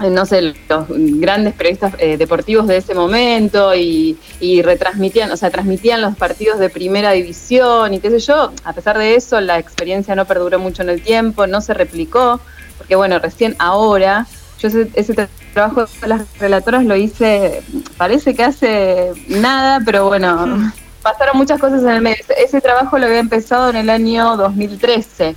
eh, 0.00 0.10
no 0.10 0.24
sé, 0.26 0.54
los 0.68 0.86
grandes 0.88 1.54
periodistas 1.54 1.94
eh, 1.98 2.16
deportivos 2.16 2.68
de 2.68 2.76
ese 2.76 2.94
momento 2.94 3.74
y, 3.74 4.16
y 4.38 4.62
retransmitían, 4.62 5.32
o 5.32 5.36
sea, 5.36 5.50
transmitían 5.50 6.00
los 6.00 6.16
partidos 6.16 6.60
de 6.60 6.70
primera 6.70 7.10
división 7.10 7.92
y 7.92 7.98
qué 7.98 8.10
sé 8.10 8.20
yo. 8.20 8.52
A 8.62 8.72
pesar 8.74 8.96
de 8.96 9.16
eso, 9.16 9.40
la 9.40 9.58
experiencia 9.58 10.14
no 10.14 10.24
perduró 10.24 10.60
mucho 10.60 10.82
en 10.82 10.90
el 10.90 11.02
tiempo, 11.02 11.48
no 11.48 11.60
se 11.62 11.74
replicó, 11.74 12.38
porque 12.78 12.94
bueno, 12.94 13.18
recién 13.18 13.56
ahora, 13.58 14.28
yo 14.64 14.80
ese, 14.80 14.90
ese 14.94 15.14
tra- 15.14 15.28
trabajo 15.52 15.86
de 16.00 16.08
las 16.08 16.38
relatoras 16.38 16.84
lo 16.84 16.96
hice, 16.96 17.62
parece 17.96 18.34
que 18.34 18.44
hace 18.44 19.12
nada, 19.28 19.80
pero 19.84 20.06
bueno, 20.06 20.72
pasaron 21.02 21.36
muchas 21.36 21.60
cosas 21.60 21.82
en 21.82 21.90
el 21.90 22.00
medio. 22.00 22.24
Ese, 22.36 22.60
trabajo 22.60 22.98
lo 22.98 23.06
había 23.06 23.18
empezado 23.18 23.70
en 23.70 23.76
el 23.76 23.90
año 23.90 24.36
2013 24.36 25.36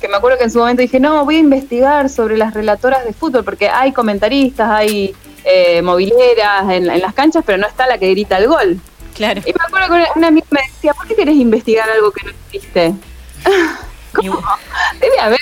que 0.00 0.06
me 0.06 0.16
acuerdo 0.16 0.38
que 0.38 0.44
en 0.44 0.50
su 0.52 0.60
momento 0.60 0.80
dije, 0.80 1.00
no, 1.00 1.24
voy 1.24 1.36
a 1.36 1.40
investigar 1.40 2.08
sobre 2.08 2.36
las 2.36 2.54
relatoras 2.54 3.04
de 3.04 3.12
fútbol, 3.12 3.42
porque 3.42 3.68
hay 3.68 3.90
comentaristas, 3.90 4.70
hay 4.70 5.12
eh, 5.42 5.82
mobileras 5.82 6.70
en, 6.70 6.88
en 6.88 7.00
las 7.00 7.14
canchas, 7.14 7.42
pero 7.44 7.58
no 7.58 7.66
está 7.66 7.88
la 7.88 7.98
que 7.98 8.08
grita 8.10 8.38
el 8.38 8.46
gol. 8.46 8.80
Claro. 9.16 9.40
Y 9.44 9.52
me 9.52 9.58
acuerdo 9.66 9.88
que 9.88 10.16
una, 10.16 10.28
amiga 10.28 10.46
me 10.50 10.60
decía, 10.72 10.94
¿por 10.94 11.08
qué 11.08 11.16
querés 11.16 11.34
investigar 11.34 11.90
algo 11.90 12.12
que 12.12 12.26
no 12.26 12.30
existe? 12.30 12.94
¿Cómo? 14.12 14.40
Debe 15.00 15.18
haber, 15.18 15.40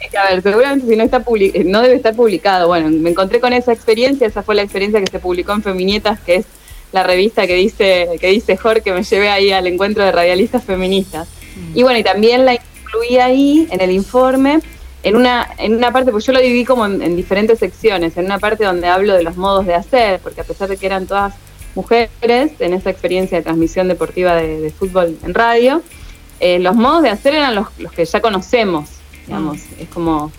a 0.18 0.30
ver, 0.30 0.42
seguramente 0.42 0.86
si 0.86 0.96
no 0.96 1.04
está 1.04 1.24
eh, 1.36 1.64
no 1.64 1.82
debe 1.82 1.96
estar 1.96 2.14
publicado. 2.14 2.68
Bueno, 2.68 2.88
me 2.88 3.10
encontré 3.10 3.40
con 3.40 3.52
esa 3.52 3.72
experiencia, 3.72 4.26
esa 4.26 4.42
fue 4.42 4.54
la 4.54 4.62
experiencia 4.62 5.00
que 5.00 5.10
se 5.10 5.18
publicó 5.18 5.52
en 5.52 5.62
Feminietas, 5.62 6.20
que 6.20 6.36
es 6.36 6.46
la 6.92 7.02
revista 7.02 7.46
que 7.46 7.54
dice, 7.54 8.08
que 8.20 8.28
dice 8.28 8.56
Jorge, 8.56 8.82
que 8.82 8.92
me 8.92 9.02
llevé 9.02 9.28
ahí 9.28 9.52
al 9.52 9.66
encuentro 9.66 10.04
de 10.04 10.12
radialistas 10.12 10.64
feministas. 10.64 11.28
Y 11.74 11.82
bueno, 11.82 11.98
y 11.98 12.02
también 12.02 12.44
la 12.44 12.54
incluí 12.54 13.18
ahí 13.18 13.68
en 13.70 13.80
el 13.80 13.90
informe, 13.90 14.60
en 15.02 15.16
una, 15.16 15.48
en 15.58 15.76
una 15.76 15.92
parte, 15.92 16.10
pues 16.10 16.26
yo 16.26 16.32
lo 16.32 16.40
dividí 16.40 16.64
como 16.64 16.86
en, 16.86 17.00
en 17.02 17.16
diferentes 17.16 17.58
secciones, 17.58 18.16
en 18.16 18.24
una 18.24 18.38
parte 18.38 18.64
donde 18.64 18.88
hablo 18.88 19.14
de 19.14 19.22
los 19.22 19.36
modos 19.36 19.66
de 19.66 19.74
hacer, 19.74 20.20
porque 20.20 20.40
a 20.40 20.44
pesar 20.44 20.68
de 20.68 20.76
que 20.76 20.86
eran 20.86 21.06
todas 21.06 21.34
mujeres 21.74 22.10
en 22.58 22.74
esa 22.74 22.90
experiencia 22.90 23.38
de 23.38 23.44
transmisión 23.44 23.88
deportiva 23.88 24.34
de, 24.34 24.60
de 24.60 24.70
fútbol 24.70 25.16
en 25.22 25.34
radio, 25.34 25.82
eh, 26.40 26.58
los 26.58 26.74
modos 26.74 27.02
de 27.02 27.10
hacer 27.10 27.34
eran 27.34 27.54
los, 27.54 27.66
los 27.78 27.92
que 27.92 28.04
ya 28.04 28.20
conocemos, 28.20 28.88
digamos, 29.30 29.60
es 29.78 29.88
como, 29.88 30.32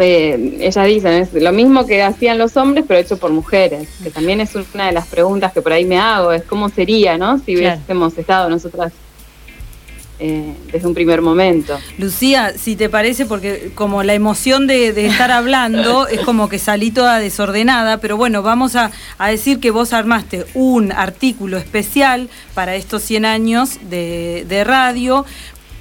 eh, 0.00 0.56
ellas 0.60 0.86
dicen, 0.86 1.12
es 1.14 1.32
lo 1.34 1.52
mismo 1.52 1.84
que 1.84 2.00
hacían 2.02 2.38
los 2.38 2.56
hombres, 2.56 2.84
pero 2.86 3.00
hecho 3.00 3.16
por 3.18 3.30
mujeres, 3.32 3.88
que 4.02 4.10
también 4.10 4.40
es 4.40 4.50
una 4.54 4.86
de 4.86 4.92
las 4.92 5.06
preguntas 5.08 5.52
que 5.52 5.60
por 5.62 5.72
ahí 5.72 5.84
me 5.84 5.98
hago, 5.98 6.32
es 6.32 6.44
cómo 6.44 6.68
sería, 6.68 7.18
¿no? 7.18 7.38
Si 7.38 7.56
Claro. 7.56 7.74
hubiésemos 7.76 8.16
estado 8.16 8.48
nosotras 8.48 8.92
eh, 10.18 10.54
desde 10.70 10.86
un 10.86 10.94
primer 10.94 11.20
momento. 11.20 11.76
Lucía, 11.98 12.52
si 12.56 12.76
te 12.76 12.88
parece, 12.88 13.26
porque 13.26 13.72
como 13.74 14.04
la 14.04 14.14
emoción 14.14 14.68
de, 14.68 14.92
de 14.92 15.06
estar 15.06 15.32
hablando 15.32 16.06
es 16.06 16.20
como 16.20 16.48
que 16.48 16.60
salí 16.60 16.92
toda 16.92 17.18
desordenada, 17.18 17.98
pero 17.98 18.16
bueno, 18.16 18.40
vamos 18.42 18.76
a, 18.76 18.92
a 19.18 19.28
decir 19.30 19.58
que 19.58 19.72
vos 19.72 19.92
armaste 19.92 20.46
un 20.54 20.92
artículo 20.92 21.56
especial 21.58 22.28
para 22.54 22.76
estos 22.76 23.02
100 23.02 23.24
años 23.24 23.78
de, 23.90 24.46
de 24.48 24.62
radio. 24.62 25.26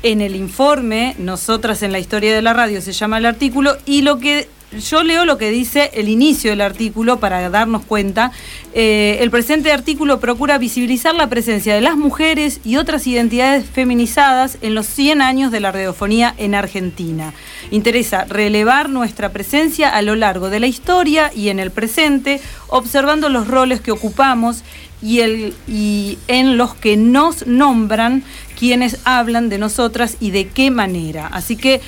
En 0.04 0.22
el 0.22 0.36
informe, 0.36 1.16
Nosotras 1.20 1.84
en 1.84 1.92
la 1.92 2.00
historia 2.00 2.34
de 2.34 2.42
la 2.42 2.54
radio 2.54 2.82
se 2.82 2.92
llama 2.92 3.20
el 3.20 3.26
artículo, 3.26 3.78
y 3.86 4.02
lo 4.02 4.20
que 4.20 4.48
yo 4.80 5.04
leo 5.04 5.26
lo 5.26 5.38
que 5.38 5.52
dice 5.52 5.92
el 5.94 6.08
inicio 6.08 6.52
del 6.52 6.62
artículo 6.62 7.20
para 7.20 7.50
darnos 7.50 7.84
cuenta. 7.84 8.32
Eh, 8.74 9.18
el 9.20 9.30
presente 9.30 9.72
artículo 9.72 10.20
procura 10.20 10.58
visibilizar 10.58 11.14
la 11.14 11.28
presencia 11.28 11.76
de 11.76 11.82
las 11.82 11.98
mujeres 11.98 12.62
y 12.64 12.78
otras 12.78 13.06
identidades 13.06 13.66
feminizadas 13.70 14.58
en 14.62 14.74
los 14.74 14.86
100 14.86 15.22
años 15.22 15.52
de 15.52 15.60
la 15.60 15.72
radiofonía 15.72 16.34
en 16.38 16.56
Argentina. 16.56 17.34
Interesa 17.70 18.24
relevar 18.26 18.90
nuestra 18.90 19.30
presencia 19.30 19.90
a 19.90 20.02
lo 20.02 20.16
largo 20.16 20.50
de 20.50 20.62
la 20.62 20.68
historia 20.68 21.32
y 21.36 21.50
en 21.50 21.60
el 21.60 21.72
presente, 21.72 22.40
observando 22.68 23.28
los 23.30 23.48
roles 23.48 23.82
que 23.82 23.92
ocupamos 23.92 24.64
y, 25.02 25.20
el, 25.20 25.54
y 25.68 26.18
en 26.28 26.58
los 26.58 26.76
que 26.76 26.96
nos 26.96 27.46
nombran 27.46 28.24
quienes 28.58 29.00
hablan 29.04 29.50
de 29.50 29.58
nosotras 29.58 30.18
y 30.20 30.32
de 30.32 30.48
qué 30.48 30.72
manera. 30.72 31.28
Así 31.28 31.58
que 31.58 31.82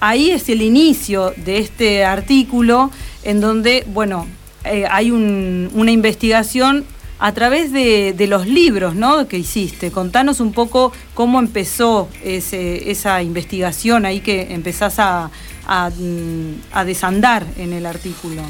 ahí 0.00 0.30
es 0.30 0.48
el 0.48 0.62
inicio 0.62 1.32
de 1.36 1.58
este 1.58 2.04
artículo 2.04 2.90
en 3.24 3.40
donde, 3.40 3.84
bueno, 3.88 4.26
eh, 4.64 4.84
hay 4.90 5.10
un- 5.10 5.70
una 5.74 5.90
investigación 5.90 6.84
a 7.20 7.32
través 7.32 7.72
de, 7.72 8.14
los 8.28 8.46
libros 8.46 8.94
¿no? 8.94 9.26
que 9.26 9.38
hiciste. 9.38 9.90
Contanos 9.90 10.38
un 10.40 10.52
poco 10.52 10.92
cómo 11.14 11.40
empezó 11.40 12.08
esa 12.22 13.22
investigación 13.22 14.06
ahí 14.06 14.20
que 14.20 14.52
empezás 14.54 14.98
a, 14.98 15.30
mm, 15.66 16.52
a 16.72 16.84
desandar 16.84 17.44
en 17.58 17.72
el 17.72 17.86
artículo. 17.86 18.42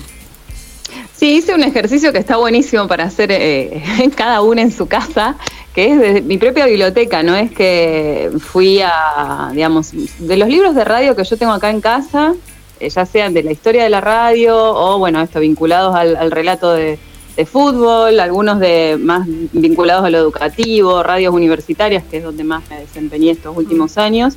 Sí, 1.18 1.38
hice 1.38 1.52
un 1.52 1.64
ejercicio 1.64 2.12
que 2.12 2.18
está 2.18 2.36
buenísimo 2.36 2.86
para 2.86 3.04
hacer 3.04 3.32
eh, 3.32 3.82
cada 4.16 4.40
una 4.40 4.62
en 4.62 4.70
su 4.70 4.86
casa, 4.86 5.36
que 5.74 5.92
es 5.92 5.98
de 5.98 6.22
mi 6.22 6.38
propia 6.38 6.66
biblioteca, 6.66 7.24
no 7.24 7.34
es 7.34 7.50
que 7.50 8.30
fui 8.38 8.80
a, 8.82 9.50
digamos, 9.52 9.90
de 10.18 10.36
los 10.36 10.48
libros 10.48 10.76
de 10.76 10.84
radio 10.84 11.16
que 11.16 11.24
yo 11.24 11.36
tengo 11.36 11.52
acá 11.52 11.70
en 11.70 11.80
casa, 11.80 12.34
eh, 12.78 12.88
ya 12.88 13.04
sean 13.04 13.34
de 13.34 13.42
la 13.42 13.50
historia 13.50 13.82
de 13.82 13.90
la 13.90 14.00
radio 14.00 14.56
o, 14.56 14.98
bueno, 14.98 15.20
esto 15.20 15.40
vinculados 15.40 15.96
al, 15.96 16.16
al 16.16 16.30
relato 16.30 16.72
de, 16.72 17.00
de 17.36 17.46
fútbol, 17.46 18.20
algunos 18.20 18.60
de 18.60 18.96
más 19.00 19.26
vinculados 19.26 20.04
a 20.04 20.10
lo 20.10 20.18
educativo, 20.18 21.02
radios 21.02 21.34
universitarias, 21.34 22.04
que 22.08 22.18
es 22.18 22.22
donde 22.22 22.44
más 22.44 22.62
me 22.70 22.78
desempeñé 22.78 23.32
estos 23.32 23.56
últimos 23.56 23.98
años. 23.98 24.36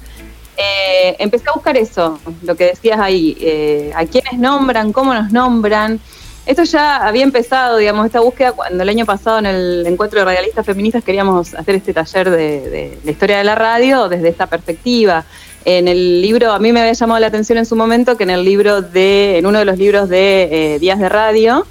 Eh, 0.58 1.16
empecé 1.20 1.46
a 1.50 1.54
buscar 1.54 1.78
eso, 1.78 2.20
lo 2.42 2.56
que 2.56 2.66
decías 2.66 3.00
ahí, 3.00 3.38
eh, 3.40 3.92
a 3.96 4.06
quiénes 4.06 4.40
nombran, 4.40 4.92
cómo 4.94 5.14
nos 5.14 5.32
nombran. 5.32 6.00
Esto 6.46 6.64
ya 6.64 6.98
había 6.98 7.24
empezado, 7.24 7.78
digamos, 7.78 8.06
esta 8.06 8.20
búsqueda 8.20 8.54
cuando 8.54 8.82
el 8.82 8.90
año 8.90 9.06
pasado 9.06 9.40
en 9.40 9.46
el 9.46 9.86
encuentro 9.86 10.20
de 10.20 10.26
radialistas 10.26 10.66
feministas 10.66 11.04
queríamos 11.04 11.54
hacer 11.54 11.76
este 11.76 11.94
taller 11.94 12.32
de, 12.32 12.98
la 13.04 13.12
historia 13.12 13.38
de 13.38 13.44
la 13.44 13.56
radio 13.56 14.10
desde 14.10 14.30
esta 14.30 14.48
perspectiva. 14.48 15.24
En 15.66 15.88
el 15.88 16.22
libro, 16.22 16.52
a 16.52 16.58
mí 16.58 16.74
me 16.74 16.80
había 16.80 16.94
llamado 16.94 17.20
la 17.20 17.28
atención 17.28 17.60
en 17.60 17.68
su 17.68 17.76
momento 17.76 18.18
que 18.18 18.24
en 18.24 18.32
el 18.32 18.44
libro 18.44 18.82
de, 18.82 19.38
en 19.38 19.46
uno 19.46 19.60
de 19.60 19.66
los 19.66 19.78
libros 19.78 20.10
de 20.10 20.74
eh, 20.76 20.80
Días 20.80 20.98
de 20.98 21.10
Radio, 21.10 21.68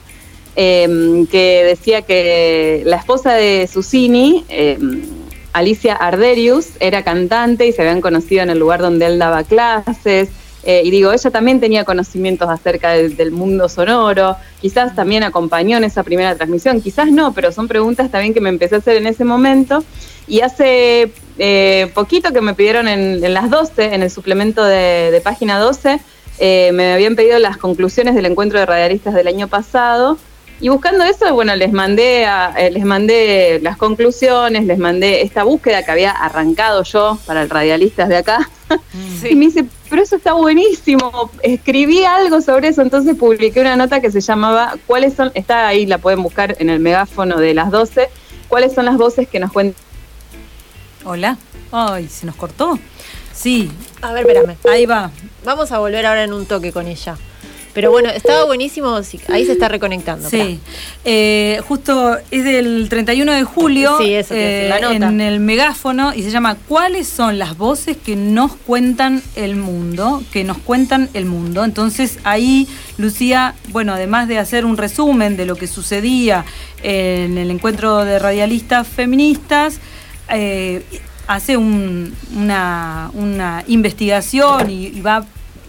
eh, 0.55 1.27
que 1.31 1.65
decía 1.65 2.03
que 2.03 2.83
la 2.87 2.97
esposa 2.97 3.35
de 3.35 3.69
Susini, 3.71 4.45
eh, 4.49 4.79
Alicia 5.53 5.97
Arderius, 5.97 6.69
era 6.79 7.03
cantante 7.03 7.67
y 7.67 7.73
se 7.73 7.83
habían 7.83 8.01
conocido 8.01 8.45
en 8.45 8.51
el 8.51 8.61
lugar 8.61 8.81
donde 8.81 9.07
él 9.07 9.19
daba 9.19 9.43
clases. 9.43 10.29
Eh, 10.63 10.83
y 10.85 10.91
digo, 10.91 11.13
ella 11.13 11.31
también 11.31 11.61
tenía 11.61 11.85
conocimientos 11.85 12.49
acerca 12.49 12.91
del, 12.91 13.17
del 13.17 13.31
mundo 13.31 13.69
sonoro, 13.69 14.37
quizás 14.61 14.95
también 14.95 15.23
acompañó 15.23 15.79
en 15.79 15.85
esa 15.85 16.03
primera 16.03 16.35
transmisión, 16.35 16.83
quizás 16.83 17.11
no, 17.11 17.33
pero 17.33 17.51
son 17.51 17.67
preguntas 17.67 18.11
también 18.11 18.35
que 18.35 18.41
me 18.41 18.51
empecé 18.51 18.75
a 18.75 18.79
hacer 18.79 18.97
en 18.97 19.07
ese 19.07 19.25
momento. 19.25 19.83
Y 20.29 20.43
hace 20.43 21.13
eh, 21.39 21.91
poquito 21.95 22.33
que 22.33 22.41
me 22.41 22.55
pidieron 22.55 22.87
en, 22.87 23.25
en 23.25 23.35
las 23.35 23.51
12, 23.51 23.95
en 23.95 24.03
el 24.03 24.11
suplemento 24.11 24.63
de, 24.65 25.11
de 25.11 25.21
página 25.21 25.59
12, 25.59 26.01
eh, 26.39 26.71
me 26.73 26.93
habían 26.93 27.17
pedido 27.17 27.39
las 27.39 27.59
conclusiones 27.59 28.15
del 28.15 28.27
encuentro 28.27 28.59
de 28.59 28.67
radialistas 28.67 29.15
del 29.15 29.29
año 29.29 29.49
pasado. 29.49 30.19
Y 30.63 30.69
buscando 30.69 31.05
eso, 31.05 31.33
bueno, 31.35 31.57
les 31.57 31.73
mandé, 31.73 32.27
a- 32.27 32.53
eh, 32.59 32.71
les 32.71 32.85
mandé 32.85 33.61
las 33.63 33.79
conclusiones, 33.79 34.67
les 34.67 34.79
mandé 34.79 35.23
esta 35.23 35.43
búsqueda 35.43 35.83
que 35.85 35.91
había 35.91 36.11
arrancado 36.11 36.83
yo 36.83 37.19
para 37.27 37.43
el 37.43 37.49
radialistas 37.51 38.09
de 38.09 38.17
acá. 38.19 38.49
Y 39.29 39.35
me 39.35 39.47
hice 39.47 39.65
pero 39.89 40.03
eso 40.03 40.17
está 40.17 40.33
buenísimo. 40.35 41.31
Escribí 41.43 42.05
algo 42.05 42.41
sobre 42.41 42.69
eso, 42.69 42.83
entonces 42.83 43.17
publiqué 43.17 43.61
una 43.61 43.75
nota 43.75 44.01
que 44.01 44.11
se 44.13 44.21
llamaba 44.21 44.77
¿Cuáles 44.87 45.15
son? 45.15 45.33
Está 45.35 45.67
ahí, 45.67 45.87
la 45.87 45.99
pueden 45.99 46.23
buscar 46.23 46.55
en 46.61 46.71
el 46.71 46.79
megáfono 46.79 47.39
de 47.39 47.53
las 47.55 47.71
12. 47.73 48.09
¿Cuáles 48.49 48.73
son 48.73 48.85
las 48.85 48.97
voces 48.97 49.27
que 49.29 49.41
nos 49.41 49.51
cuentan? 49.53 49.83
Hola. 51.05 51.37
Ay, 51.73 52.09
se 52.09 52.27
nos 52.27 52.37
cortó. 52.37 52.79
Sí. 53.33 53.71
A 54.03 54.13
ver, 54.13 54.23
espérame. 54.29 54.57
Ahí 54.71 54.87
va. 54.87 55.11
Vamos 55.45 55.73
a 55.73 55.79
volver 55.79 56.05
ahora 56.07 56.23
en 56.25 56.33
un 56.33 56.47
toque 56.47 56.71
con 56.73 56.87
ella. 56.87 57.17
Pero 57.73 57.91
bueno, 57.91 58.09
estaba 58.11 58.45
buenísimo. 58.45 59.01
Ahí 59.29 59.47
se 59.47 59.53
está 59.53 59.69
reconectando. 59.69 60.29
Sí, 60.29 60.59
Eh, 61.05 61.61
justo 61.69 62.17
es 62.31 62.45
del 62.45 62.89
31 62.91 63.33
de 63.33 63.45
julio 63.45 63.97
Sí, 63.99 64.13
eso 64.15 64.35
eh, 64.37 64.67
la 64.69 64.81
nota. 64.81 65.07
en 65.09 65.21
el 65.21 65.41
megáfono 65.41 66.13
y 66.15 66.23
se 66.23 66.31
llama 66.31 66.57
¿Cuáles 66.69 67.07
son 67.09 67.39
las 67.39 67.57
voces 67.57 67.97
que 67.97 68.17
nos 68.17 68.55
cuentan 68.57 69.23
el 69.37 69.57
mundo? 69.57 70.23
Que 70.33 70.45
nos 70.45 70.59
cuentan 70.59 71.09
el 71.15 71.27
mundo. 71.27 71.65
Entonces 71.65 72.19
ahí 72.25 72.67
Lucía, 72.99 73.55
bueno, 73.69 73.95
además 73.95 74.29
de 74.29 74.39
hacer 74.39 74.65
un 74.67 74.77
resumen 74.77 75.37
de 75.37 75.47
lo 75.47 75.57
que 75.57 75.67
sucedía 75.67 76.45
en 76.83 77.39
el 77.39 77.51
encuentro 77.51 78.05
de 78.05 78.19
radialistas 78.19 78.87
feministas, 78.87 79.79
eh, 80.29 80.83
hace 81.27 81.57
un- 81.57 82.15
una, 82.37 83.11
una 83.15 83.63
investigación 83.69 84.71
y, 84.71 84.87
y 84.89 85.01
va 85.01 85.25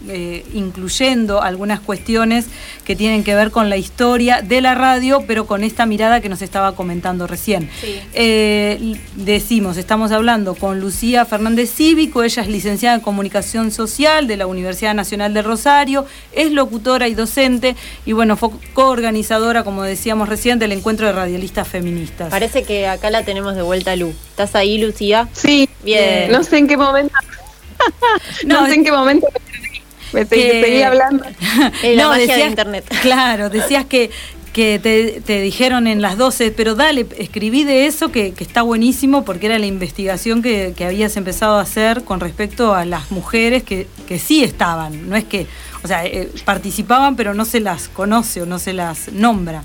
eh, 0.08 0.44
incluyendo 0.54 1.42
algunas 1.42 1.80
cuestiones 1.80 2.46
que 2.84 2.96
tienen 2.96 3.24
que 3.24 3.34
ver 3.34 3.50
con 3.50 3.70
la 3.70 3.76
historia 3.76 4.42
de 4.42 4.60
la 4.60 4.74
radio, 4.74 5.24
pero 5.26 5.46
con 5.46 5.64
esta 5.64 5.86
mirada 5.86 6.20
que 6.20 6.28
nos 6.28 6.42
estaba 6.42 6.74
comentando 6.74 7.26
recién. 7.26 7.68
Eh, 8.12 8.96
decimos, 9.16 9.76
estamos 9.76 10.12
hablando 10.12 10.54
con 10.54 10.80
Lucía 10.80 11.24
Fernández 11.24 11.70
Cívico, 11.72 12.22
ella 12.22 12.42
es 12.42 12.48
licenciada 12.48 12.96
en 12.96 13.00
Comunicación 13.00 13.70
Social 13.70 14.26
de 14.26 14.36
la 14.36 14.46
Universidad 14.46 14.94
Nacional 14.94 15.34
de 15.34 15.42
Rosario, 15.42 16.06
es 16.32 16.52
locutora 16.52 17.08
y 17.08 17.14
docente, 17.14 17.76
y 18.04 18.12
bueno, 18.12 18.36
fue 18.36 18.50
coorganizadora, 18.72 19.64
como 19.64 19.82
decíamos 19.82 20.28
recién, 20.28 20.58
del 20.58 20.72
encuentro 20.72 21.06
de 21.06 21.12
radialistas 21.12 21.68
feministas. 21.68 22.30
Parece 22.30 22.64
que 22.64 22.86
acá 22.86 23.10
la 23.10 23.24
tenemos 23.24 23.54
de 23.54 23.62
vuelta, 23.62 23.94
Lu. 23.96 24.14
¿Estás 24.30 24.54
ahí, 24.54 24.78
Lucía? 24.78 25.28
Sí. 25.32 25.68
Bien. 25.84 26.30
No 26.30 26.42
sé 26.42 26.58
en 26.58 26.68
qué 26.68 26.76
momento. 26.76 27.14
no, 28.46 28.66
sé 28.66 28.74
en 28.74 28.84
qué 28.84 28.92
momento 28.92 29.26
me 30.12 30.24
seguí, 30.26 30.42
que- 30.42 30.62
seguí 30.64 30.82
hablando. 30.82 31.24
La 31.82 32.02
No, 32.02 32.08
magia 32.10 32.26
de 32.26 32.26
decías- 32.26 32.48
internet. 32.50 32.84
Claro, 33.02 33.50
decías 33.50 33.84
que, 33.86 34.10
que 34.52 34.78
te, 34.78 35.20
te 35.22 35.40
dijeron 35.40 35.86
en 35.86 36.02
las 36.02 36.18
12, 36.18 36.50
pero 36.50 36.74
dale, 36.74 37.06
escribí 37.18 37.64
de 37.64 37.86
eso 37.86 38.12
que, 38.12 38.32
que 38.34 38.44
está 38.44 38.62
buenísimo 38.62 39.24
porque 39.24 39.46
era 39.46 39.58
la 39.58 39.64
investigación 39.66 40.42
que, 40.42 40.74
que 40.76 40.84
habías 40.84 41.16
empezado 41.16 41.56
a 41.58 41.62
hacer 41.62 42.04
con 42.04 42.20
respecto 42.20 42.74
a 42.74 42.84
las 42.84 43.10
mujeres 43.10 43.62
que, 43.62 43.86
que 44.06 44.18
sí 44.18 44.44
estaban, 44.44 45.08
no 45.08 45.16
es 45.16 45.24
que, 45.24 45.46
o 45.82 45.88
sea, 45.88 46.04
eh, 46.04 46.28
participaban 46.44 47.16
pero 47.16 47.32
no 47.32 47.44
se 47.46 47.60
las 47.60 47.88
conoce 47.88 48.42
o 48.42 48.46
no 48.46 48.58
se 48.58 48.72
las 48.74 49.10
nombra. 49.12 49.64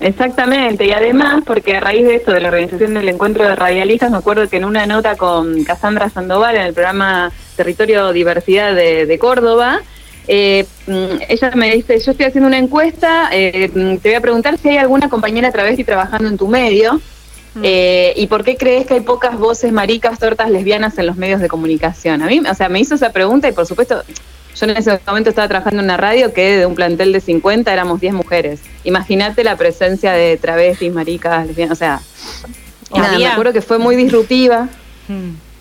Exactamente, 0.00 0.86
y 0.86 0.92
además, 0.92 1.42
porque 1.44 1.76
a 1.76 1.80
raíz 1.80 2.06
de 2.06 2.16
esto, 2.16 2.32
de 2.32 2.40
la 2.40 2.48
organización 2.48 2.94
del 2.94 3.08
encuentro 3.10 3.44
de 3.44 3.54
radialistas, 3.54 4.10
me 4.10 4.16
acuerdo 4.16 4.48
que 4.48 4.56
en 4.56 4.64
una 4.64 4.86
nota 4.86 5.16
con 5.16 5.62
Cassandra 5.64 6.08
Sandoval 6.08 6.56
en 6.56 6.62
el 6.62 6.72
programa 6.72 7.30
Territorio 7.54 8.10
Diversidad 8.12 8.74
de, 8.74 9.04
de 9.04 9.18
Córdoba, 9.18 9.82
eh, 10.26 10.64
mm, 10.86 11.22
ella 11.28 11.50
me 11.54 11.74
dice, 11.74 11.98
yo 11.98 12.12
estoy 12.12 12.26
haciendo 12.26 12.48
una 12.48 12.56
encuesta, 12.56 13.28
eh, 13.30 13.70
mm, 13.74 13.96
te 13.96 14.08
voy 14.08 14.14
a 14.14 14.20
preguntar 14.20 14.56
si 14.56 14.70
hay 14.70 14.78
alguna 14.78 15.10
compañera 15.10 15.52
travesti 15.52 15.84
trabajando 15.84 16.28
en 16.28 16.38
tu 16.38 16.48
medio, 16.48 17.00
eh, 17.62 18.12
y 18.16 18.26
por 18.28 18.44
qué 18.44 18.56
crees 18.56 18.86
que 18.86 18.94
hay 18.94 19.00
pocas 19.00 19.36
voces 19.36 19.72
maricas, 19.72 20.18
tortas, 20.18 20.50
lesbianas 20.50 20.96
en 20.98 21.06
los 21.06 21.16
medios 21.16 21.40
de 21.40 21.48
comunicación. 21.48 22.22
A 22.22 22.26
mí, 22.26 22.40
o 22.48 22.54
sea, 22.54 22.68
me 22.68 22.80
hizo 22.80 22.94
esa 22.94 23.12
pregunta 23.12 23.48
y 23.48 23.52
por 23.52 23.66
supuesto, 23.66 24.02
yo 24.60 24.70
en 24.70 24.76
ese 24.76 25.00
momento 25.06 25.30
estaba 25.30 25.48
trabajando 25.48 25.80
en 25.80 25.86
una 25.86 25.96
radio 25.96 26.32
que 26.32 26.58
de 26.58 26.66
un 26.66 26.74
plantel 26.74 27.12
de 27.12 27.20
50 27.20 27.72
éramos 27.72 28.00
10 28.00 28.14
mujeres. 28.14 28.60
Imagínate 28.84 29.42
la 29.42 29.56
presencia 29.56 30.12
de 30.12 30.36
travestis, 30.36 30.92
maricas, 30.92 31.46
lesbianas, 31.46 31.72
o 31.72 31.78
sea, 31.78 32.00
nada, 32.94 33.18
me 33.18 33.26
acuerdo 33.26 33.52
que 33.52 33.62
fue 33.62 33.78
muy 33.78 33.96
disruptiva. 33.96 34.68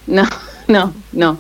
No, 0.08 0.24
no, 0.68 0.94
no. 1.14 1.40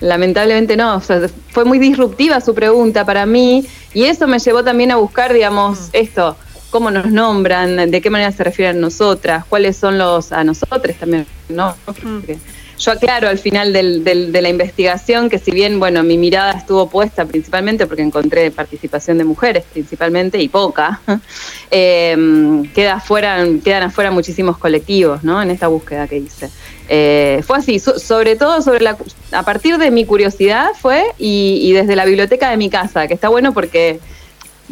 Lamentablemente 0.00 0.76
no, 0.76 0.96
o 0.96 1.00
sea, 1.00 1.22
fue 1.50 1.64
muy 1.64 1.78
disruptiva 1.78 2.40
su 2.40 2.54
pregunta 2.54 3.04
para 3.04 3.24
mí 3.24 3.66
y 3.94 4.04
eso 4.04 4.26
me 4.26 4.38
llevó 4.38 4.62
también 4.62 4.90
a 4.90 4.96
buscar, 4.96 5.32
digamos, 5.32 5.88
esto, 5.92 6.36
cómo 6.70 6.90
nos 6.90 7.10
nombran, 7.10 7.90
de 7.90 8.00
qué 8.00 8.10
manera 8.10 8.30
se 8.32 8.44
refieren 8.44 8.76
a 8.76 8.80
nosotras, 8.80 9.44
cuáles 9.46 9.76
son 9.76 9.96
los 9.96 10.32
a 10.32 10.44
nosotros 10.44 10.96
también, 10.98 11.26
¿no? 11.48 11.74
Porque 11.86 12.38
yo 12.78 12.92
aclaro 12.92 13.28
al 13.28 13.38
final 13.38 13.72
del- 13.72 14.04
del- 14.04 14.32
de 14.32 14.42
la 14.42 14.48
investigación 14.48 15.28
que 15.30 15.38
si 15.38 15.50
bien, 15.50 15.78
bueno, 15.80 16.02
mi 16.02 16.18
mirada 16.18 16.52
estuvo 16.52 16.88
puesta 16.88 17.24
principalmente 17.24 17.86
porque 17.86 18.02
encontré 18.02 18.50
participación 18.50 19.18
de 19.18 19.24
mujeres 19.24 19.64
principalmente 19.72 20.40
y 20.42 20.48
poca, 20.48 21.00
eh, 21.70 22.62
queda 22.74 22.94
afuera, 22.94 23.44
quedan 23.64 23.84
afuera 23.84 24.10
muchísimos 24.10 24.58
colectivos, 24.58 25.24
¿no? 25.24 25.40
En 25.42 25.50
esta 25.50 25.68
búsqueda 25.68 26.06
que 26.06 26.18
hice. 26.18 26.50
Eh, 26.88 27.42
fue 27.46 27.58
así, 27.58 27.78
so- 27.78 27.98
sobre 27.98 28.36
todo 28.36 28.62
sobre 28.62 28.80
la, 28.82 28.96
a 29.32 29.42
partir 29.42 29.78
de 29.78 29.90
mi 29.90 30.04
curiosidad 30.04 30.68
fue 30.78 31.02
y, 31.18 31.58
y 31.62 31.72
desde 31.72 31.96
la 31.96 32.04
biblioteca 32.04 32.50
de 32.50 32.56
mi 32.56 32.70
casa, 32.70 33.06
que 33.08 33.14
está 33.14 33.28
bueno 33.28 33.52
porque 33.52 33.98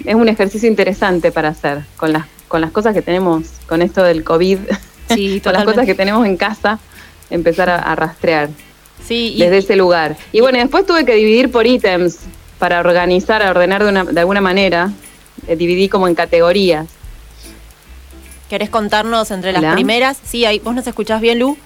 es 0.04 0.14
un 0.14 0.28
ejercicio 0.28 0.68
interesante 0.68 1.32
para 1.32 1.48
hacer 1.48 1.82
con 1.96 2.12
las, 2.12 2.26
con 2.48 2.60
las 2.60 2.70
cosas 2.70 2.94
que 2.94 3.02
tenemos, 3.02 3.44
con 3.66 3.82
esto 3.82 4.02
del 4.04 4.22
COVID, 4.24 4.58
con 5.42 5.52
las 5.52 5.64
cosas 5.64 5.86
que 5.86 5.94
tenemos 5.94 6.26
en 6.26 6.36
casa, 6.36 6.78
empezar 7.34 7.68
a, 7.70 7.76
a 7.78 7.94
rastrear 7.94 8.48
Sí, 9.06 9.34
y- 9.36 9.40
desde 9.40 9.58
ese 9.58 9.76
lugar. 9.76 10.16
Y 10.32 10.40
bueno, 10.40 10.58
después 10.58 10.86
tuve 10.86 11.04
que 11.04 11.14
dividir 11.14 11.50
por 11.50 11.66
ítems 11.66 12.20
para 12.58 12.80
organizar, 12.80 13.42
a 13.42 13.50
ordenar 13.50 13.82
de, 13.84 13.90
una, 13.90 14.04
de 14.04 14.20
alguna 14.20 14.40
manera, 14.40 14.90
Eh, 15.46 15.56
dividí 15.56 15.88
como 15.88 16.06
en 16.08 16.14
categorías. 16.14 16.86
¿Querés 18.48 18.70
contarnos 18.70 19.30
entre 19.30 19.52
las 19.52 19.62
Hola. 19.62 19.72
primeras? 19.74 20.16
Sí, 20.24 20.44
ahí, 20.46 20.58
¿vos 20.60 20.74
nos 20.74 20.86
escuchás 20.86 21.20
bien, 21.20 21.38
Lu? 21.40 21.56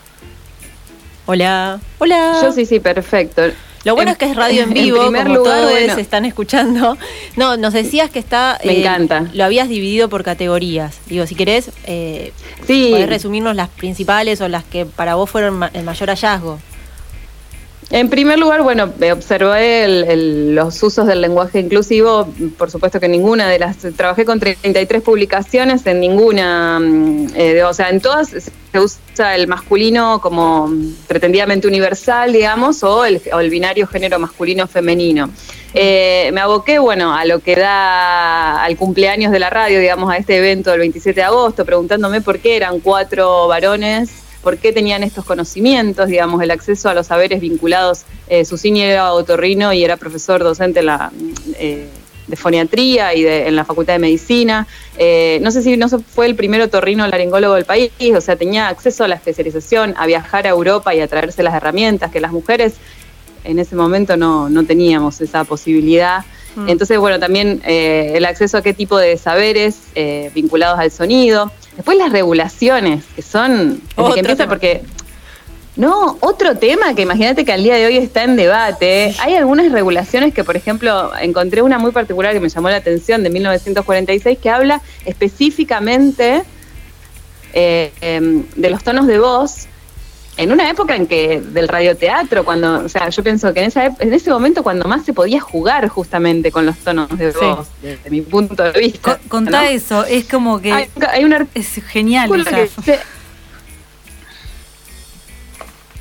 Hola. 1.27 1.79
Hola. 1.99 2.39
Yo 2.43 2.51
sí, 2.53 2.64
sí, 2.64 2.81
perfecto. 2.81 3.43
Lo 3.85 3.95
bueno 3.95 4.11
En- 4.11 4.12
es 4.12 4.18
que 4.18 4.24
es 4.26 4.37
radio 4.37 4.62
en 4.62 4.68
en 4.68 4.74
vivo, 4.74 5.01
primer 5.03 5.22
como 5.24 5.37
lugar, 5.37 5.59
todos 5.61 5.70
bueno. 5.72 5.95
están 5.97 6.24
escuchando. 6.24 6.99
No, 7.37 7.57
nos 7.57 7.72
decías 7.72 8.11
que 8.11 8.18
está... 8.18 8.59
Me 8.64 8.81
encanta. 8.81 9.26
Lo 9.33 9.45
habías 9.45 9.68
dividido 9.68 10.09
por 10.09 10.24
categorías. 10.24 10.99
Digo, 11.07 11.26
si 11.26 11.35
querés, 11.35 11.70
eh, 11.85 12.33
Sí. 12.66 12.89
podés 12.91 13.09
resumirnos 13.09 13.55
las 13.57 13.68
principales 13.68 14.41
o 14.41 14.49
las 14.49 14.64
que 14.64 14.85
para 14.87 15.14
vos 15.14 15.31
fueron 15.31 15.55
ma- 15.59 15.70
el 15.72 15.85
mayor 15.85 16.09
hallazgo. 16.09 16.59
En 17.91 18.11
primer 18.11 18.39
lugar, 18.39 18.62
bueno, 18.62 18.93
eh, 19.01 19.12
observé 19.12 19.84
el- 19.84 20.05
el- 20.05 20.55
los 20.55 20.82
usos 20.82 21.07
del 21.07 21.22
lenguaje 21.22 21.61
inclusivo, 21.61 22.28
por 22.59 22.70
supuesto 22.70 23.01
que 23.01 23.09
ninguna 23.09 23.49
de 23.49 23.59
las, 23.59 23.78
trabajé 23.97 24.26
con 24.26 24.39
33 24.41 25.01
publicaciones, 25.01 25.86
en 25.86 26.01
ninguna, 26.01 26.78
mm, 26.80 27.28
eh, 27.34 27.62
o 27.64 27.72
sea, 27.72 27.89
en 27.89 28.01
todas 28.03 28.28
se 28.28 28.78
usa 28.78 29.34
el 29.34 29.47
masculino 29.47 30.20
como 30.20 30.70
pretendidamente 31.07 31.66
universal, 31.66 32.30
digamos, 32.30 32.82
o 32.82 33.07
el, 33.07 33.22
o 33.32 33.41
el 33.41 33.49
binario 33.49 33.86
género 33.86 34.18
masculino-femenino. 34.18 35.30
Eh, 35.72 36.28
me 36.34 36.43
aboqué, 36.43 36.78
bueno, 36.78 37.14
a 37.14 37.24
lo 37.24 37.41
que 37.41 37.57
da 37.57 38.62
al 38.62 38.76
cumpleaños 38.76 39.32
de 39.32 39.39
la 39.39 39.49
radio, 39.49 39.80
digamos, 39.80 40.12
a 40.12 40.18
este 40.18 40.36
evento 40.36 40.70
del 40.70 40.80
27 40.80 41.20
de 41.20 41.24
agosto, 41.24 41.64
preguntándome 41.64 42.20
por 42.20 42.39
qué 42.39 42.57
eran 42.57 42.80
cuatro 42.80 43.49
varones 43.49 44.11
por 44.43 44.59
qué 44.59 44.72
tenían 44.72 45.03
estos 45.03 45.24
conocimientos, 45.24 46.09
digamos, 46.09 46.43
el 46.43 46.51
acceso 46.51 46.89
a 46.89 46.95
los 46.95 47.09
saberes 47.09 47.41
vinculados. 47.41 48.03
Eh, 48.28 48.45
Susini 48.45 48.82
era 48.82 49.12
otorrino 49.12 49.72
y 49.72 49.82
era 49.84 49.97
profesor 49.97 50.43
docente 50.43 50.80
en 50.80 50.86
la, 50.86 51.11
eh, 51.59 51.89
de 52.26 52.36
foniatría 52.36 53.14
y 53.14 53.22
de- 53.22 53.49
en 53.49 53.57
la 53.57 53.64
Facultad 53.64 53.95
de 53.95 53.99
Medicina. 54.01 54.66
Eh, 54.99 55.39
no 55.43 55.51
sé 55.51 55.62
si 55.62 55.76
no 55.76 55.89
fue 55.89 56.26
el 56.26 56.34
primer 56.36 56.61
otorrino 56.61 57.07
laringólogo 57.07 57.55
del 57.55 57.64
país, 57.64 57.91
o 58.14 58.20
sea, 58.20 58.36
tenía 58.36 58.68
acceso 58.68 59.05
a 59.05 59.09
la 59.09 59.14
especialización, 59.14 59.95
a 59.97 60.07
viajar 60.07 60.47
a 60.47 60.51
Europa 60.51 60.95
y 60.95 61.01
a 61.01 61.09
traerse 61.09 61.43
las 61.43 61.55
herramientas 61.55 62.11
que 62.12 62.20
las 62.20 62.30
mujeres 62.32 62.74
en 63.45 63.59
ese 63.59 63.74
momento 63.76 64.16
no, 64.16 64.51
no 64.51 64.64
teníamos 64.64 65.20
esa 65.22 65.45
posibilidad. 65.45 66.24
Mm. 66.57 66.68
Entonces, 66.68 66.99
bueno, 66.99 67.18
también 67.18 67.62
eh, 67.64 68.12
el 68.14 68.24
acceso 68.26 68.59
a 68.59 68.62
qué 68.62 68.74
tipo 68.74 68.99
de 68.99 69.16
saberes 69.16 69.76
eh, 69.95 70.30
vinculados 70.34 70.78
al 70.78 70.91
sonido. 70.91 71.51
Después 71.79 71.97
las 71.97 72.11
regulaciones, 72.11 73.05
que 73.14 73.22
son, 73.22 73.81
desde 73.97 74.14
que 74.14 74.18
empieza 74.18 74.37
tema. 74.37 74.49
porque... 74.49 74.83
No, 75.76 76.18
otro 76.18 76.57
tema 76.57 76.93
que 76.97 77.03
imagínate 77.03 77.45
que 77.45 77.53
al 77.53 77.62
día 77.62 77.76
de 77.76 77.87
hoy 77.87 77.99
está 77.99 78.24
en 78.24 78.35
debate. 78.35 79.14
Hay 79.20 79.35
algunas 79.35 79.70
regulaciones 79.70 80.35
que, 80.35 80.43
por 80.43 80.57
ejemplo, 80.57 81.12
encontré 81.20 81.62
una 81.62 81.79
muy 81.79 81.93
particular 81.93 82.33
que 82.33 82.41
me 82.41 82.49
llamó 82.49 82.68
la 82.68 82.79
atención 82.79 83.22
de 83.22 83.31
1946 83.31 84.39
que 84.43 84.51
habla 84.51 84.83
específicamente 85.05 86.43
eh, 87.53 87.93
em, 88.01 88.45
de 88.57 88.70
los 88.70 88.83
tonos 88.83 89.07
de 89.07 89.20
voz 89.20 89.68
en 90.39 90.53
una 90.53 90.70
época 90.70 90.95
en 90.97 91.07
que 91.09 91.41
del 91.41 91.66
radioteatro, 91.68 92.45
cuando, 92.45 92.84
o 92.84 92.89
sea, 92.89 93.09
yo 93.09 93.22
pienso 93.24 93.53
que 93.53 93.61
en, 93.61 93.66
esa, 93.66 93.86
en 93.99 94.12
ese 94.14 94.30
momento 94.30 94.62
cuando 94.62 94.86
más 94.89 95.05
se 95.05 95.12
podía 95.12 95.41
jugar 95.41 95.89
justamente 95.89 96.51
con 96.53 96.64
los 96.64 96.78
tonos 96.78 97.09
de 97.18 97.32
Sí. 97.32 97.39
voz, 97.41 97.66
desde 97.82 98.09
mi 98.09 98.20
punto 98.22 98.62
de 98.62 98.72
vista. 98.78 99.18
Contá 99.28 99.62
¿no? 99.62 99.68
eso, 99.68 100.05
es 100.05 100.24
como 100.26 100.61
que 100.61 100.72
Hay, 100.72 100.89
hay 101.11 101.24
un 101.24 101.34
es 101.55 101.68
genial 101.89 102.30
artículo 102.32 102.43
esa. 102.66 102.82
que 102.82 102.82
se- 102.82 103.01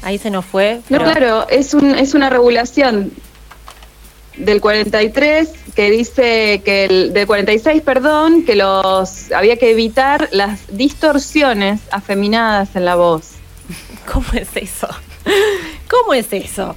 ahí 0.03 0.17
se 0.17 0.29
nos 0.29 0.45
fue. 0.45 0.81
No, 0.89 0.99
claro, 0.99 1.47
es, 1.49 1.73
un, 1.73 1.95
es 1.95 2.13
una 2.13 2.29
regulación 2.29 3.11
del 4.37 4.61
43 4.61 5.49
que 5.75 5.89
dice 5.89 6.61
que 6.63 6.85
el, 6.85 7.13
del 7.13 7.25
46, 7.25 7.81
perdón, 7.81 8.43
que 8.43 8.55
los 8.55 9.31
había 9.31 9.57
que 9.57 9.71
evitar 9.71 10.29
las 10.31 10.59
distorsiones 10.77 11.81
afeminadas 11.91 12.75
en 12.75 12.85
la 12.85 12.95
voz. 12.95 13.31
¿Cómo 14.11 14.27
es 14.33 14.49
eso? 14.55 14.87
¿Cómo 15.89 16.13
es 16.13 16.31
eso? 16.31 16.75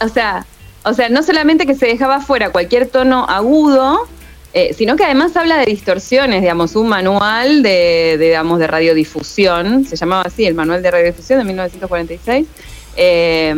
O 0.00 0.08
sea, 0.08 0.46
o 0.84 0.94
sea, 0.94 1.08
no 1.08 1.22
solamente 1.22 1.66
que 1.66 1.74
se 1.74 1.86
dejaba 1.86 2.20
fuera 2.20 2.50
cualquier 2.50 2.88
tono 2.88 3.26
agudo, 3.28 4.08
eh, 4.52 4.74
sino 4.74 4.96
que 4.96 5.04
además 5.04 5.36
habla 5.36 5.58
de 5.58 5.66
distorsiones, 5.66 6.40
digamos, 6.40 6.74
un 6.74 6.88
manual 6.88 7.62
de, 7.62 8.16
de, 8.18 8.26
digamos, 8.26 8.58
de 8.58 8.66
radiodifusión, 8.66 9.84
se 9.84 9.96
llamaba 9.96 10.22
así, 10.22 10.44
el 10.44 10.54
manual 10.54 10.82
de 10.82 10.90
radiodifusión 10.90 11.38
de 11.38 11.44
1946. 11.44 12.46
Eh, 12.96 13.54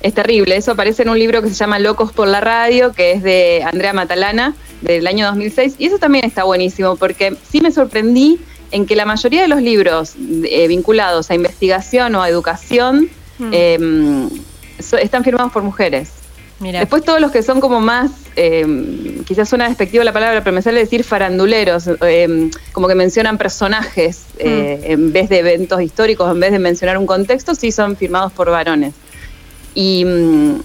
es 0.00 0.14
terrible, 0.14 0.56
eso 0.56 0.72
aparece 0.72 1.02
en 1.02 1.08
un 1.08 1.18
libro 1.18 1.42
que 1.42 1.48
se 1.48 1.54
llama 1.54 1.78
Locos 1.78 2.12
por 2.12 2.28
la 2.28 2.40
Radio, 2.40 2.92
que 2.92 3.12
es 3.12 3.22
de 3.22 3.64
Andrea 3.64 3.92
Matalana, 3.92 4.54
del 4.80 5.06
año 5.08 5.26
2006, 5.26 5.74
y 5.78 5.86
eso 5.86 5.98
también 5.98 6.24
está 6.24 6.44
buenísimo, 6.44 6.96
porque 6.96 7.36
sí 7.50 7.60
me 7.60 7.72
sorprendí 7.72 8.38
en 8.70 8.86
que 8.86 8.96
la 8.96 9.04
mayoría 9.06 9.42
de 9.42 9.48
los 9.48 9.62
libros 9.62 10.14
eh, 10.44 10.68
vinculados 10.68 11.30
a 11.30 11.34
investigación 11.34 12.14
o 12.14 12.22
a 12.22 12.28
educación 12.28 13.08
Mm. 13.40 13.50
eh, 13.52 14.28
so- 14.82 14.96
están 14.98 15.22
firmados 15.22 15.52
por 15.52 15.62
mujeres. 15.62 16.10
Después 16.80 17.04
todos 17.04 17.20
los 17.20 17.30
que 17.30 17.44
son 17.44 17.60
como 17.60 17.80
más, 17.80 18.10
eh, 18.34 18.66
quizás 19.28 19.48
suena 19.48 19.68
despectiva 19.68 20.02
la 20.02 20.12
palabra, 20.12 20.42
pero 20.42 20.52
me 20.56 20.60
sale 20.60 20.80
decir 20.80 21.04
faranduleros, 21.04 21.84
eh, 22.04 22.50
como 22.72 22.88
que 22.88 22.96
mencionan 22.96 23.38
personajes 23.38 24.22
eh, 24.38 24.80
en 24.86 25.12
vez 25.12 25.28
de 25.28 25.38
eventos 25.38 25.80
históricos, 25.80 26.28
en 26.32 26.40
vez 26.40 26.50
de 26.50 26.58
mencionar 26.58 26.98
un 26.98 27.06
contexto, 27.06 27.54
sí 27.54 27.70
son 27.70 27.96
firmados 27.96 28.32
por 28.32 28.50
varones. 28.50 28.92
Y, 29.74 30.04
mm, 30.04 30.60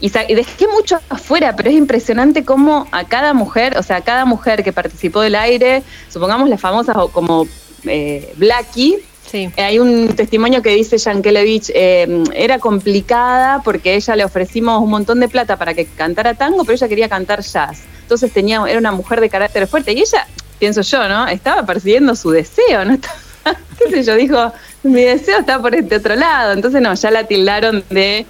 y, 0.00 0.10
dejé 0.10 0.68
mucho 0.68 1.00
afuera, 1.08 1.56
pero 1.56 1.70
es 1.70 1.76
impresionante 1.76 2.44
cómo 2.44 2.86
a 2.92 3.04
cada 3.04 3.34
mujer, 3.34 3.76
o 3.78 3.82
sea, 3.82 3.96
a 3.96 4.00
cada 4.00 4.24
mujer 4.24 4.62
que 4.62 4.72
participó 4.72 5.20
del 5.20 5.34
aire, 5.34 5.82
supongamos 6.08 6.48
las 6.48 6.60
famosas 6.60 6.96
o 6.96 7.08
como 7.08 7.46
eh, 7.84 8.32
Blackie, 8.36 8.98
Sí. 9.30 9.50
eh, 9.56 9.62
Hay 9.62 9.78
un 9.78 10.08
testimonio 10.16 10.62
que 10.62 10.70
dice 10.70 10.96
Yankelevich, 10.96 11.70
eh, 11.74 12.24
era 12.34 12.58
complicada 12.58 13.60
porque 13.62 13.94
ella 13.94 14.16
le 14.16 14.24
ofrecimos 14.24 14.80
un 14.82 14.88
montón 14.88 15.20
de 15.20 15.28
plata 15.28 15.56
para 15.56 15.74
que 15.74 15.84
cantara 15.84 16.32
tango, 16.34 16.64
pero 16.64 16.76
ella 16.76 16.88
quería 16.88 17.08
cantar 17.10 17.42
jazz. 17.42 17.80
Entonces 18.02 18.32
tenía, 18.32 18.62
era 18.66 18.78
una 18.78 18.92
mujer 18.92 19.20
de 19.20 19.28
carácter 19.28 19.66
fuerte 19.66 19.92
y 19.92 20.00
ella, 20.00 20.26
pienso 20.58 20.80
yo, 20.80 21.06
¿no? 21.08 21.28
Estaba 21.28 21.66
persiguiendo 21.66 22.16
su 22.16 22.30
deseo, 22.30 22.86
¿no? 22.86 22.96
Qué 23.78 23.90
sé 23.90 24.02
yo, 24.02 24.14
dijo, 24.16 24.50
mi 24.82 25.02
deseo 25.02 25.40
está 25.40 25.60
por 25.60 25.74
este 25.74 25.96
otro 25.96 26.16
lado. 26.16 26.52
Entonces 26.52 26.80
no, 26.80 26.94
ya 26.94 27.10
la 27.10 27.24
tildaron 27.24 27.84
de 27.90 28.24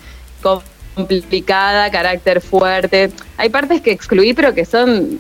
complicada, 1.07 1.91
carácter 1.91 2.41
fuerte. 2.41 3.11
Hay 3.37 3.49
partes 3.51 3.81
que 3.81 3.93
excluí, 3.93 4.35
pero 4.35 4.55
que 4.55 4.65
son 4.65 5.19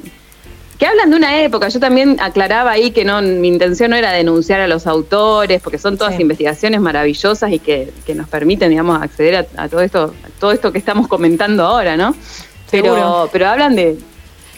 que 0.78 0.86
hablan 0.86 1.10
de 1.10 1.16
una 1.16 1.40
época. 1.42 1.68
Yo 1.70 1.80
también 1.80 2.18
aclaraba 2.20 2.70
ahí 2.70 2.92
que 2.92 3.04
no, 3.04 3.20
mi 3.20 3.48
intención 3.48 3.90
no 3.90 3.96
era 3.96 4.12
denunciar 4.12 4.60
a 4.60 4.68
los 4.68 4.86
autores, 4.86 5.60
porque 5.60 5.76
son 5.78 5.98
todas 5.98 6.14
Sí. 6.14 6.22
investigaciones 6.22 6.80
maravillosas 6.80 7.50
y 7.50 7.58
que, 7.58 7.92
que 8.06 8.14
nos 8.14 8.28
permiten, 8.28 8.70
digamos, 8.70 9.02
acceder 9.02 9.34
a, 9.56 9.64
a 9.64 9.68
todo 9.68 9.80
esto, 9.80 10.14
a 10.24 10.40
todo 10.40 10.52
esto 10.52 10.70
que 10.70 10.78
estamos 10.78 11.08
comentando 11.08 11.64
ahora, 11.64 11.96
¿no? 11.96 12.14
Pero, 12.70 12.94
Seguro. 12.94 13.28
pero 13.32 13.48
hablan 13.48 13.74
de, 13.74 13.98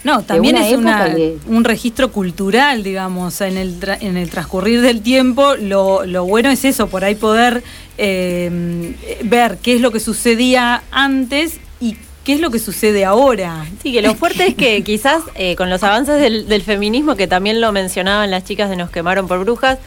No, 0.05 0.21
también 0.23 0.57
una 0.57 0.69
es 0.69 0.77
una- 0.77 1.15
que- 1.15 1.37
un 1.47 1.65
registro 1.65 2.13
cultural, 2.13 2.83
digamos, 2.83 3.41
en 3.41 3.57
el, 3.57 3.81
tra- 3.81 3.97
en 4.03 4.19
el 4.19 4.29
transcurrir 4.29 4.83
del 4.83 5.01
tiempo. 5.01 5.55
Lo, 5.57 6.05
lo 6.05 6.27
bueno 6.27 6.51
es 6.51 6.67
eso, 6.67 6.89
por 6.89 7.03
ahí 7.03 7.15
poder 7.15 7.63
eh, 8.03 8.95
ver 9.25 9.59
qué 9.63 9.75
es 9.75 9.81
lo 9.83 9.91
que 9.91 10.01
sucedía 10.01 10.83
antes 10.91 11.61
y 11.81 11.97
qué 12.25 12.33
es 12.33 12.41
lo 12.41 12.51
que 12.51 12.59
sucede 12.59 13.05
ahora. 13.05 13.67
Sí, 13.83 13.93
que 13.93 14.01
lo 14.01 14.15
fuerte 14.15 14.47
es 14.47 14.55
que 14.55 14.83
quizás 14.85 15.23
eh, 15.35 15.55
con 15.57 15.69
los 15.69 15.83
avances 15.83 16.19
del, 16.21 16.49
del 16.49 16.63
feminismo, 16.63 17.15
que 17.15 17.27
también 17.27 17.61
lo 17.61 17.73
mencionaban 17.73 18.31
las 18.31 18.45
chicas 18.45 18.71
de 18.71 18.77
Nos 18.77 18.91
quemaron 18.91 19.29
por 19.29 19.39
brujas, 19.41 19.79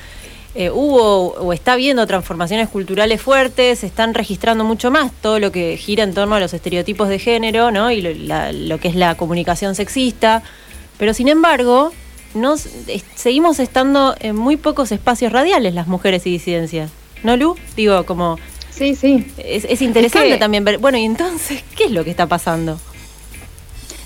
eh, 0.55 0.70
hubo 0.70 1.30
o 1.34 1.51
está 1.53 1.74
habiendo 1.74 2.05
transformaciones 2.05 2.70
culturales 2.70 3.20
fuertes, 3.20 3.80
se 3.80 3.88
están 3.88 4.14
registrando 4.14 4.64
mucho 4.64 4.91
más 4.91 5.11
todo 5.22 5.39
lo 5.39 5.51
que 5.51 5.76
gira 5.78 6.03
en 6.03 6.14
torno 6.14 6.36
a 6.36 6.39
los 6.39 6.53
estereotipos 6.53 7.09
de 7.09 7.18
género, 7.18 7.72
¿no? 7.72 7.89
Y 7.89 8.01
lo, 8.03 8.11
la- 8.14 8.51
lo 8.53 8.80
que 8.80 8.88
es 8.89 8.95
la 8.95 9.16
comunicación 9.16 9.74
sexista. 9.74 10.43
Pero 10.99 11.16
sin 11.16 11.28
embargo, 11.28 11.91
nos, 12.36 12.68
seguimos 13.16 13.59
estando 13.59 14.16
en 14.20 14.36
muy 14.36 14.57
pocos 14.57 14.91
espacios 14.91 15.32
radiales 15.32 15.74
las 15.74 15.88
mujeres 15.88 16.28
y 16.28 16.30
disidencias. 16.32 16.91
¿No, 17.24 17.38
Lu? 17.38 17.55
Digo, 17.76 18.05
como... 18.05 18.38
Sí, 18.69 18.95
sí. 18.95 19.26
Es, 19.38 19.65
es 19.65 19.82
interesante 19.82 20.28
Es 20.30 20.34
que- 20.36 20.39
también 20.39 20.63
ver... 20.65 20.78
Bueno, 20.80 20.97
y 20.97 21.05
entonces, 21.05 21.63
¿qué 21.76 21.86
es 21.86 21.91
lo 21.91 22.03
que 22.03 22.09
está 22.11 22.28
pasando? 22.28 22.80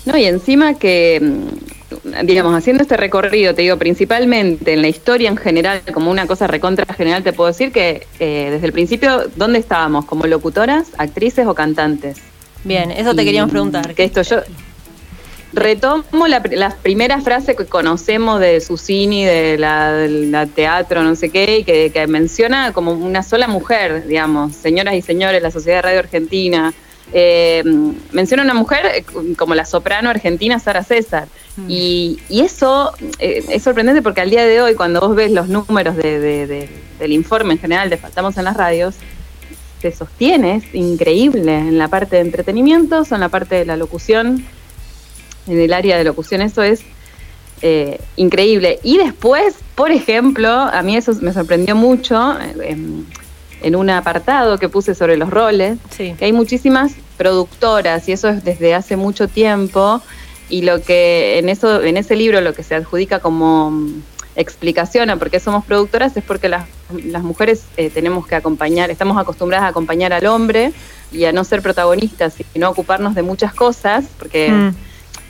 No, 0.04 0.16
y 0.16 0.24
encima 0.24 0.74
que, 0.74 1.20
mm, 1.20 2.26
digamos, 2.26 2.54
haciendo 2.54 2.82
este 2.82 2.96
recorrido, 2.96 3.54
te 3.54 3.62
digo, 3.62 3.76
principalmente 3.76 4.72
en 4.74 4.82
la 4.82 4.88
historia 4.88 5.28
en 5.28 5.36
general, 5.36 5.82
como 5.92 6.10
una 6.10 6.26
cosa 6.26 6.46
recontra 6.46 6.86
general, 6.94 7.22
te 7.22 7.32
puedo 7.32 7.48
decir 7.48 7.72
que 7.72 8.06
eh, 8.20 8.48
desde 8.52 8.66
el 8.66 8.72
principio, 8.72 9.24
¿dónde 9.36 9.58
estábamos? 9.58 10.04
¿Como 10.06 10.26
locutoras, 10.26 10.88
actrices 10.96 11.46
o 11.46 11.54
cantantes? 11.54 12.18
Bien, 12.64 12.90
eso 12.90 13.14
te 13.14 13.22
Y, 13.22 13.24
queríamos 13.26 13.50
preguntar. 13.50 13.94
Que 13.94 14.04
esto 14.04 14.22
yo 14.22 14.38
retomo 15.52 16.26
la, 16.28 16.42
la 16.50 16.70
primera 16.70 17.20
frase 17.20 17.56
que 17.56 17.64
conocemos 17.66 18.40
de 18.40 18.60
Susini, 18.60 19.24
de 19.24 19.56
la, 19.58 19.92
de 19.92 20.08
la 20.26 20.46
teatro, 20.46 21.02
no 21.02 21.14
sé 21.14 21.30
qué, 21.30 21.58
y 21.58 21.64
que, 21.64 21.90
que 21.90 22.06
menciona 22.06 22.72
como 22.72 22.92
una 22.92 23.22
sola 23.22 23.48
mujer, 23.48 24.06
digamos, 24.06 24.54
señoras 24.54 24.94
y 24.94 25.02
señores, 25.02 25.42
la 25.42 25.50
Sociedad 25.50 25.78
de 25.78 25.82
Radio 25.82 25.98
Argentina. 26.00 26.72
Eh, 27.14 27.62
menciona 28.12 28.42
una 28.42 28.52
mujer 28.52 28.80
eh, 28.94 29.04
como 29.38 29.54
la 29.54 29.64
soprano 29.64 30.10
argentina 30.10 30.58
Sara 30.58 30.84
César. 30.84 31.26
Y, 31.66 32.18
y 32.28 32.42
eso 32.42 32.92
eh, 33.18 33.42
es 33.48 33.62
sorprendente 33.64 34.00
porque 34.02 34.20
al 34.20 34.30
día 34.30 34.44
de 34.46 34.60
hoy, 34.60 34.74
cuando 34.74 35.00
vos 35.00 35.16
ves 35.16 35.32
los 35.32 35.48
números 35.48 35.96
de- 35.96 36.20
de- 36.20 36.46
de- 36.46 36.68
del 37.00 37.12
informe 37.12 37.54
en 37.54 37.58
general 37.58 37.90
de 37.90 37.96
Faltamos 37.96 38.36
en 38.36 38.44
las 38.44 38.56
Radios, 38.56 38.94
se 39.80 39.90
sostiene, 39.90 40.56
es 40.56 40.74
increíble 40.74 41.56
en 41.56 41.78
la 41.78 41.88
parte 41.88 42.16
de 42.16 42.22
entretenimiento, 42.22 43.02
en 43.10 43.20
la 43.20 43.28
parte 43.28 43.54
de 43.56 43.64
la 43.64 43.76
locución, 43.76 44.44
en 45.48 45.60
el 45.60 45.72
área 45.72 45.96
de 45.98 46.04
locución, 46.04 46.40
eso 46.42 46.62
es 46.62 46.80
eh, 47.62 48.00
increíble. 48.16 48.78
Y 48.82 48.98
después, 48.98 49.54
por 49.74 49.90
ejemplo, 49.90 50.48
a 50.48 50.82
mí 50.82 50.96
eso 50.96 51.12
me 51.20 51.32
sorprendió 51.32 51.74
mucho 51.74 52.38
en, 52.60 53.06
en 53.62 53.76
un 53.76 53.90
apartado 53.90 54.58
que 54.58 54.68
puse 54.68 54.94
sobre 54.94 55.16
los 55.16 55.30
roles, 55.30 55.78
Sí. 55.90 56.14
que 56.18 56.26
hay 56.26 56.32
muchísimas 56.32 56.92
productoras 57.16 58.08
y 58.08 58.12
eso 58.12 58.28
es 58.28 58.44
desde 58.44 58.74
hace 58.74 58.96
mucho 58.96 59.26
tiempo 59.26 60.00
y 60.48 60.62
lo 60.62 60.80
que 60.82 61.38
en 61.38 61.48
eso 61.48 61.82
en 61.82 61.96
ese 61.96 62.14
libro 62.16 62.40
lo 62.40 62.54
que 62.54 62.62
se 62.62 62.74
adjudica 62.76 63.18
como 63.18 63.72
mm, 63.72 64.02
explicación 64.36 65.10
a 65.10 65.16
por 65.16 65.28
qué 65.30 65.40
somos 65.40 65.64
productoras 65.64 66.16
es 66.16 66.22
porque 66.22 66.48
las, 66.48 66.66
las 67.04 67.24
mujeres 67.24 67.64
eh, 67.76 67.90
tenemos 67.90 68.24
que 68.26 68.36
acompañar, 68.36 68.88
estamos 68.90 69.18
acostumbradas 69.18 69.64
a 69.66 69.68
acompañar 69.70 70.12
al 70.12 70.26
hombre 70.26 70.72
y 71.10 71.24
a 71.24 71.32
no 71.32 71.42
ser 71.42 71.60
protagonistas 71.60 72.34
y 72.54 72.58
no 72.60 72.70
ocuparnos 72.70 73.16
de 73.16 73.22
muchas 73.22 73.52
cosas, 73.52 74.04
porque 74.16 74.48
Mm. 74.50 74.74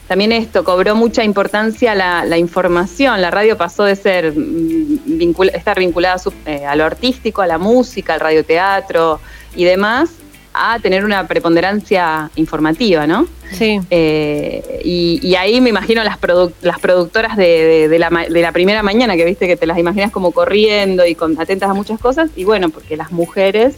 También 0.08 0.32
esto 0.32 0.64
cobró 0.64 0.94
mucha 0.96 1.22
importancia 1.22 1.94
la, 1.94 2.24
la 2.24 2.38
información. 2.38 3.20
La 3.20 3.30
radio 3.30 3.56
pasó 3.56 3.84
de 3.84 3.94
ser 3.94 4.32
mm, 4.34 5.00
vincula- 5.18 5.52
estar 5.54 5.78
vinculada 5.78 6.14
a, 6.14 6.18
su- 6.18 6.32
eh, 6.46 6.64
a 6.66 6.74
lo 6.76 6.84
artístico, 6.84 7.42
a 7.42 7.46
la 7.46 7.58
música, 7.58 8.14
al 8.14 8.20
radioteatro 8.20 9.20
y 9.54 9.64
demás, 9.64 10.10
a 10.54 10.78
tener 10.80 11.04
una 11.04 11.26
preponderancia 11.28 12.30
informativa, 12.36 13.06
¿no? 13.06 13.28
Sí. 13.52 13.78
Eh, 13.90 14.80
y, 14.82 15.20
y 15.22 15.34
ahí 15.36 15.60
me 15.60 15.68
imagino 15.70 16.02
las, 16.02 16.18
produ- 16.20 16.52
las 16.62 16.78
productoras 16.80 17.36
de, 17.36 17.44
de- 17.44 17.88
de 17.88 17.98
la, 17.98 18.10
ma- 18.10 18.24
de 18.26 18.40
la 18.42 18.50
primera 18.52 18.82
mañana, 18.82 19.14
que 19.14 19.24
viste 19.24 19.46
que 19.46 19.56
te 19.56 19.66
las 19.66 19.78
imaginas 19.78 20.10
como 20.10 20.32
corriendo 20.32 21.06
y 21.06 21.14
con, 21.14 21.38
atentas 21.40 21.70
a 21.70 21.74
muchas 21.74 22.00
cosas. 22.00 22.30
Y 22.34 22.44
bueno, 22.44 22.70
porque 22.70 22.96
las 22.96 23.12
mujeres 23.12 23.74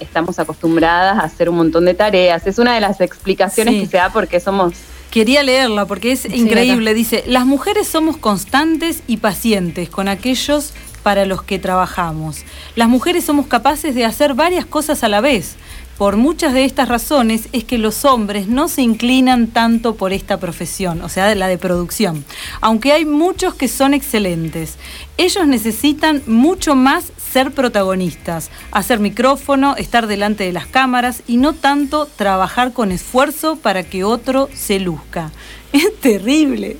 estamos 0.00 0.38
acostumbradas 0.38 1.18
a 1.18 1.22
hacer 1.22 1.48
un 1.48 1.56
montón 1.56 1.84
de 1.86 1.94
tareas. 1.94 2.46
Es 2.46 2.58
una 2.58 2.74
de 2.74 2.80
las 2.80 3.00
explicaciones 3.00 3.74
Sí. 3.74 3.80
que 3.80 3.86
se 3.86 3.96
da 3.96 4.10
porque 4.10 4.40
somos 4.40 4.74
Quería 5.16 5.42
leerla 5.42 5.86
porque 5.86 6.12
es 6.12 6.26
increíble. 6.26 6.92
Dice, 6.92 7.24
las 7.26 7.46
mujeres 7.46 7.88
somos 7.88 8.18
constantes 8.18 9.02
y 9.06 9.16
pacientes 9.16 9.88
con 9.88 10.08
aquellos 10.08 10.74
para 11.02 11.24
los 11.24 11.42
que 11.42 11.58
trabajamos. 11.58 12.44
Las 12.74 12.90
mujeres 12.90 13.24
somos 13.24 13.46
capaces 13.46 13.94
de 13.94 14.04
hacer 14.04 14.34
varias 14.34 14.66
cosas 14.66 15.02
a 15.04 15.08
la 15.08 15.22
vez. 15.22 15.56
Por 15.96 16.18
muchas 16.18 16.52
de 16.52 16.66
estas 16.66 16.90
razones 16.90 17.48
es 17.52 17.64
que 17.64 17.78
los 17.78 18.04
hombres 18.04 18.48
no 18.48 18.68
se 18.68 18.82
inclinan 18.82 19.46
tanto 19.46 19.94
por 19.94 20.12
esta 20.12 20.38
profesión, 20.38 21.00
o 21.00 21.08
sea, 21.08 21.34
la 21.34 21.48
de 21.48 21.56
producción, 21.56 22.22
aunque 22.60 22.92
hay 22.92 23.06
muchos 23.06 23.54
que 23.54 23.68
son 23.68 23.94
excelentes. 23.94 24.74
Ellos 25.16 25.46
necesitan 25.46 26.22
mucho 26.26 26.74
más 26.74 27.12
ser 27.36 27.50
protagonistas, 27.50 28.50
hacer 28.72 28.98
micrófono, 28.98 29.76
estar 29.76 30.06
delante 30.06 30.44
de 30.44 30.52
las 30.54 30.66
cámaras 30.66 31.22
y 31.26 31.36
no 31.36 31.52
tanto 31.52 32.06
trabajar 32.06 32.72
con 32.72 32.92
esfuerzo 32.92 33.56
para 33.56 33.82
que 33.82 34.04
otro 34.04 34.48
se 34.54 34.80
luzca. 34.80 35.30
Es 35.72 36.00
terrible. 36.00 36.78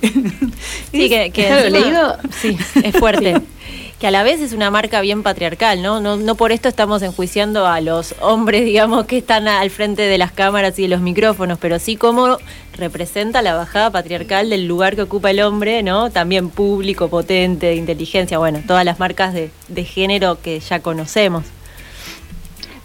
Sí, 0.91 1.09
que, 1.09 1.29
que 1.31 1.47
encima- 1.47 1.69
leído- 1.69 2.17
Sí, 2.41 2.57
es 2.83 2.95
fuerte. 2.97 3.39
que 3.99 4.05
a 4.05 4.11
la 4.11 4.21
vez 4.21 4.41
es 4.41 4.53
una 4.53 4.69
marca 4.69 5.01
bien 5.01 5.23
patriarcal, 5.23 5.81
¿no? 5.81 5.99
No, 5.99 6.35
por 6.35 6.51
esto 6.51 6.69
estamos 6.69 7.01
enjuiciando 7.01 7.65
a 7.65 7.81
los 7.81 8.13
hombres, 8.21 8.63
digamos, 8.65 9.05
que 9.05 9.17
están 9.17 9.47
al 9.47 9.69
frente 9.71 10.03
de 10.03 10.17
las 10.17 10.31
cámaras 10.31 10.77
y 10.77 10.83
de 10.83 10.87
los 10.89 11.01
micrófonos, 11.01 11.57
pero 11.59 11.79
sí 11.79 11.95
como 11.95 12.37
representa 12.75 13.41
la 13.41 13.55
bajada 13.55 13.89
patriarcal 13.89 14.51
del 14.51 14.67
lugar 14.67 14.95
que 14.95 15.01
ocupa 15.01 15.31
el 15.31 15.41
hombre, 15.41 15.81
¿no? 15.81 16.11
También 16.11 16.49
público, 16.49 17.09
potente, 17.09 17.75
inteligencia, 17.75 18.37
bueno, 18.37 18.61
todas 18.67 18.85
las 18.85 18.99
marcas 18.99 19.33
de, 19.33 19.49
de 19.67 19.83
género 19.83 20.39
que 20.41 20.59
ya 20.59 20.79
conocemos. 20.79 21.45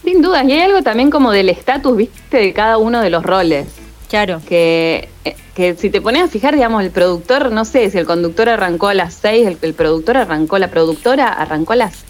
Sin 0.02 0.22
dudas, 0.22 0.44
y 0.48 0.52
hay 0.52 0.62
algo 0.62 0.82
también 0.82 1.10
como 1.10 1.30
del 1.30 1.50
estatus, 1.50 1.96
viste, 1.96 2.38
de 2.38 2.52
cada 2.54 2.78
uno 2.78 3.02
de 3.02 3.10
los 3.10 3.22
roles. 3.22 3.81
Claro. 4.12 4.42
Que, 4.46 5.08
que 5.54 5.74
si 5.74 5.88
te 5.88 6.02
pones 6.02 6.22
a 6.22 6.28
fijar, 6.28 6.54
digamos, 6.54 6.82
el 6.82 6.90
productor, 6.90 7.50
no 7.50 7.64
sé, 7.64 7.90
si 7.90 7.96
el 7.96 8.04
conductor 8.04 8.46
arrancó 8.50 8.88
a 8.88 8.94
las 8.94 9.14
6, 9.14 9.46
el, 9.46 9.58
el 9.62 9.72
productor 9.72 10.18
arrancó, 10.18 10.58
la 10.58 10.68
productora 10.68 11.28
arrancó 11.28 11.72
a 11.72 11.76
las 11.76 12.04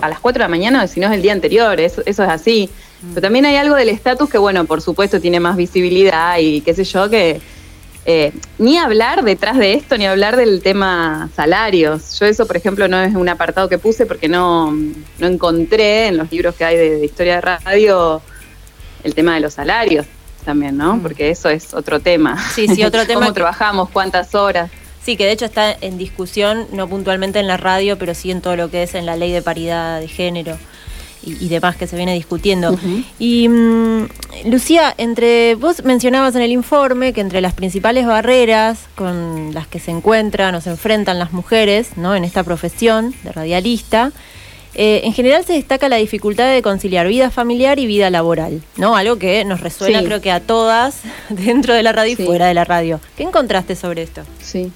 a 0.00 0.08
las 0.08 0.18
4 0.18 0.40
de 0.40 0.44
la 0.44 0.48
mañana, 0.48 0.86
si 0.88 0.98
no 0.98 1.06
es 1.06 1.12
el 1.12 1.22
día 1.22 1.32
anterior, 1.32 1.78
eso, 1.78 2.02
eso 2.06 2.24
es 2.24 2.28
así. 2.28 2.70
Pero 3.10 3.20
también 3.20 3.46
hay 3.46 3.54
algo 3.54 3.76
del 3.76 3.88
estatus 3.88 4.28
que, 4.28 4.38
bueno, 4.38 4.64
por 4.64 4.82
supuesto 4.82 5.20
tiene 5.20 5.38
más 5.38 5.56
visibilidad 5.56 6.38
y 6.40 6.60
qué 6.62 6.74
sé 6.74 6.82
yo, 6.82 7.08
que 7.08 7.40
eh, 8.04 8.32
ni 8.58 8.76
hablar 8.76 9.22
detrás 9.22 9.58
de 9.58 9.74
esto, 9.74 9.96
ni 9.96 10.06
hablar 10.06 10.36
del 10.36 10.60
tema 10.60 11.30
salarios. 11.36 12.18
Yo 12.18 12.26
eso, 12.26 12.48
por 12.48 12.56
ejemplo, 12.56 12.88
no 12.88 13.00
es 13.00 13.14
un 13.14 13.28
apartado 13.28 13.68
que 13.68 13.78
puse 13.78 14.06
porque 14.06 14.28
no, 14.28 14.72
no 14.72 15.26
encontré 15.28 16.08
en 16.08 16.16
los 16.16 16.32
libros 16.32 16.56
que 16.56 16.64
hay 16.64 16.76
de, 16.76 16.98
de 16.98 17.04
historia 17.04 17.36
de 17.36 17.40
radio 17.42 18.20
el 19.04 19.14
tema 19.14 19.34
de 19.34 19.40
los 19.40 19.54
salarios 19.54 20.06
también, 20.44 20.76
¿no? 20.76 20.98
Porque 21.02 21.30
eso 21.30 21.48
es 21.48 21.74
otro 21.74 22.00
tema. 22.00 22.34
Mm. 22.34 22.54
Sí, 22.54 22.68
sí, 22.68 22.84
otro 22.84 23.00
tema 23.06 23.20
¿Cómo 23.20 23.32
que- 23.32 23.34
trabajamos? 23.40 23.88
¿Cuántas 23.90 24.34
horas? 24.34 24.70
Sí, 25.04 25.16
que 25.16 25.24
de 25.24 25.32
hecho 25.32 25.46
está 25.46 25.72
en 25.80 25.96
discusión, 25.96 26.66
no 26.72 26.86
puntualmente 26.88 27.38
en 27.38 27.46
la 27.46 27.56
radio, 27.56 27.96
pero 27.98 28.14
sí 28.14 28.30
en 28.30 28.42
todo 28.42 28.56
lo 28.56 28.70
que 28.70 28.82
es 28.82 28.94
en 28.94 29.06
la 29.06 29.16
ley 29.16 29.32
de 29.32 29.40
paridad 29.40 30.00
de 30.00 30.08
género 30.08 30.58
y, 31.22 31.42
y 31.42 31.48
demás 31.48 31.76
que 31.76 31.86
se 31.86 31.96
viene 31.96 32.12
discutiendo. 32.12 32.78
Y 33.18 33.48
mm, 33.48 34.06
Lucía, 34.46 34.94
entre 34.98 35.54
vos 35.54 35.82
mencionabas 35.84 36.34
en 36.34 36.42
el 36.42 36.52
informe 36.52 37.14
que 37.14 37.22
entre 37.22 37.40
las 37.40 37.54
principales 37.54 38.06
barreras 38.06 38.80
con 38.96 39.54
las 39.54 39.66
que 39.66 39.78
se 39.80 39.92
encuentran 39.92 40.54
o 40.54 40.60
se 40.60 40.70
enfrentan 40.70 41.18
las 41.18 41.32
mujeres 41.32 41.96
¿no? 41.96 42.14
en 42.14 42.24
esta 42.24 42.42
profesión 42.44 43.14
de 43.22 43.32
radialista, 43.32 44.12
eh, 44.80 45.00
en 45.04 45.12
general 45.12 45.44
se 45.44 45.52
destaca 45.54 45.88
la 45.88 45.96
dificultad 45.96 46.50
de 46.50 46.62
conciliar 46.62 47.06
vida 47.08 47.30
familiar 47.30 47.78
y 47.78 47.86
vida 47.86 48.08
laboral, 48.10 48.62
¿no? 48.76 48.96
Algo 48.96 49.18
que 49.18 49.44
nos 49.44 49.60
resuena 49.60 49.98
Sí. 49.98 50.04
creo 50.06 50.20
que 50.22 50.30
a 50.30 50.40
todas 50.40 51.00
dentro 51.28 51.74
de 51.74 51.82
la 51.82 51.92
radio 51.92 52.12
y 52.12 52.16
fuera 52.16 52.46
de 52.46 52.54
la 52.54 52.64
radio. 52.64 53.00
¿Qué 53.16 53.24
encontraste 53.24 53.74
sobre 53.76 54.02
esto? 54.02 54.22
Sí. 54.40 54.70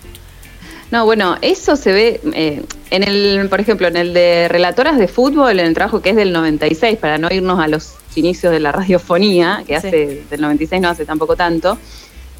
No, 0.90 1.07
bueno, 1.07 1.36
eso 1.40 1.76
se 1.76 1.90
ve 1.92 2.20
eh, 2.34 2.62
en 2.90 3.03
el, 3.03 3.48
por 3.48 3.61
ejemplo, 3.61 3.88
en 3.88 3.96
el 3.96 4.12
de 4.12 4.48
relatoras 4.48 4.98
de 4.98 5.09
fútbol, 5.09 5.59
en 5.59 5.66
el 5.66 5.72
trabajo 5.72 6.03
que 6.03 6.11
es 6.11 6.16
del 6.16 6.32
96, 6.32 6.98
para 6.98 7.16
no 7.16 7.28
irnos 7.32 7.59
a 7.61 7.66
los 7.68 7.94
inicios 8.14 8.53
de 8.53 8.61
la 8.61 8.72
radiofonía, 8.72 9.62
que 9.66 9.80
Sí. 9.80 9.86
hace 9.86 10.22
del 10.28 10.40
96 10.42 10.82
no 10.82 10.88
hace 10.90 11.05
tampoco 11.07 11.34
tanto. 11.36 11.78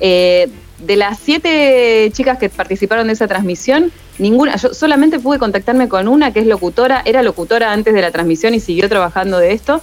eh, 0.00 0.48
de 0.83 0.97
las 0.97 1.18
siete 1.18 2.11
chicas 2.12 2.39
que 2.39 2.49
participaron 2.49 3.07
de 3.07 3.12
esa 3.14 3.28
transmisión, 3.28 3.93
ninguna, 4.18 4.57
yo 4.57 4.74
solamente 4.74 5.18
pude 5.18 5.39
contactarme 5.39 5.89
con 5.89 6.09
una 6.09 6.33
que 6.33 6.41
es 6.41 6.47
locutora, 6.47 7.03
era 7.05 7.22
locutora 7.22 7.72
antes 7.72 7.95
de 7.95 8.03
la 8.03 8.11
transmisión 8.11 8.55
y 8.55 8.61
siguió 8.61 8.89
trabajando 8.89 9.39
de 9.39 9.53
esto, 9.53 9.83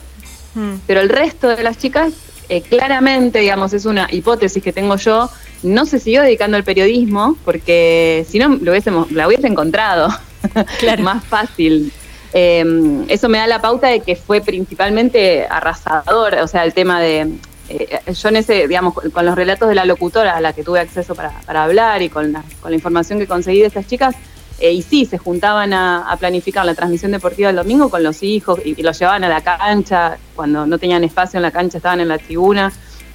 pero 0.88 1.00
el 1.00 1.10
resto 1.10 1.48
de 1.48 1.64
las 1.64 1.78
chicas, 1.78 2.14
eh, 2.50 2.62
claramente, 2.62 3.40
digamos, 3.40 3.72
es 3.74 3.86
una 3.86 4.08
hipótesis 4.12 4.62
que 4.62 4.74
tengo 4.74 4.98
yo, 4.98 5.30
no 5.64 5.86
se 5.86 6.00
siguió 6.00 6.22
dedicando 6.22 6.58
al 6.58 6.64
periodismo, 6.64 7.38
porque 7.46 8.26
si 8.28 8.40
no, 8.40 8.50
lo 8.50 8.72
hubiésemos, 8.72 9.12
la 9.12 9.28
hubiese 9.28 9.48
encontrado 9.48 10.10
más 11.00 11.24
fácil. 11.24 11.94
Eh, 12.34 13.06
eso 13.08 13.30
me 13.30 13.38
da 13.38 13.48
la 13.48 13.62
pauta 13.62 13.88
de 13.88 14.02
que 14.02 14.16
fue 14.16 14.42
principalmente 14.42 15.48
arrasador, 15.50 16.36
o 16.36 16.48
sea, 16.48 16.64
el 16.64 16.74
tema 16.74 17.00
de... 17.02 17.32
eh, 17.70 18.14
yo 18.14 18.30
en 18.30 18.36
ese, 18.38 18.68
digamos, 18.68 18.94
con 18.94 19.26
los 19.26 19.36
relatos 19.36 19.70
de 19.70 19.76
la 19.76 19.86
locutora 19.86 20.36
a 20.36 20.42
la 20.42 20.54
que 20.54 20.64
tuve 20.64 20.80
acceso 20.80 21.16
para, 21.16 21.32
para 21.46 21.64
hablar 21.64 22.02
y 22.02 22.10
con 22.10 22.32
la, 22.32 22.44
con 22.62 22.72
la 22.72 22.76
información 22.76 23.20
que 23.20 23.28
conseguí 23.28 23.60
de 23.60 23.68
estas 23.68 23.88
chicas, 23.88 24.16
eh, 24.60 24.74
y 24.74 24.82
sí, 24.82 25.06
se 25.06 25.18
juntaban 25.18 25.72
a, 25.72 26.12
a 26.12 26.18
planificar 26.18 26.66
la 26.66 26.76
transmisión 26.76 27.12
deportiva 27.12 27.50
el 27.50 27.56
domingo 27.56 27.90
con 27.90 28.04
los 28.04 28.22
hijos 28.24 28.60
y, 28.66 28.76
y 28.78 28.84
los 28.84 29.00
llevaban 29.00 29.24
a 29.24 29.30
la 29.30 29.42
cancha, 29.42 30.18
cuando 30.36 30.66
no 30.66 30.78
tenían 30.78 31.04
espacio 31.04 31.38
en 31.38 31.44
la 31.44 31.52
cancha 31.52 31.78
estaban 31.78 32.02
en 32.02 32.10
la 32.10 32.18
tribuna, 32.18 32.72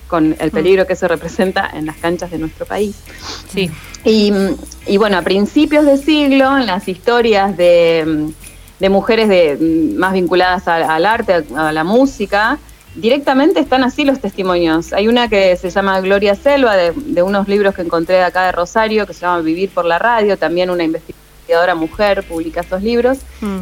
con 0.06 0.36
el 0.38 0.50
peligro 0.50 0.86
que 0.86 0.92
eso 0.92 1.08
representa 1.08 1.70
en 1.72 1.86
las 1.86 1.96
canchas 1.96 2.30
de 2.30 2.38
nuestro 2.38 2.66
país. 2.66 2.94
Sí. 3.52 3.70
Y, 4.04 4.32
y 4.86 4.96
bueno, 4.96 5.18
a 5.18 5.22
principios 5.22 5.84
de 5.86 5.96
siglo, 5.96 6.56
en 6.56 6.66
las 6.66 6.86
historias 6.88 7.56
de, 7.56 8.30
de 8.78 8.88
mujeres 8.90 9.28
de, 9.28 9.94
más 9.96 10.12
vinculadas 10.12 10.68
al, 10.68 10.84
al 10.84 11.06
arte, 11.06 11.44
a, 11.56 11.68
a 11.68 11.72
la 11.72 11.84
música, 11.84 12.58
directamente 12.94 13.60
están 13.60 13.82
así 13.84 14.04
los 14.04 14.20
testimonios. 14.20 14.92
Hay 14.92 15.08
una 15.08 15.28
que 15.28 15.56
se 15.56 15.70
llama 15.70 16.00
Gloria 16.00 16.34
Selva, 16.34 16.76
de, 16.76 16.92
de 16.94 17.22
unos 17.22 17.48
libros 17.48 17.74
que 17.74 17.82
encontré 17.82 18.22
acá 18.22 18.46
de 18.46 18.52
Rosario, 18.52 19.06
que 19.06 19.14
se 19.14 19.20
llama 19.22 19.40
Vivir 19.40 19.70
por 19.70 19.84
la 19.84 19.98
Radio, 19.98 20.36
también 20.38 20.70
una 20.70 20.84
investigadora 20.84 21.74
mujer 21.74 22.22
publica 22.22 22.60
esos 22.62 22.82
libros, 22.82 23.18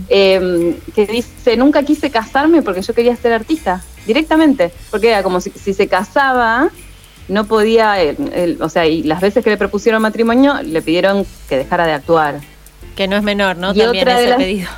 eh, 0.09 0.77
que 0.95 1.07
dice, 1.07 1.57
nunca 1.57 1.83
quise 1.83 2.11
casarme 2.11 2.63
porque 2.63 2.83
yo 2.83 2.95
quería 2.95 3.17
ser 3.17 3.33
artista, 3.33 3.83
directamente, 4.07 4.73
porque 4.91 5.09
era 5.09 5.23
como 5.23 5.41
si, 5.41 5.51
si 5.51 5.75
se 5.75 5.89
casaba, 5.89 6.71
no 7.29 7.45
podía, 7.47 7.97
o 8.61 8.69
sea, 8.69 8.87
y 8.87 9.03
las 9.03 9.21
veces 9.21 9.43
que 9.43 9.51
le 9.51 9.57
propusieron 9.57 10.03
matrimonio, 10.03 10.61
le 10.63 10.83
pidieron 10.83 11.27
que 11.49 11.57
dejara 11.57 11.87
de 11.87 11.93
actuar. 11.93 12.41
Que 12.97 13.09
no 13.09 13.17
es 13.17 13.23
menor, 13.23 13.57
¿no? 13.57 13.73
Y 13.75 13.79
También 13.79 14.05
de 14.05 14.13
ese 14.13 14.29
las- 14.29 14.39
pedido. 14.39 14.69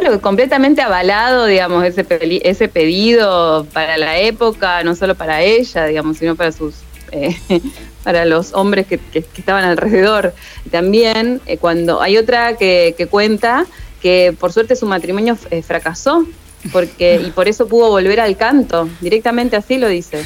Claro, 0.00 0.20
completamente 0.20 0.82
avalado, 0.82 1.46
digamos, 1.46 1.84
ese, 1.84 2.04
peli- 2.04 2.40
ese 2.44 2.68
pedido 2.68 3.66
para 3.72 3.96
la 3.96 4.18
época, 4.18 4.82
no 4.84 4.94
solo 4.94 5.14
para 5.14 5.42
ella, 5.42 5.86
digamos, 5.86 6.18
sino 6.18 6.36
para 6.36 6.52
sus 6.52 6.74
eh, 7.12 7.36
para 8.04 8.24
los 8.24 8.52
hombres 8.54 8.86
que, 8.86 8.98
que- 8.98 9.22
que 9.22 9.40
estaban 9.40 9.64
alrededor. 9.64 10.34
Y 10.64 10.70
También 10.70 11.40
eh, 11.46 11.56
cuando 11.58 12.00
hay 12.02 12.16
otra 12.18 12.56
que, 12.56 12.94
que 12.96 13.06
cuenta 13.06 13.66
que 14.02 14.34
por 14.38 14.52
suerte 14.52 14.76
su 14.76 14.86
matrimonio 14.86 15.36
eh, 15.50 15.62
fracasó 15.62 16.24
porque 16.72 17.20
y 17.26 17.30
por 17.30 17.48
eso 17.48 17.66
pudo 17.66 17.88
volver 17.88 18.20
al 18.20 18.36
canto, 18.36 18.88
directamente 19.00 19.56
así 19.56 19.78
lo 19.78 19.88
dice. 19.88 20.24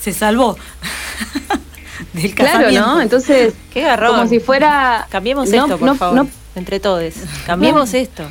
Se 0.00 0.12
salvó. 0.12 0.56
Del 2.12 2.34
Claro. 2.34 2.70
¿no? 2.72 3.00
Entonces, 3.00 3.54
Qué 3.72 3.82
garrón. 3.82 4.16
como 4.16 4.28
si 4.28 4.40
fuera 4.40 5.06
Cambiemos 5.10 5.48
no- 5.48 5.56
esto, 5.64 5.78
por 5.78 5.86
no- 5.88 5.94
favor. 5.94 6.16
no- 6.16 6.28
Entre 6.54 6.80
todos. 6.80 7.14
Cambiemos 7.46 7.94
esto. 7.94 8.24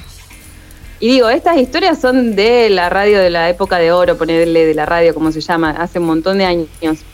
Y 1.01 1.07
digo, 1.07 1.29
estas 1.29 1.57
historias 1.57 1.99
son 1.99 2.35
de 2.35 2.69
la 2.69 2.87
radio 2.89 3.19
de 3.19 3.29
la 3.31 3.49
época 3.49 3.77
de 3.79 3.91
oro, 3.91 4.17
ponerle 4.17 4.65
de 4.67 4.73
la 4.75 4.85
radio 4.85 5.13
como 5.13 5.31
se 5.31 5.41
llama, 5.41 5.71
hace 5.71 5.97
un 5.99 6.05
montón 6.05 6.37
de 6.37 6.45
años. 6.45 6.67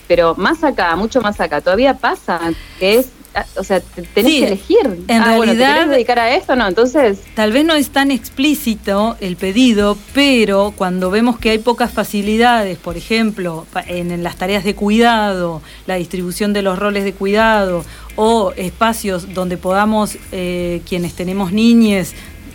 Pero 0.08 0.36
más 0.36 0.64
acá, 0.64 0.96
mucho 0.98 1.22
más 1.22 1.40
acá, 1.40 1.62
todavía 1.62 1.94
pasa, 1.94 2.40
que 2.80 2.96
es, 3.00 3.08
o 3.56 3.64
sea, 3.64 3.80
te- 3.80 4.02
tenés 4.02 4.32
Sí, 4.34 4.40
que 4.42 4.48
elegir. 4.48 5.06
en 5.08 5.22
ah, 5.22 5.38
bueno, 5.38 5.54
¿te 5.54 5.60
realidad- 5.60 5.74
querés 5.76 5.90
dedicar 5.92 6.20
a 6.20 6.36
esto? 6.36 6.56
No, 6.58 6.68
entonces... 6.68 7.20
Tal 7.34 7.54
vez 7.54 7.64
no 7.64 7.76
es 7.76 7.90
tan 7.90 8.12
explícito 8.12 9.16
el 9.22 9.38
pedido, 9.38 9.98
pero 10.14 10.74
cuando 10.76 11.10
vemos 11.10 11.40
que 11.40 11.52
hay 11.52 11.60
pocas 11.60 11.90
facilidades, 11.92 12.78
por 12.78 12.98
ejemplo, 12.98 13.66
en, 13.88 14.12
en 14.12 14.22
las 14.22 14.36
tareas 14.36 14.66
de 14.66 14.76
cuidado, 14.76 15.62
la 15.86 15.96
distribución 15.96 16.52
de 16.52 16.62
los 16.62 16.78
roles 16.78 17.06
de 17.06 17.14
cuidado 17.14 17.86
o 18.18 18.52
espacios 18.58 19.34
donde 19.34 19.56
podamos, 19.58 20.18
eh, 20.34 20.82
quienes 20.90 21.14
tenemos 21.14 21.54
niñes, 21.54 22.14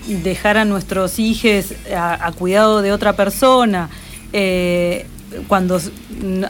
dejar 0.09 0.57
a 0.59 0.64
nuestros 0.64 1.18
hijos 1.18 1.74
a, 1.94 2.26
a 2.26 2.32
cuidado 2.32 2.82
de 2.82 2.92
otra 2.92 3.14
persona, 3.14 3.88
eh, 4.32 5.07
cuando 5.48 5.80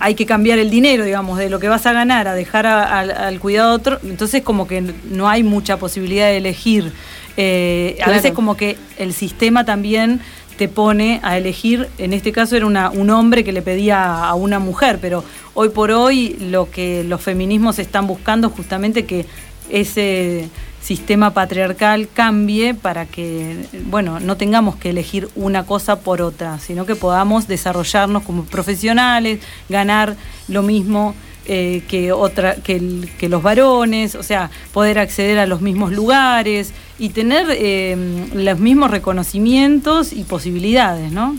hay 0.01 0.15
que 0.15 0.27
cambiar 0.27 0.59
el 0.59 0.69
dinero, 0.71 1.05
digamos, 1.05 1.39
de 1.39 1.49
lo 1.49 1.61
que 1.61 1.69
vas 1.69 1.87
a 1.87 1.93
ganar 1.93 2.27
a 2.29 2.35
dejar 2.35 2.67
a- 2.67 2.99
al- 3.01 3.11
al 3.13 3.39
cuidado 3.41 3.71
de 3.71 3.77
otro, 3.77 3.99
entonces 4.03 4.43
como 4.43 4.67
que 4.67 4.81
no 5.11 5.29
hay 5.29 5.43
mucha 5.45 5.77
posibilidad 5.77 6.27
de 6.27 6.39
elegir. 6.39 6.93
Eh, 7.37 7.97
A 8.03 8.11
veces 8.11 8.33
como 8.33 8.57
que 8.57 8.77
el 8.99 9.13
sistema 9.15 9.65
también 9.65 10.21
te 10.57 10.69
pone 10.69 11.21
a 11.23 11.39
elegir, 11.39 11.89
en 11.99 12.13
este 12.13 12.31
caso 12.33 12.57
era 12.57 12.67
una, 12.67 12.91
un 12.91 13.09
hombre 13.11 13.43
que 13.45 13.53
le 13.53 13.63
pedía 13.63 14.25
a 14.25 14.35
una 14.35 14.59
mujer, 14.59 14.99
pero 15.01 15.25
hoy 15.55 15.71
por 15.71 15.91
hoy 15.93 16.37
lo 16.41 16.71
que 16.71 17.05
los 17.05 17.23
feminismos 17.23 17.79
están 17.79 18.07
buscando 18.07 18.49
es 18.49 18.53
justamente 18.55 19.05
que 19.07 19.25
ese 19.71 20.49
sistema 20.83 21.33
patriarcal 21.33 22.09
cambie 22.13 22.75
para 22.75 23.07
que, 23.07 23.67
bueno, 23.87 24.19
no 24.21 24.37
tengamos 24.37 24.77
que 24.77 24.91
elegir 24.91 25.29
una 25.37 25.65
cosa 25.65 26.01
por 26.01 26.21
otra, 26.21 26.59
sino 26.59 26.87
que 26.87 26.97
podamos 26.97 27.47
desarrollarnos 27.47 28.25
como 28.25 28.45
profesionales, 28.45 29.41
ganar 29.69 30.17
lo 30.49 30.63
mismo 30.63 31.15
eh, 31.47 31.83
que 31.89 32.13
otra 32.13 32.57
que, 32.57 33.09
que 33.19 33.29
los 33.29 33.43
varones, 33.43 34.15
o 34.15 34.23
sea, 34.23 34.51
poder 34.73 34.99
acceder 34.99 35.39
a 35.39 35.47
los 35.47 35.61
mismos 35.61 35.93
lugares 35.93 36.73
y 36.99 37.11
tener 37.11 37.47
eh, 37.51 37.97
los 38.35 38.59
mismos 38.59 38.91
reconocimientos 38.91 40.13
y 40.13 40.25
posibilidades, 40.25 41.11
¿no? 41.11 41.37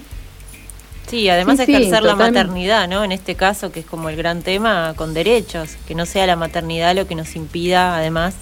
Sí, 1.08 1.30
además 1.30 1.58
Sí, 1.60 1.66
sí, 1.66 1.74
ejercer 1.74 2.04
la 2.04 2.12
totalmente. 2.12 2.40
maternidad, 2.40 2.88
¿no? 2.88 3.04
En 3.04 3.12
este 3.12 3.36
caso, 3.36 3.72
que 3.72 3.82
es 3.82 3.86
como 3.86 4.10
el 4.10 4.16
gran 4.16 4.42
tema, 4.42 4.94
con 4.96 5.14
derechos, 5.14 5.72
que 5.88 5.96
no 5.96 6.06
sea 6.06 6.26
la 6.26 6.36
maternidad 6.36 6.96
lo 6.96 7.08
que 7.08 7.16
nos 7.16 7.36
impida, 7.36 7.96
además, 7.98 8.34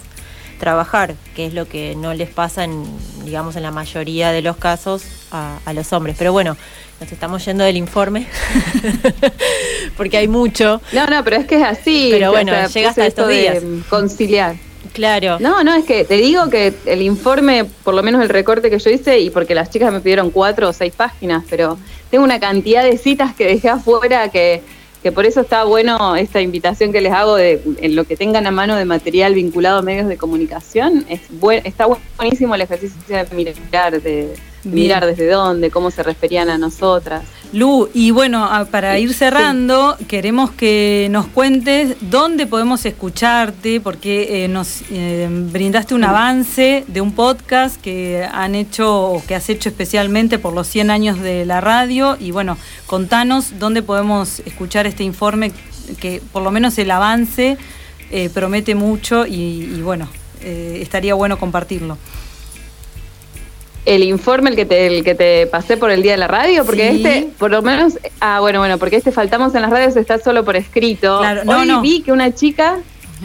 trabajar, 0.58 1.14
que 1.34 1.46
es 1.46 1.54
lo 1.54 1.66
que 1.66 1.96
no 1.96 2.14
les 2.14 2.30
pasa 2.30 2.64
en, 2.64 2.84
digamos, 3.24 3.56
en 3.56 3.64
la 3.64 3.72
mayoría 3.72 4.30
de 4.30 4.42
los 4.42 4.56
casos 4.56 5.02
a, 5.32 5.58
a 5.64 5.72
los 5.72 5.92
hombres. 5.92 6.14
Pero 6.18 6.32
bueno, 6.32 6.56
nos 7.00 7.10
estamos 7.10 7.44
yendo 7.44 7.64
del 7.64 7.76
informe, 7.76 8.26
porque 9.96 10.16
hay 10.18 10.28
mucho. 10.28 10.80
No, 10.92 11.06
no, 11.06 11.24
pero 11.24 11.36
es 11.36 11.46
que 11.46 11.56
es 11.56 11.64
así. 11.64 12.08
Pero 12.12 12.28
o 12.28 12.32
bueno, 12.32 12.52
sea, 12.52 12.68
llega 12.68 12.90
hasta 12.90 13.06
estos 13.06 13.28
días. 13.28 13.58
Conciliar. 13.88 14.54
Claro. 14.92 15.38
No, 15.40 15.64
no, 15.64 15.74
es 15.74 15.84
que 15.84 16.04
te 16.04 16.14
digo 16.14 16.50
que 16.50 16.74
el 16.86 17.02
informe, 17.02 17.64
por 17.64 17.94
lo 17.94 18.02
menos 18.02 18.22
el 18.22 18.28
recorte 18.28 18.70
que 18.70 18.78
yo 18.78 18.90
hice, 18.90 19.20
y 19.20 19.30
porque 19.30 19.54
las 19.54 19.70
chicas 19.70 19.92
me 19.92 20.00
pidieron 20.00 20.30
cuatro 20.30 20.68
o 20.68 20.72
seis 20.72 20.92
páginas, 20.94 21.44
pero 21.48 21.78
tengo 22.10 22.24
una 22.24 22.38
cantidad 22.38 22.84
de 22.84 22.98
citas 22.98 23.34
que 23.34 23.46
dejé 23.46 23.70
afuera 23.70 24.28
que, 24.28 24.62
que 25.02 25.10
por 25.10 25.24
eso 25.24 25.40
está 25.40 25.64
bueno 25.64 26.14
esta 26.16 26.40
invitación 26.40 26.92
que 26.92 27.00
les 27.00 27.12
hago 27.12 27.36
de 27.36 27.62
en 27.78 27.96
lo 27.96 28.04
que 28.04 28.16
tengan 28.16 28.46
a 28.46 28.50
mano 28.50 28.76
de 28.76 28.84
material 28.84 29.34
vinculado 29.34 29.78
a 29.78 29.82
medios 29.82 30.08
de 30.08 30.18
comunicación. 30.18 31.06
Es 31.08 31.22
buen, 31.30 31.64
está 31.64 31.86
buenísimo 32.18 32.54
el 32.54 32.60
ejercicio 32.60 32.98
de 33.08 33.26
mirar, 33.34 34.00
de 34.02 34.34
Bien. 34.64 34.74
mirar 34.74 35.06
desde 35.06 35.28
dónde, 35.28 35.70
cómo 35.70 35.90
se 35.90 36.02
referían 36.02 36.48
a 36.48 36.58
nosotras. 36.58 37.24
Lu, 37.52 37.90
y 37.92 38.12
bueno, 38.12 38.48
para 38.70 38.98
ir 38.98 39.12
cerrando, 39.12 39.96
queremos 40.08 40.52
que 40.52 41.08
nos 41.10 41.26
cuentes 41.26 41.96
dónde 42.00 42.46
podemos 42.46 42.86
escucharte, 42.86 43.80
porque 43.80 44.44
eh, 44.44 44.48
nos 44.48 44.82
eh, 44.90 45.28
brindaste 45.30 45.94
un 45.94 46.04
avance 46.04 46.84
de 46.88 47.00
un 47.02 47.12
podcast 47.12 47.78
que 47.80 48.26
han 48.32 48.54
hecho, 48.54 49.02
o 49.02 49.22
que 49.24 49.34
has 49.34 49.50
hecho 49.50 49.68
especialmente 49.68 50.38
por 50.38 50.54
los 50.54 50.66
100 50.68 50.90
años 50.90 51.20
de 51.20 51.44
la 51.44 51.60
radio, 51.60 52.16
y 52.18 52.30
bueno, 52.30 52.56
contanos 52.86 53.58
dónde 53.58 53.82
podemos 53.82 54.40
escuchar 54.46 54.86
este 54.86 55.04
informe, 55.04 55.52
que 56.00 56.22
por 56.32 56.42
lo 56.42 56.50
menos 56.50 56.78
el 56.78 56.90
avance 56.90 57.58
eh, 58.10 58.30
promete 58.32 58.74
mucho 58.74 59.26
y, 59.26 59.32
y 59.74 59.82
bueno, 59.82 60.08
eh, 60.42 60.78
estaría 60.82 61.14
bueno 61.14 61.38
compartirlo. 61.38 61.98
El 63.84 64.04
informe, 64.04 64.50
el 64.50 64.56
que 64.56 64.64
te, 64.64 64.86
el 64.86 65.02
que 65.02 65.14
te 65.16 65.46
pasé 65.48 65.76
por 65.76 65.90
el 65.90 66.02
día 66.02 66.12
de 66.12 66.18
la 66.18 66.28
radio, 66.28 66.64
porque 66.64 66.90
Sí. 66.92 66.96
este, 67.04 67.28
por 67.38 67.50
lo 67.50 67.62
menos, 67.62 67.98
ah, 68.20 68.38
bueno, 68.40 68.60
bueno, 68.60 68.78
porque 68.78 68.96
este 68.96 69.10
faltamos 69.10 69.54
en 69.56 69.62
las 69.62 69.70
radios 69.70 69.96
está 69.96 70.18
solo 70.20 70.44
por 70.44 70.54
escrito. 70.56 71.18
Claro, 71.18 71.44
no, 71.44 71.58
Hoy 71.58 71.66
no. 71.66 71.80
vi 71.82 72.00
que 72.02 72.12
una 72.12 72.32
chica 72.32 72.78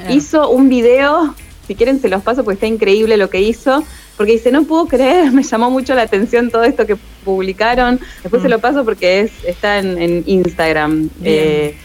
Ah. 0.03 0.11
hizo 0.11 0.49
un 0.49 0.67
video, 0.69 1.35
si 1.67 1.75
quieren 1.75 1.99
se 2.01 2.09
los 2.09 2.23
paso 2.23 2.43
porque 2.43 2.55
está 2.55 2.65
increíble 2.67 3.17
lo 3.17 3.29
que 3.29 3.39
hizo, 3.41 3.83
porque 4.15 4.31
dice, 4.31 4.51
no 4.51 4.63
puedo 4.63 4.87
creer, 4.87 5.31
me 5.31 5.43
llamó 5.43 5.69
mucho 5.69 5.93
la 5.93 6.01
atención 6.03 6.49
todo 6.49 6.63
esto 6.63 6.87
que 6.87 6.95
publicaron. 7.23 7.99
Después 8.23 8.41
Mm. 8.41 8.45
se 8.45 8.49
lo 8.49 8.57
paso 8.59 8.83
porque 8.83 9.19
es, 9.21 9.31
está 9.45 9.77
en, 9.77 10.01
en 10.01 10.23
Instagram. 10.25 11.09
Eh, 11.23 11.75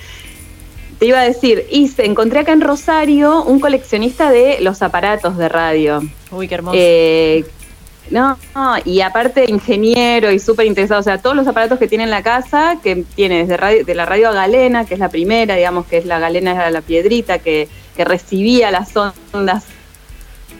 te 0.99 1.07
iba 1.07 1.21
a 1.21 1.25
decir, 1.25 1.67
hice, 1.71 2.07
encontré 2.07 2.39
acá 2.41 2.53
en 2.53 2.61
Rosario 2.63 3.43
un 3.43 3.61
coleccionista 3.61 4.31
de 4.31 4.59
los 4.61 4.81
aparatos 4.83 5.37
de 5.37 5.49
radio. 5.51 6.01
Uy, 6.31 6.49
qué 6.49 6.55
hermoso. 6.55 6.77
Eh, 6.81 7.45
no, 8.11 8.37
y 8.85 9.01
aparte 9.01 9.47
ingeniero 9.49 10.31
y 10.31 10.39
súper 10.39 10.67
interesado, 10.67 11.01
o 11.01 11.03
sea, 11.03 11.19
todos 11.19 11.35
los 11.35 11.47
aparatos 11.47 11.79
que 11.79 11.89
tiene 11.89 12.05
en 12.05 12.11
la 12.11 12.23
casa, 12.23 12.79
que 12.83 13.05
tiene 13.15 13.47
desde 13.47 13.85
de 13.85 13.95
la 13.95 14.05
radio 14.05 14.29
a 14.29 14.33
galena, 14.33 14.85
que 14.85 14.95
es 14.95 15.01
la 15.01 15.09
primera, 15.09 15.55
digamos 15.55 15.87
que 15.87 15.99
es 15.99 16.05
la 16.05 16.19
galena, 16.19 16.53
era 16.53 16.71
la 16.71 16.83
piedrita 16.83 17.39
que, 17.39 17.69
que 17.97 18.05
recibía 18.05 18.71
las 18.71 18.93
ondas 19.33 19.65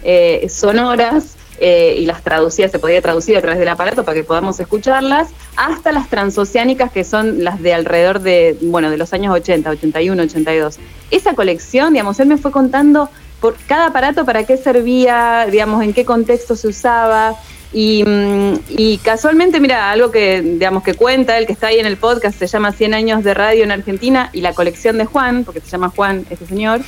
eh, 0.03 0.49
sonoras 0.49 1.37
eh, 1.59 1.97
y 1.99 2.07
las 2.07 2.23
traducía, 2.23 2.69
se 2.69 2.79
podía 2.79 3.01
traducir 3.01 3.37
a 3.37 3.41
través 3.41 3.59
del 3.59 3.69
aparato 3.69 4.05
para 4.05 4.17
que 4.17 4.25
podamos 4.25 4.59
escucharlas, 4.59 5.29
hasta 5.57 5.93
las 5.93 6.09
transoceánicas 6.09 6.91
que 6.91 7.05
son 7.05 7.45
las 7.45 7.63
de 7.63 7.73
alrededor 7.75 8.21
de, 8.21 8.57
bueno, 8.63 8.91
de 8.91 8.97
los 8.97 9.13
años 9.13 9.33
80, 9.35 9.71
81, 9.71 10.23
82. 10.23 10.79
Esa 11.11 11.35
colección, 11.35 11.93
digamos, 11.93 12.19
él 12.19 12.27
me 12.27 12.37
fue 12.37 12.51
contando 12.51 13.11
por 13.43 13.57
cada 13.67 13.87
aparato 13.87 14.25
para 14.25 14.45
qué 14.45 14.57
servía, 14.57 15.47
digamos, 15.51 15.83
en 15.83 15.93
qué 15.93 16.05
contexto 16.05 16.55
se 16.55 16.69
usaba. 16.69 17.35
Y, 17.73 18.05
mm, 18.07 18.55
y 18.69 18.99
casualmente, 18.99 19.59
mira, 19.59 19.91
algo 19.91 20.11
que, 20.13 20.41
digamos, 20.43 20.85
que 20.85 20.95
cuenta, 20.95 21.37
el 21.39 21.47
que 21.47 21.53
está 21.53 21.67
ahí 21.67 21.81
en 21.81 21.87
el 21.87 21.97
podcast, 21.97 22.39
se 22.39 22.47
llama 22.47 22.73
100 22.73 22.95
años 22.95 23.25
de 23.25 23.35
radio 23.35 23.65
en 23.65 23.73
Argentina 23.73 24.31
y 24.33 24.43
la 24.43 24.53
colección 24.53 24.97
de 24.97 25.07
Juan, 25.07 25.43
porque 25.45 25.61
se 25.61 25.71
llama 25.71 25.89
Juan 25.89 26.25
este 26.31 26.47
señor, 26.47 26.83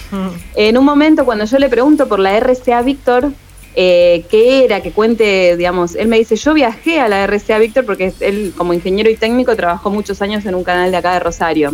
en 0.55 0.79
un 0.79 0.85
momento 0.85 1.25
cuando 1.25 1.45
yo 1.45 1.59
le 1.59 1.69
pregunto 1.69 2.07
por 2.07 2.21
la 2.21 2.39
RCA 2.39 2.83
Víctor, 2.83 3.33
eh, 3.75 4.25
qué 4.31 4.65
era, 4.65 4.81
que 4.81 4.93
cuente, 4.93 5.57
digamos, 5.57 5.97
él 5.97 6.07
me 6.07 6.19
dice, 6.19 6.37
yo 6.37 6.55
viajé 6.55 7.01
a 7.01 7.09
la 7.09 7.27
RCA 7.27 7.59
Víctor 7.59 7.85
porque 7.85 8.13
él 8.21 8.53
como 8.57 8.73
ingeniero 8.75 9.11
y 9.11 9.17
técnico 9.17 9.57
trabajó 9.57 9.91
muchos 9.91 10.23
años 10.23 10.47
en 10.47 10.55
un 10.55 10.63
canal 10.63 10.93
de 10.93 10.99
acá 10.99 11.15
de 11.15 11.21
Rosario. 11.21 11.73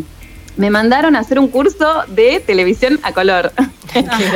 Me 0.61 0.71
mandaron 0.71 1.17
a 1.17 1.21
hacer 1.21 1.39
un 1.39 1.49
curso 1.49 2.05
de 2.09 2.41
televisión 2.41 3.01
a 3.03 3.13
color 3.13 3.53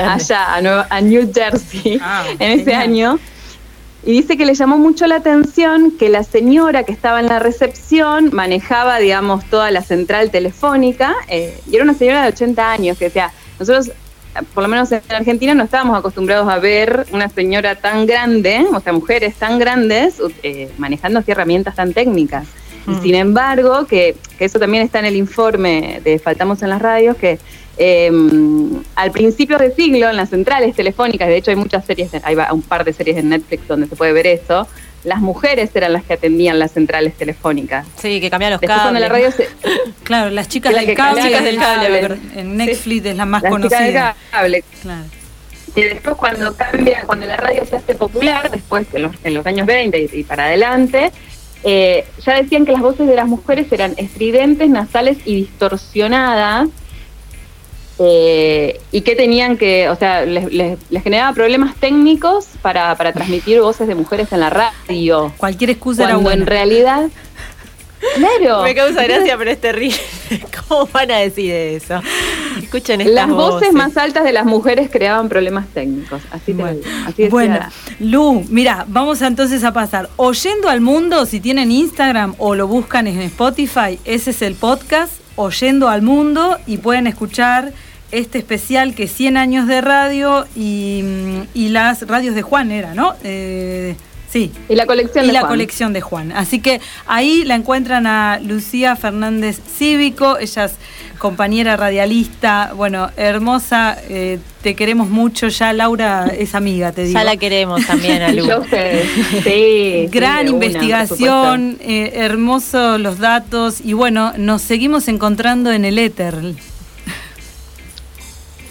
allá, 0.08 0.54
a, 0.54 0.60
Nueva- 0.62 0.86
a 0.90 1.00
New 1.00 1.30
Jersey, 1.32 2.00
en 2.38 2.50
ese 2.60 2.64
genial. 2.64 2.82
año. 2.82 3.18
Y 4.06 4.12
dice 4.12 4.36
que 4.36 4.44
le 4.44 4.54
llamó 4.54 4.76
mucho 4.76 5.06
la 5.06 5.16
atención 5.16 5.92
que 5.98 6.08
la 6.10 6.24
señora 6.24 6.84
que 6.84 6.92
estaba 6.92 7.20
en 7.20 7.26
la 7.26 7.38
recepción 7.38 8.30
manejaba, 8.32 8.98
digamos, 8.98 9.44
toda 9.46 9.70
la 9.70 9.82
central 9.82 10.30
telefónica, 10.30 11.14
eh, 11.28 11.58
y 11.70 11.74
era 11.76 11.84
una 11.84 11.94
señora 11.94 12.22
de 12.22 12.28
80 12.28 12.70
años 12.72 12.98
que 12.98 13.06
decía, 13.06 13.30
nosotros, 13.58 13.92
por 14.52 14.62
lo 14.62 14.68
menos 14.68 14.92
en 14.92 15.00
Argentina, 15.10 15.54
no 15.54 15.64
estábamos 15.64 15.96
acostumbrados 15.98 16.48
a 16.52 16.58
ver 16.58 17.06
una 17.12 17.28
señora 17.30 17.76
tan 17.76 18.04
grande, 18.06 18.66
o 18.74 18.80
sea, 18.80 18.92
mujeres 18.92 19.36
tan 19.36 19.58
grandes, 19.58 20.16
eh, 20.42 20.70
manejando 20.76 21.20
así 21.20 21.30
herramientas 21.30 21.74
tan 21.74 21.94
técnicas. 21.94 22.46
Y 22.86 22.94
sin 23.02 23.14
embargo, 23.14 23.86
que, 23.86 24.14
que 24.38 24.44
eso 24.44 24.58
también 24.58 24.82
está 24.84 24.98
en 24.98 25.06
el 25.06 25.16
informe 25.16 26.00
de 26.04 26.18
Faltamos 26.18 26.62
en 26.62 26.68
las 26.70 26.82
Radios, 26.82 27.16
que 27.16 27.38
eh, 27.78 28.10
al 28.94 29.10
principio 29.10 29.58
del 29.58 29.74
siglo, 29.74 30.08
en 30.10 30.16
las 30.16 30.30
centrales 30.30 30.74
telefónicas, 30.76 31.28
de 31.28 31.36
hecho 31.36 31.50
hay 31.50 31.56
muchas 31.56 31.84
series, 31.84 32.12
de- 32.12 32.20
hay 32.24 32.36
un 32.52 32.62
par 32.62 32.84
de 32.84 32.92
series 32.92 33.16
en 33.16 33.30
Netflix 33.30 33.66
donde 33.66 33.86
se 33.88 33.96
puede 33.96 34.12
ver 34.12 34.26
eso, 34.26 34.68
las 35.02 35.20
mujeres 35.20 35.70
eran 35.74 35.92
las 35.92 36.04
que 36.04 36.14
atendían 36.14 36.58
las 36.58 36.72
centrales 36.72 37.14
telefónicas. 37.14 37.86
Sí, 38.00 38.20
que 38.20 38.30
cambian 38.30 38.52
los 38.52 38.60
Después 38.60 38.78
cables. 38.78 39.00
la 39.00 39.08
radio 39.08 39.30
se, 39.32 39.48
Claro, 40.04 40.30
las 40.30 40.48
chicas 40.48 40.72
La 40.72 40.82
del 40.82 40.94
cable, 40.94 41.22
chicas 41.22 41.44
del 41.44 41.56
cable, 41.58 42.18
en 42.36 42.56
Netflix 42.56 43.04
es 43.06 43.16
la 43.16 43.26
más 43.26 43.42
las 43.42 43.52
chicas 43.54 43.70
del 43.70 43.78
conocida. 43.80 44.16
cable. 44.30 44.64
Claro. 44.82 45.04
Y 45.76 45.82
después 45.82 46.14
cuando 46.16 46.54
cambia, 46.56 47.02
cuando 47.04 47.26
la 47.26 47.36
radio 47.36 47.64
se 47.68 47.76
hace 47.76 47.94
popular, 47.96 48.48
después 48.50 48.86
en 48.92 49.02
los, 49.02 49.12
en 49.24 49.34
los 49.34 49.44
años 49.44 49.66
20 49.66 49.98
y, 50.12 50.20
y 50.20 50.22
para 50.22 50.44
adelante, 50.44 51.10
eh, 51.64 52.04
ya 52.24 52.34
decían 52.42 52.64
que 52.66 52.72
las 52.72 52.82
voces 52.82 53.06
de 53.08 53.16
las 53.16 53.26
mujeres 53.26 53.70
eran 53.72 53.94
estridentes, 53.96 54.68
nasales 54.68 55.18
y 55.24 55.34
distorsionadas. 55.36 56.68
eh, 57.98 58.80
y 58.90 59.02
que 59.02 59.14
tenían 59.14 59.56
que, 59.56 59.88
o 59.88 59.94
sea, 59.94 60.24
les, 60.26 60.52
les- 60.52 60.78
les 60.90 61.02
generaba 61.02 61.32
problemas 61.32 61.76
técnicos 61.76 62.46
para, 62.60 62.92
para 62.96 63.12
transmitir 63.12 63.60
voces 63.60 63.86
de 63.86 63.94
mujeres 63.94 64.32
en 64.32 64.40
la 64.40 64.50
radio. 64.50 65.32
Cualquier 65.36 65.70
excusa 65.70 66.02
era 66.02 66.14
Cuando 66.14 66.28
buena. 66.30 66.42
en 66.42 66.46
realidad, 66.48 67.08
claro. 68.16 68.62
Me 68.62 68.74
causa 68.74 69.04
gracia, 69.04 69.36
pero 69.36 69.50
es 69.50 69.60
terrible. 69.60 69.96
¿Cómo 70.68 70.88
van 70.92 71.10
a 71.10 71.18
decir 71.18 71.52
eso? 71.52 72.00
Escuchen 72.62 73.00
estas 73.00 73.14
Las 73.14 73.28
voces 73.28 73.72
más 73.72 73.96
altas 73.96 74.24
de 74.24 74.32
las 74.32 74.44
mujeres 74.44 74.88
creaban 74.90 75.28
problemas 75.28 75.66
técnicos. 75.68 76.22
Así 76.30 76.54
te 76.54 76.62
lo 76.62 76.72
digo. 76.72 76.84
Así 77.02 77.22
decía 77.24 77.28
Bueno, 77.30 77.58
Lu, 78.00 78.44
mira, 78.48 78.84
vamos 78.88 79.22
entonces 79.22 79.64
a 79.64 79.72
pasar. 79.72 80.08
Oyendo 80.16 80.68
al 80.68 80.80
mundo, 80.80 81.26
si 81.26 81.40
tienen 81.40 81.70
Instagram 81.70 82.34
o 82.38 82.54
lo 82.54 82.66
buscan 82.66 83.06
en 83.06 83.20
Spotify, 83.22 83.98
ese 84.04 84.30
es 84.30 84.42
el 84.42 84.54
podcast, 84.54 85.12
Oyendo 85.36 85.88
al 85.88 86.02
Mundo, 86.02 86.58
y 86.66 86.78
pueden 86.78 87.06
escuchar 87.06 87.72
este 88.12 88.38
especial 88.38 88.94
que 88.94 89.04
es 89.04 89.12
100 89.12 89.36
años 89.36 89.66
de 89.66 89.80
radio 89.80 90.46
y, 90.54 91.02
mm, 91.02 91.42
y 91.54 91.68
las 91.70 92.06
radios 92.06 92.34
de 92.34 92.42
Juan 92.42 92.70
era, 92.70 92.94
¿no? 92.94 93.14
Eh, 93.24 93.96
sí. 94.34 94.50
Y 94.68 94.74
la 94.74 94.84
colección 94.84 95.24
Y 95.24 95.28
de 95.28 95.32
la 95.32 95.40
Juan. 95.40 95.52
colección 95.52 95.92
de 95.92 96.00
Juan. 96.00 96.32
Así 96.32 96.58
que 96.58 96.80
ahí 97.06 97.44
la 97.44 97.54
encuentran 97.54 98.04
a 98.08 98.40
Lucía 98.42 98.96
Fernández 98.96 99.60
Cívico, 99.78 100.38
ella 100.38 100.64
es 100.64 100.72
compañera 101.18 101.76
radialista, 101.76 102.72
bueno, 102.74 103.10
hermosa, 103.16 103.96
eh, 104.08 104.40
te 104.60 104.74
queremos 104.74 105.08
mucho, 105.08 105.46
ya 105.46 105.72
Laura 105.72 106.26
es 106.36 106.56
amiga, 106.56 106.90
te 106.90 107.04
digo. 107.04 107.14
Ya 107.16 107.22
la 107.22 107.36
queremos 107.36 107.86
también 107.86 108.22
a 108.22 108.32
Lu. 108.36 108.44
Yo 108.44 108.64
sé, 108.64 109.04
sí. 109.44 110.08
Gran 110.12 110.38
sí, 110.38 110.44
de 110.46 110.50
una, 110.50 110.66
investigación, 110.66 111.78
eh, 111.80 112.10
hermosos 112.14 113.00
los 113.00 113.20
datos 113.20 113.80
y 113.84 113.92
bueno, 113.92 114.32
nos 114.36 114.62
seguimos 114.62 115.06
encontrando 115.06 115.70
en 115.70 115.84
el 115.84 115.98
éter. 115.98 116.34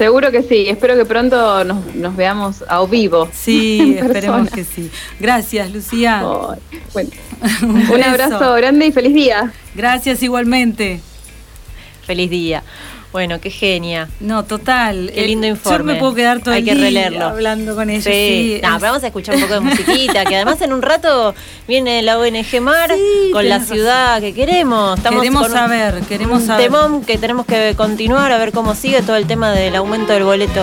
Seguro 0.04 0.32
que 0.32 0.44
sí. 0.44 0.66
Espero 0.68 0.98
que 0.98 1.06
pronto 1.06 1.64
nos, 1.64 1.96
nos 1.96 2.14
veamos 2.14 2.62
a 2.68 2.84
vivo. 2.86 3.30
Sí, 3.32 3.96
esperemos 3.98 4.50
persona. 4.50 4.52
que 4.52 4.64
sí. 4.66 4.92
Gracias, 5.18 5.72
Lucía. 5.72 6.22
Bueno, 6.92 7.10
Un 7.62 8.04
abrazo 8.04 8.54
grande 8.56 8.88
y 8.88 8.92
feliz 8.92 9.14
día. 9.14 9.54
Gracias 9.74 10.22
igualmente. 10.22 11.00
Feliz 12.06 12.30
día. 12.30 12.64
Bueno, 13.14 13.40
qué 13.40 13.50
genia. 13.52 14.10
No, 14.20 14.44
total. 14.44 15.12
Qué 15.14 15.26
lindo 15.28 15.46
Eh, 15.48 15.52
informe. 15.52 15.92
Yo 15.92 15.94
me 15.94 16.00
puedo 16.00 16.16
quedar 16.16 16.42
todo 16.42 16.54
Hay 16.56 16.62
el 16.62 16.66
que 16.66 16.74
día 16.76 16.84
releerlo. 16.86 17.26
hablando 17.26 17.76
con 17.76 17.90
ella. 17.90 18.02
Sí, 18.02 18.10
Sí, 18.12 18.60
No, 18.64 18.70
pero 18.80 18.92
vamos 18.92 19.04
a 19.04 19.08
escuchar 19.08 19.36
un 19.36 19.42
poco 19.42 19.54
de 19.54 19.60
musiquita, 19.70 20.26
que 20.26 20.36
además 20.36 20.60
en 20.62 20.74
un 20.74 20.82
rato 20.82 21.34
viene 21.68 22.02
la 22.02 22.18
ONG 22.18 22.60
Mar 22.60 22.92
con 23.32 23.48
la 23.48 23.60
ciudad 23.60 24.20
que 24.20 24.34
queremos. 24.34 25.00
Queremos 25.00 25.44
con 25.44 25.52
un- 25.52 25.58
saber, 25.58 26.02
queremos 26.10 26.42
un 26.42 26.48
saber. 26.48 26.66
temón 26.66 27.06
que 27.06 27.18
tenemos 27.20 27.46
que 27.46 27.76
continuar 27.78 28.32
a 28.32 28.38
ver 28.40 28.52
cómo 28.52 28.74
sigue 28.76 29.02
todo 29.04 29.16
el 29.16 29.28
tema 29.28 29.52
del 29.52 29.76
aumento 29.76 30.12
del 30.14 30.24
boleto 30.24 30.62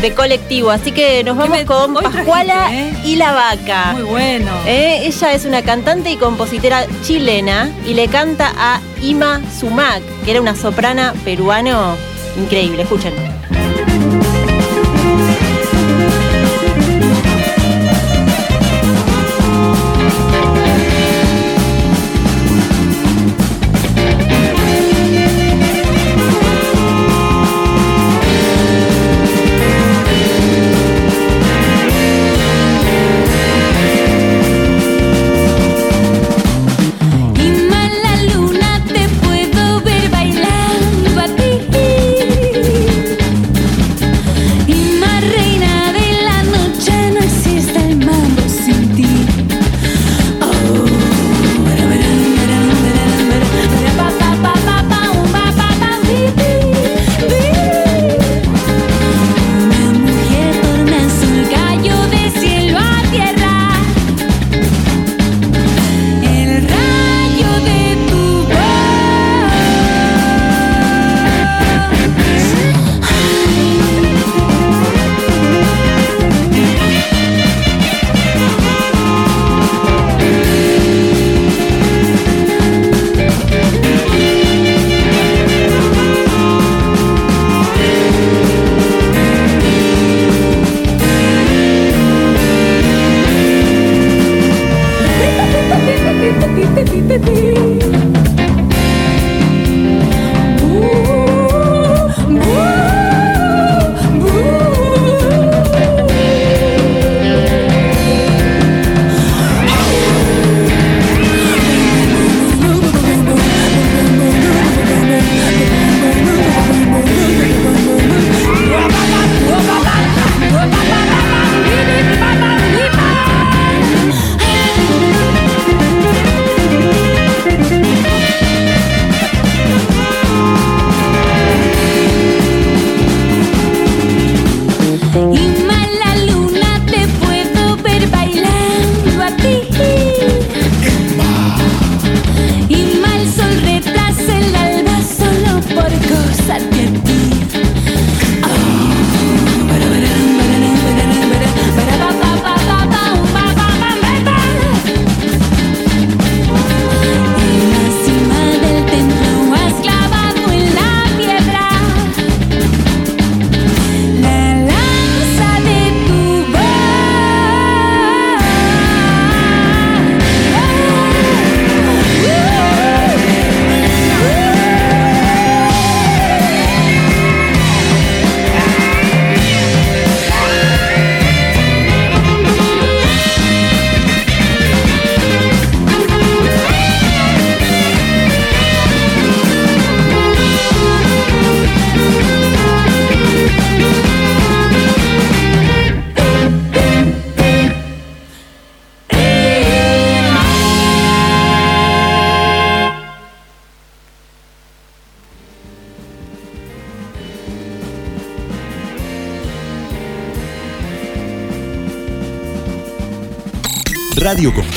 de 0.00 0.14
colectivo. 0.14 0.70
Así 0.70 0.92
que 0.92 1.22
nos 1.24 1.36
vamos 1.36 1.58
con 1.64 1.94
Pascuala 1.94 2.70
y 3.04 3.16
la 3.16 3.32
vaca. 3.32 3.92
Muy 3.92 4.02
bueno. 4.02 4.50
Eh, 4.66 5.06
ella 5.06 5.32
es 5.32 5.44
una 5.44 5.62
cantante 5.62 6.10
y 6.10 6.16
compositora 6.16 6.86
chilena 7.02 7.70
y 7.86 7.94
le 7.94 8.08
canta 8.08 8.52
a 8.56 8.80
Ima 9.02 9.40
Sumac, 9.58 10.02
que 10.24 10.32
era 10.32 10.40
una 10.40 10.54
soprana 10.54 11.14
peruano. 11.24 11.96
Increíble, 12.36 12.82
escuchen. 12.82 13.37